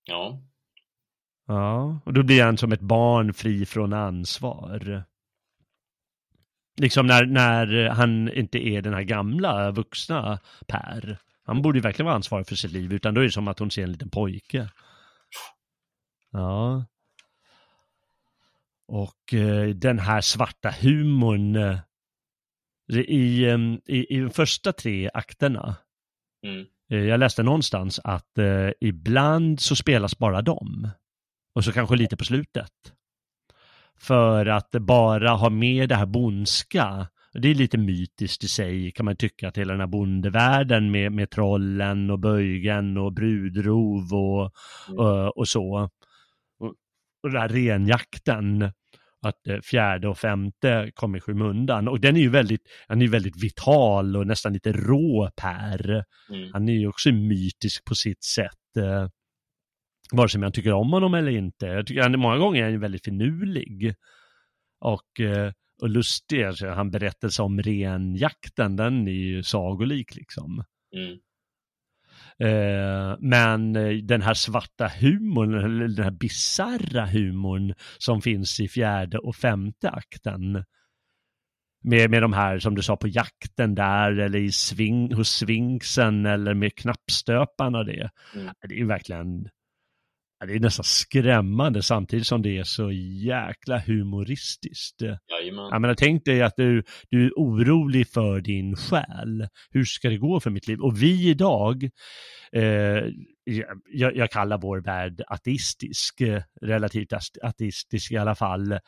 [0.04, 0.42] Ja.
[1.46, 5.04] Ja, och då blir han som ett barn fri från ansvar.
[6.80, 11.18] Liksom när, när han inte är den här gamla vuxna Per.
[11.44, 13.58] Han borde ju verkligen vara ansvarig för sitt liv, utan då är det som att
[13.58, 14.70] hon ser en liten pojke.
[16.30, 16.84] Ja.
[18.88, 21.78] Och eh, den här svarta humorn eh,
[22.92, 25.76] i, eh, i, i de första tre akterna.
[26.46, 26.66] Mm.
[26.90, 30.88] Eh, jag läste någonstans att eh, ibland så spelas bara de.
[31.54, 32.72] Och så kanske lite på slutet.
[33.98, 37.08] För att bara ha med det här bondska.
[37.32, 41.12] Det är lite mytiskt i sig kan man tycka att hela den här bondevärlden med,
[41.12, 44.52] med trollen och böjgen och brudrov och,
[44.88, 44.98] Mm.
[44.98, 45.90] och, och så.
[47.24, 48.72] Och, den här renjakten.
[49.22, 51.88] Att eh, fjärde och femte kommer i skymundan.
[51.88, 56.04] Och den är ju väldigt, han är ju väldigt vital och nästan lite rå Per.
[56.30, 56.50] Mm.
[56.52, 58.76] Han är ju också mytisk på sitt sätt.
[58.78, 59.08] Eh,
[60.12, 61.66] vare sig man tycker om honom eller inte.
[61.66, 63.94] Jag tycker han, många gånger är han ju väldigt finurlig.
[64.80, 65.52] Och, eh,
[65.82, 66.42] och lustig.
[66.42, 70.64] Alltså, han berättelse om renjakten, den är ju sagolik liksom.
[70.96, 71.18] Mm.
[72.40, 78.68] Eh, men eh, den här svarta humorn, eller den här bizarra humorn som finns i
[78.68, 80.64] fjärde och femte akten.
[81.86, 86.26] Med, med de här, som du sa, på jakten där eller i sving, hos svinksen
[86.26, 88.10] eller med knappstöparna och det.
[88.34, 88.54] Mm.
[88.68, 89.48] Det är ju verkligen,
[90.46, 95.02] det är nästan skrämmande samtidigt som det är så jäkla humoristiskt.
[95.02, 95.68] Jajamän.
[95.70, 99.48] Jag menar, tänk dig att du, du är orolig för din själ.
[99.70, 100.80] Hur ska det gå för mitt liv?
[100.80, 101.90] Och vi idag,
[102.52, 102.62] eh,
[103.90, 107.12] jag, jag kallar vår värld ateistisk, eh, relativt
[107.42, 108.78] ateistisk i alla fall.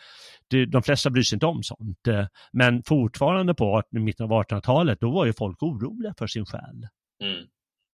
[0.69, 2.09] De flesta bryr sig inte om sånt.
[2.53, 6.89] Men fortfarande på 18 mitten av 1800-talet, då var ju folk oroliga för sin själ.
[7.23, 7.47] Mm.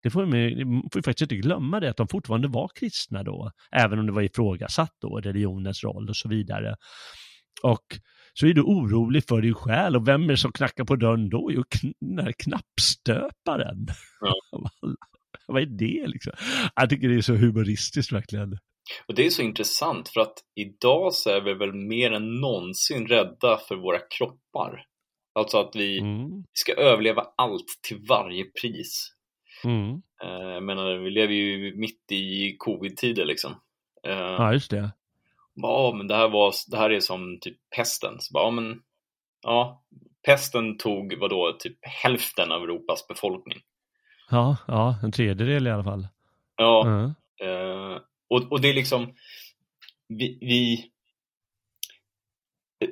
[0.07, 0.63] Det får vi,
[0.93, 4.21] får faktiskt inte glömma det, att de fortfarande var kristna då, även om det var
[4.21, 6.75] ifrågasatt då, religionens roll och så vidare.
[7.63, 7.85] Och
[8.33, 11.29] så är du orolig för din själ och vem är det som knackar på dörren
[11.29, 11.49] då?
[11.53, 13.87] Jo, kn- knappstöparen.
[14.19, 14.33] Ja.
[15.47, 16.33] Vad är det liksom?
[16.75, 18.51] Jag tycker det är så humoristiskt verkligen.
[19.07, 23.07] Och det är så intressant för att idag så är vi väl mer än någonsin
[23.07, 24.83] rädda för våra kroppar.
[25.39, 26.29] Alltså att vi Mm.
[26.53, 29.09] ska överleva allt till varje pris.
[29.63, 30.01] Mm.
[30.23, 33.51] Eh, Jag menar, vi lever ju mitt i covid-tider liksom.
[34.03, 34.91] Eh, Ja, just det.
[35.53, 38.19] Ja, men det här, var, det här är som typ pesten.
[38.19, 38.81] Så bara, ja, men,
[39.41, 39.83] ja,
[40.25, 43.57] pesten tog vadå, typ hälften av Europas befolkning.
[44.29, 46.07] Ja, ja, en tredjedel i alla fall.
[46.55, 47.05] Ja, Mm.
[47.41, 47.97] eh,
[48.29, 49.13] och, och det är liksom,
[50.07, 50.91] vi, vi
[52.79, 52.85] det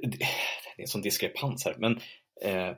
[0.77, 1.99] är en sån diskrepans här, men
[2.41, 2.75] eh,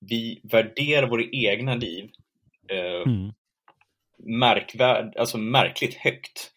[0.00, 2.10] vi värderar våra egna liv
[2.70, 3.32] eh, Mm.
[4.18, 6.50] märkvärd, alltså märkligt högt.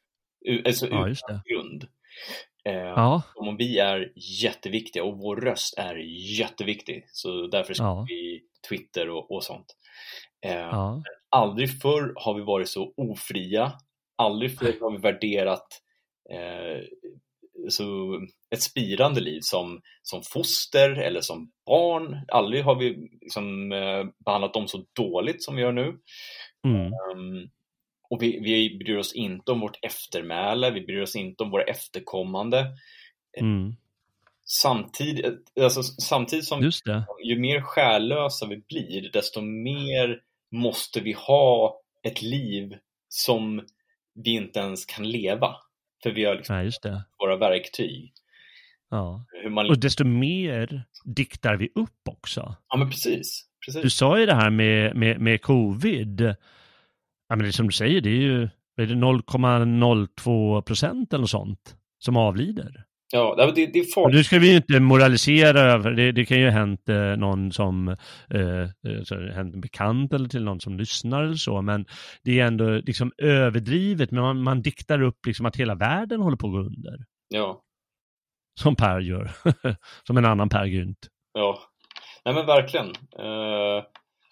[0.66, 1.84] Alltså Ja, utan grund.
[2.66, 4.12] Eh, Ja, om vi är
[4.44, 5.96] jätteviktiga och vår röst är
[6.40, 7.06] jätteviktig.
[7.08, 8.06] Så därför ska Ja.
[8.10, 9.66] vi Twitter och, och sånt.
[10.46, 13.74] Eh, ja, Aldrig förr har vi varit så ofria.
[14.16, 15.68] Aldrig förr har vi värderat
[16.32, 16.82] eh,
[17.70, 18.20] så
[18.50, 22.26] ett spirande liv som, som foster eller som barn.
[22.28, 25.98] Aldrig har vi liksom, eh, behandlat dem så dåligt som vi gör nu.
[26.68, 26.94] mm.
[27.16, 27.50] Um,
[28.10, 31.64] och vi, vi bryr oss inte om vårt eftermäle, vi bryr oss inte om våra
[31.64, 32.68] efterkommande.
[33.40, 33.76] Mm.
[34.46, 36.72] Samtidigt, alltså, samtidigt som
[37.24, 40.22] ju mer själlösa vi blir, desto mer
[40.52, 42.78] måste vi ha ett liv
[43.08, 43.66] som
[44.14, 45.56] vi inte ens kan leva.
[46.03, 47.03] För vi har liksom det.
[47.19, 48.14] våra verktyg.
[48.90, 49.26] Ja.
[49.49, 49.69] Man...
[49.69, 52.56] Och desto mer diktar vi upp också.
[52.69, 53.45] Ja, men precis.
[53.65, 53.82] precis.
[53.82, 56.22] Du sa ju det här med, med, med covid.
[57.28, 61.30] Ja, men det som du säger, det är ju är det 0,02 procent eller något
[61.30, 62.86] sånt som avlider.
[63.14, 64.18] Ja, det, det är farligt.
[64.18, 67.52] nu ska vi ju inte moralisera över, det, det kan ju ha hänt eh, någon
[67.52, 67.88] som,
[68.34, 71.86] eh, eh, så, hänt en bekant eller till någon som lyssnar eller så, men
[72.24, 76.38] det är ändå liksom överdrivet, men man, man diktar upp liksom att hela världen håller
[76.38, 76.98] på att gå under.
[77.30, 77.62] Ja,
[78.60, 79.32] Som Per gör,
[80.08, 81.08] som en annan Per Gynt.
[81.34, 81.60] ja.
[82.26, 82.88] nej men verkligen.
[83.20, 83.84] Uh,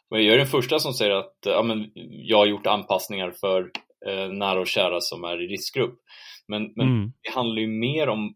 [0.10, 3.62] jag är den första som säger att ja, men jag har gjort anpassningar för
[4.10, 6.00] uh, nära och kära som är i riskgrupp.
[6.48, 7.12] Men, men mm.
[7.22, 8.36] det handlar ju mer om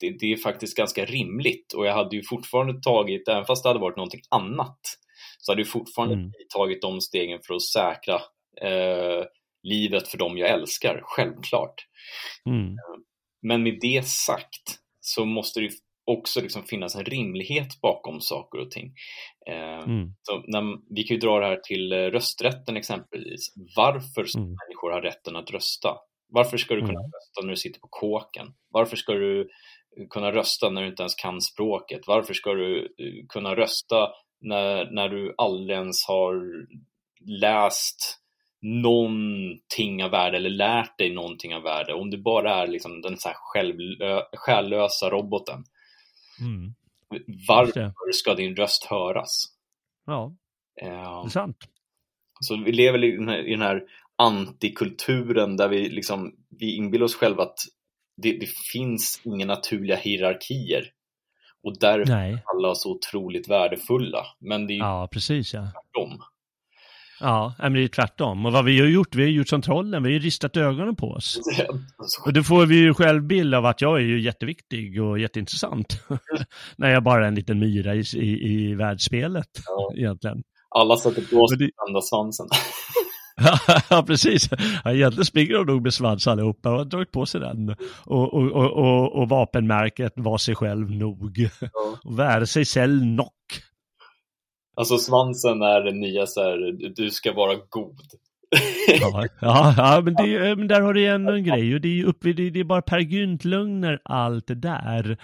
[0.00, 3.68] det, det, är faktiskt ganska rimligt och jag hade ju fortfarande tagit, även fast det
[3.68, 4.80] hade varit någonting annat,
[5.38, 6.30] så hade jag fortfarande mm.
[6.54, 8.14] tagit de stegen för att säkra
[8.62, 9.24] eh,
[9.62, 11.74] livet för dem jag älskar, självklart.
[12.46, 12.76] Mm.
[13.42, 15.70] Men med det sagt så måste det
[16.06, 18.92] också liksom finnas en rimlighet bakom saker och ting.
[19.50, 20.14] Eh, mm.
[20.22, 23.54] så när, vi kan ju dra det här till eh, rösträtten exempelvis.
[23.76, 24.50] Varför ska mm.
[24.50, 25.96] människor ha rätten att rösta?
[26.28, 27.10] Varför ska du kunna mm.
[27.12, 28.54] rösta när du sitter på kåken?
[28.68, 29.48] Varför ska du
[30.10, 32.00] kunna rösta när du inte ens kan språket?
[32.06, 34.08] Varför ska du eh, kunna rösta
[34.40, 36.42] när, när du aldrig ens har
[37.40, 38.20] läst
[38.62, 41.94] någonting av värde eller lärt dig någonting av värde?
[41.94, 45.64] Om du bara är liksom den så här självlö, själlösa roboten.
[46.40, 46.74] Mm.
[47.48, 49.44] Varför ska din röst höras?
[50.06, 50.34] Ja,
[50.74, 51.56] det är sant.
[52.40, 53.82] Så vi lever i den här, i den här
[54.18, 57.58] antikulturen där vi, liksom, vi inbillar oss själva att
[58.22, 60.90] det, det finns inga naturliga hierarkier
[61.64, 62.32] och därför Nej.
[62.32, 64.26] är alla så otroligt värdefulla.
[64.40, 65.60] Men det är ju ja, precis, ja.
[65.60, 66.18] tvärtom.
[67.20, 68.46] Ja, men det är tvärtom.
[68.46, 71.06] Och vad vi har gjort, vi har gjort som trollen, vi har ristat ögonen på
[71.06, 71.40] oss.
[72.26, 76.00] Och då får vi ju själv bild av att jag är ju jätteviktig och jätteintressant.
[76.76, 79.92] När jag bara är en liten myra i, i, i världsspelet ja.
[79.96, 80.42] egentligen.
[80.68, 82.02] Alla sätter på sig det...
[82.02, 82.46] svansen.
[83.90, 84.48] ja, precis.
[84.84, 87.76] egentligen springer de nog med svans allihopa och har dragit på sig den.
[88.04, 91.38] Och, och, och, och, och vapenmärket var sig själv nog.
[91.38, 91.68] Ja.
[92.04, 93.32] Och värde sig själv nock.
[94.76, 98.00] Alltså svansen är det nya så här, du ska vara god.
[99.00, 102.04] ja, ja, ja, men, det, men där har du ändå en grej och det är,
[102.04, 105.16] upp, det, det är bara Per Gynt-lögner allt det där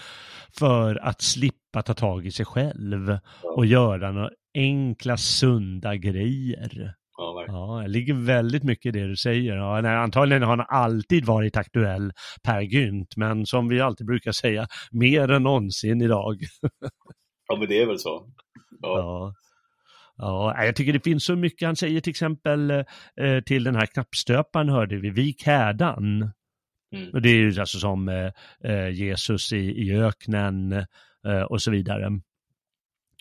[0.58, 6.94] för att slippa ta tag i sig själv och göra några enkla sunda grejer.
[7.46, 9.56] Ja, ja, det ligger väldigt mycket i det du säger.
[9.56, 12.12] Ja, nej, antagligen har han alltid varit aktuell,
[12.42, 16.36] Per Gynt, men som vi alltid brukar säga, mer än någonsin idag.
[17.48, 18.26] ja, men det är väl så.
[18.82, 18.98] Ja.
[18.98, 19.34] ja.
[20.22, 21.66] Ja, jag tycker det finns så mycket.
[21.66, 26.30] Han säger till exempel eh, till den här knappstöparen hörde vi, vik hädan.
[26.96, 27.10] Mm.
[27.12, 28.32] Och det är ju alltså som eh,
[28.64, 30.72] eh Jesus i, i öknen
[31.26, 32.20] eh, och så vidare.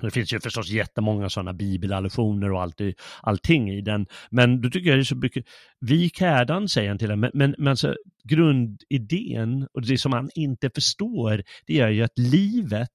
[0.02, 2.82] Det finns ju förstås jättemånga sådana bibelallusioner och allt,
[3.22, 4.06] allting i den.
[4.32, 5.46] Men då tycker jag det är så mycket,
[5.80, 10.30] vik hädan säger han till den, men, men, men alltså, grundidén och det som han
[10.36, 12.90] inte förstår, det är ju att livet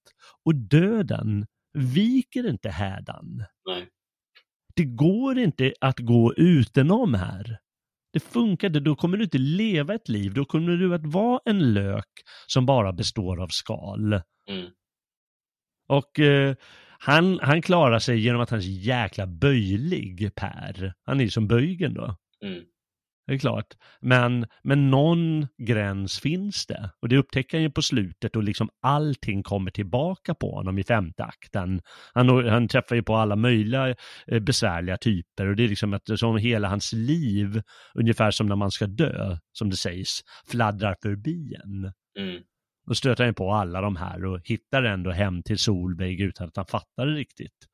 [0.44, 1.46] och döden
[1.78, 3.44] viker inte hädan.
[3.68, 3.88] Nej.
[4.76, 7.58] Det går inte att gå utenom här.
[8.12, 11.40] Det funkar inte, då kommer du inte leva ett liv, då kommer du att vara
[11.44, 12.08] en lök
[12.46, 14.12] som bara består av skal.
[14.48, 14.70] Mm.
[15.88, 16.56] Och eh,
[17.04, 20.94] han, han klarar sig genom att han är så jäkla böjlig, Per.
[21.04, 22.16] Han är ju som böjgen då.
[22.44, 22.64] Mm.
[23.26, 23.66] Det är klart.
[24.00, 26.90] Men, men någon gräns finns det.
[27.02, 30.84] Och det upptäcker han ju på slutet och liksom allting kommer tillbaka på honom i
[30.84, 31.80] femte akten.
[32.14, 33.94] Han, han träffar ju på alla möjliga
[34.26, 37.62] eh, besvärliga typer och det är liksom att som hela hans liv,
[37.94, 40.20] ungefär som när man ska dö, som det sägs,
[40.50, 41.92] fladdrar förbi en.
[42.18, 42.42] Mm.
[42.86, 46.56] Och stöter han på alla de här och hittar ändå hem till Solveig utan att
[46.56, 47.68] han fattar det riktigt.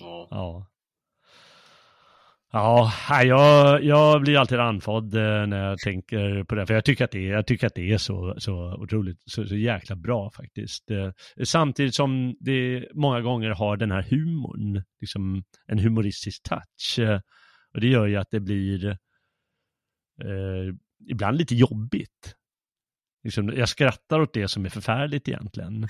[0.00, 0.28] Ja.
[0.30, 0.66] ja.
[2.56, 2.92] Ja,
[3.22, 7.10] jag, jag blir alltid andfådd eh, när jag tänker på det, för jag tycker att
[7.10, 10.90] det, jag tycker att det är så, så otroligt, så, så jäkla bra faktiskt.
[10.90, 11.10] Eh,
[11.44, 16.98] samtidigt som det många gånger har den här humorn, liksom en humoristisk touch.
[16.98, 17.20] Eh,
[17.74, 18.86] och det gör ju att det blir
[20.20, 20.74] eh,
[21.08, 22.34] ibland lite jobbigt.
[23.24, 25.86] Liksom, jag skrattar åt det som är förfärligt egentligen.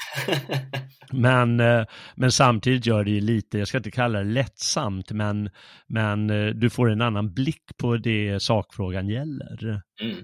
[1.13, 1.87] men, eh,
[2.17, 5.51] men samtidigt gör det ju lite, jag ska inte kalla det lättsamt, men,
[5.87, 9.83] men eh, du får en annan blick på det sakfrågan gäller.
[10.01, 10.17] Mm.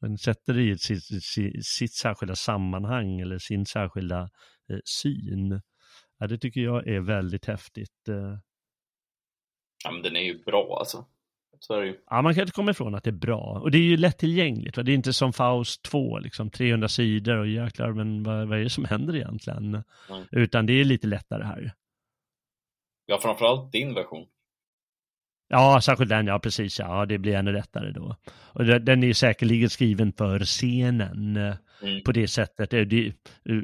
[0.00, 4.20] Den sätter det i sitt, sitt, sitt, särskilda sammanhang eller sin särskilda
[4.70, 5.60] eh, syn.
[6.18, 8.08] Ja, det tycker jag är väldigt häftigt.
[8.08, 8.38] Eh.
[9.84, 11.06] Ja, men den är ju bra alltså.
[11.60, 11.96] Så är det ju.
[12.10, 13.60] Ja, man kan inte komma ifrån att det är bra.
[13.62, 14.76] Och det är ju lättillgängligt.
[14.76, 14.82] Va?
[14.82, 18.62] Det är inte som Faust 2, liksom 300 sidor och jäklar, men vad, vad är
[18.62, 19.74] det som händer egentligen?
[19.74, 20.24] Mm.
[20.30, 21.72] Utan det är lite lättare här.
[23.06, 24.26] Ja, framförallt din version.
[25.48, 28.16] Ja, särskilt den, ja precis, ja, det blir ännu lättare då.
[28.30, 32.02] Och den är säkerligen skriven för scenen mm.
[32.04, 33.12] på det sättet, det,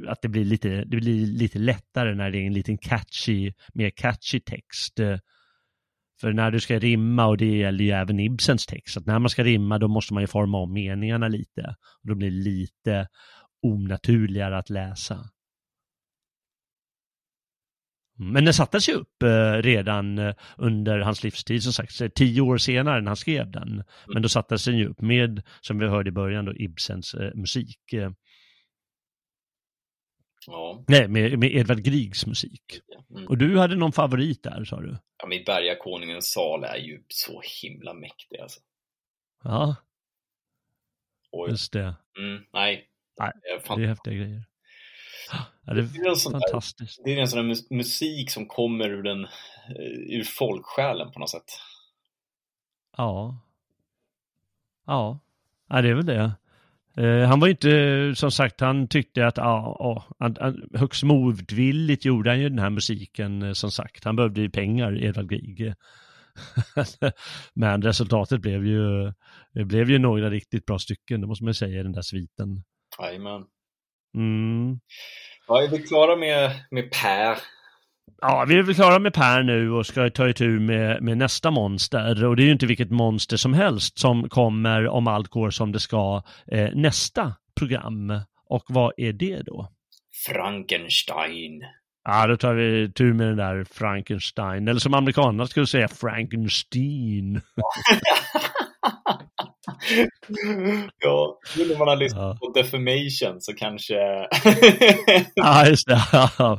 [0.08, 3.90] att det blir, lite, det blir lite lättare när det är en liten catchy, mer
[3.90, 5.00] catchy text
[6.20, 9.30] för när du ska rimma, och det gäller ju även Ibsens text, att när man
[9.30, 11.76] ska rimma då måste man ju forma om meningarna lite.
[12.02, 13.08] Och då blir det lite
[13.62, 15.30] onaturligare att läsa.
[18.16, 22.58] Men den sattes ju upp eh, redan eh, under hans livstid, som sagt, tio år
[22.58, 23.84] senare när han skrev den.
[24.06, 27.34] Men då sattes den ju upp med, som vi hörde i början, då, Ibsens eh,
[27.34, 27.78] musik.
[30.46, 30.84] Ja.
[30.88, 32.80] Nej, med, med Edvard Griegs musik.
[33.10, 33.26] Mm.
[33.28, 34.96] Och du hade någon favorit där, sa du?
[35.18, 38.60] Ja, men Bergakonungens sal är ju så himla mäktig alltså.
[39.44, 39.76] Ja,
[41.30, 41.50] Oj.
[41.50, 41.94] just det.
[42.18, 42.88] Mm, nej.
[43.18, 43.76] Nej, Det är.
[43.76, 44.44] Det är häftiga grejer.
[45.66, 47.00] Ja, det Det är är en sån där- fantastiskt.
[47.04, 51.18] det är en sån där mus- musik som kommer ur, den, eh, ur folksjälen på
[51.18, 51.50] något sätt.
[52.96, 53.38] Ja.
[54.86, 55.20] Ja,
[55.68, 56.32] ja det är väl det.
[56.96, 61.02] Eh, han var ju inte, som sagt, han tyckte att, ja, ja han, han, högst
[61.02, 64.04] motvilligt gjorde han ju den här musiken, eh, som sagt.
[64.04, 65.74] Han behövde ju pengar, Edvard Grieg.
[67.54, 69.12] Men resultatet blev ju,
[69.54, 72.62] det blev ju några riktigt bra stycken, det måste man säga, i den där sviten.
[73.00, 73.44] Jajamän.
[74.16, 74.80] Mm.
[75.48, 77.38] Ja, är vi klara med, med Per?
[78.20, 81.50] Ja, vi är väl klara med Per nu och ska ta itu med, med nästa
[81.50, 82.24] monster.
[82.24, 85.72] Och det är ju inte vilket monster som helst som kommer, om allt går som
[85.72, 88.20] det ska, eh, nästa program.
[88.48, 89.72] Och vad är det då?
[90.26, 91.62] Frankenstein.
[92.04, 97.40] Ja, då tar vi tur med den där Frankenstein, eller som amerikanerna skulle säga Frankenstein.
[100.98, 102.36] ja, nu när man har lyssnat Ja.
[102.40, 103.94] på Defamation så kanske...
[105.34, 106.00] Ja, just det.
[106.12, 106.58] Ja,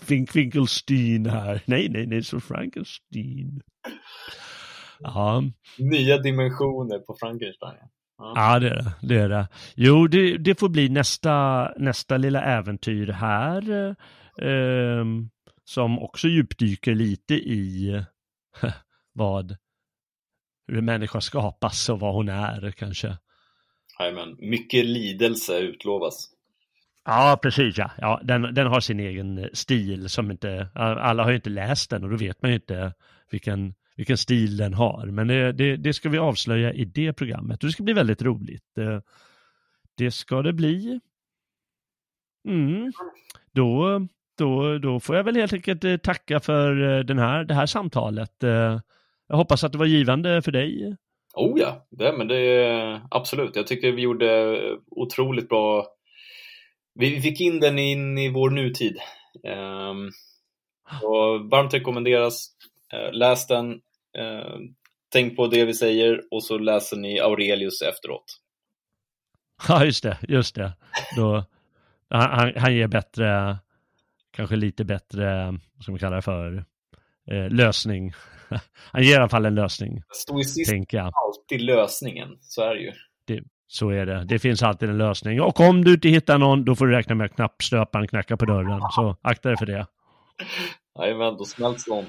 [0.02, 1.60] Fink Finkelstein här.
[1.64, 3.60] Nej, nej, nej, så Frankenstein.
[5.00, 5.42] Ja,
[5.78, 7.74] Nya dimensioner på Frankenstein.
[8.18, 8.32] Ja.
[8.36, 8.92] Ja, det är det.
[9.02, 9.48] det, är det.
[9.76, 13.88] Jo, det, det får bli nästa, nästa lilla äventyr här.
[14.42, 15.04] Eh,
[15.64, 18.04] som också djupdyker lite i
[19.12, 19.56] vad
[20.66, 23.16] hur en människa skapas och vad hon är kanske.
[23.98, 24.36] Jajamän.
[24.38, 26.30] Mycket lidelse utlovas.
[27.04, 27.78] Ja, precis.
[27.78, 27.90] Ja.
[27.98, 32.04] Ja, den, den har sin egen stil som inte, alla har ju inte läst den
[32.04, 32.92] och då vet man ju inte
[33.30, 35.06] vilken, vilken stil den har.
[35.06, 38.22] Men det, det, det ska vi avslöja i det programmet och det ska bli väldigt
[38.22, 38.78] roligt.
[38.78, 39.00] Eh,
[39.96, 41.00] Det ska det bli.
[42.48, 42.92] Mm.
[43.52, 44.00] Då,
[44.38, 47.66] då, då får jag väl helt enkelt eh, tacka för eh, den här, det här
[47.66, 48.44] samtalet.
[49.28, 50.96] Jag hoppas att det var givande för dig.
[51.34, 53.56] Oh ja, det, men det absolut.
[53.56, 54.58] Jag tyckte vi gjorde
[54.90, 55.86] otroligt bra.
[56.94, 58.96] Vi vi fick in den in i vår nutid.
[59.44, 60.10] Um,
[61.02, 62.48] och varmt rekommenderas.
[62.92, 63.72] Eh, läs den.
[64.18, 64.58] Eh,
[65.12, 68.24] tänk på det vi säger och så läser ni Aurelius efteråt.
[69.68, 70.72] Ja, just det, just det.
[71.16, 71.44] Då,
[72.08, 73.56] han, han- ger bättre,
[74.30, 75.44] kanske lite bättre,
[75.74, 76.64] vad ska man kalla det för,
[77.30, 78.12] eh, lösning.
[78.92, 82.92] Han ger i alla fall en lösning, Stoicism är alltid lösningen, så är det ju.
[83.26, 84.24] Det, så är det.
[84.24, 85.40] Det finns alltid en lösning.
[85.40, 88.44] Och om du inte hittar någon, då får du räkna med att knappstöparen knackar på
[88.44, 88.80] dörren.
[88.90, 89.86] Så akta dig för det.
[90.98, 92.04] Jajamän, då smälts de.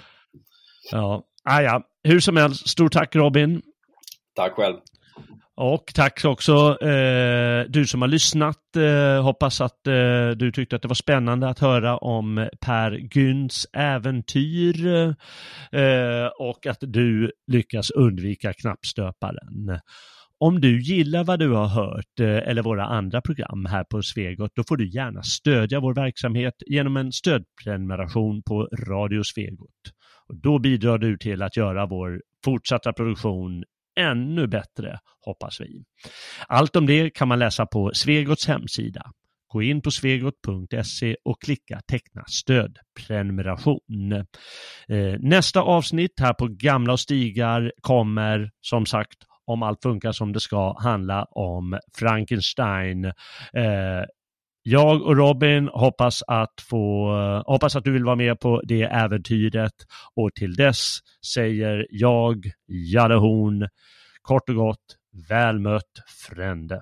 [0.92, 1.84] Ja, ah, ja.
[2.04, 3.62] hur som helst, stort tack Robin.
[4.36, 4.78] Tack själv.
[5.60, 8.76] Och tack också eh, du som har lyssnat.
[8.76, 13.68] Eh, hoppas att eh, du tyckte att det var spännande att höra om Per Gyns
[13.74, 14.88] äventyr
[15.72, 19.80] eh, och att du lyckas undvika knappstöparen.
[20.40, 24.52] Om du gillar vad du har hört eh, eller våra andra program här på Svegot,
[24.56, 29.94] då får du gärna stödja vår verksamhet genom en stödprenumeration på Radio Svegot.
[30.30, 33.64] Och då bidrar du till att göra vår fortsatta produktion
[33.98, 35.84] ännu bättre, hoppas vi.
[36.48, 39.12] Allt om det kan man läsa på Svegots hemsida.
[39.48, 44.12] Gå in på svegot.se och klicka teckna stödprenumeration.
[44.88, 50.34] Eh, nästa avsnitt här på Gamla och stigar kommer som sagt om allt funkar som
[50.34, 53.06] det ska handla om Frankenstein.
[53.06, 54.04] Eh,
[54.70, 58.82] jag och Robin hoppas att, få, eh, hoppas att du vill vara med på det
[58.84, 59.74] äventyret
[60.16, 60.98] och till dess
[61.34, 62.52] säger jag,
[62.94, 63.70] Jalle Horn,
[64.22, 64.86] kort och gott,
[65.30, 66.82] väl mött frände.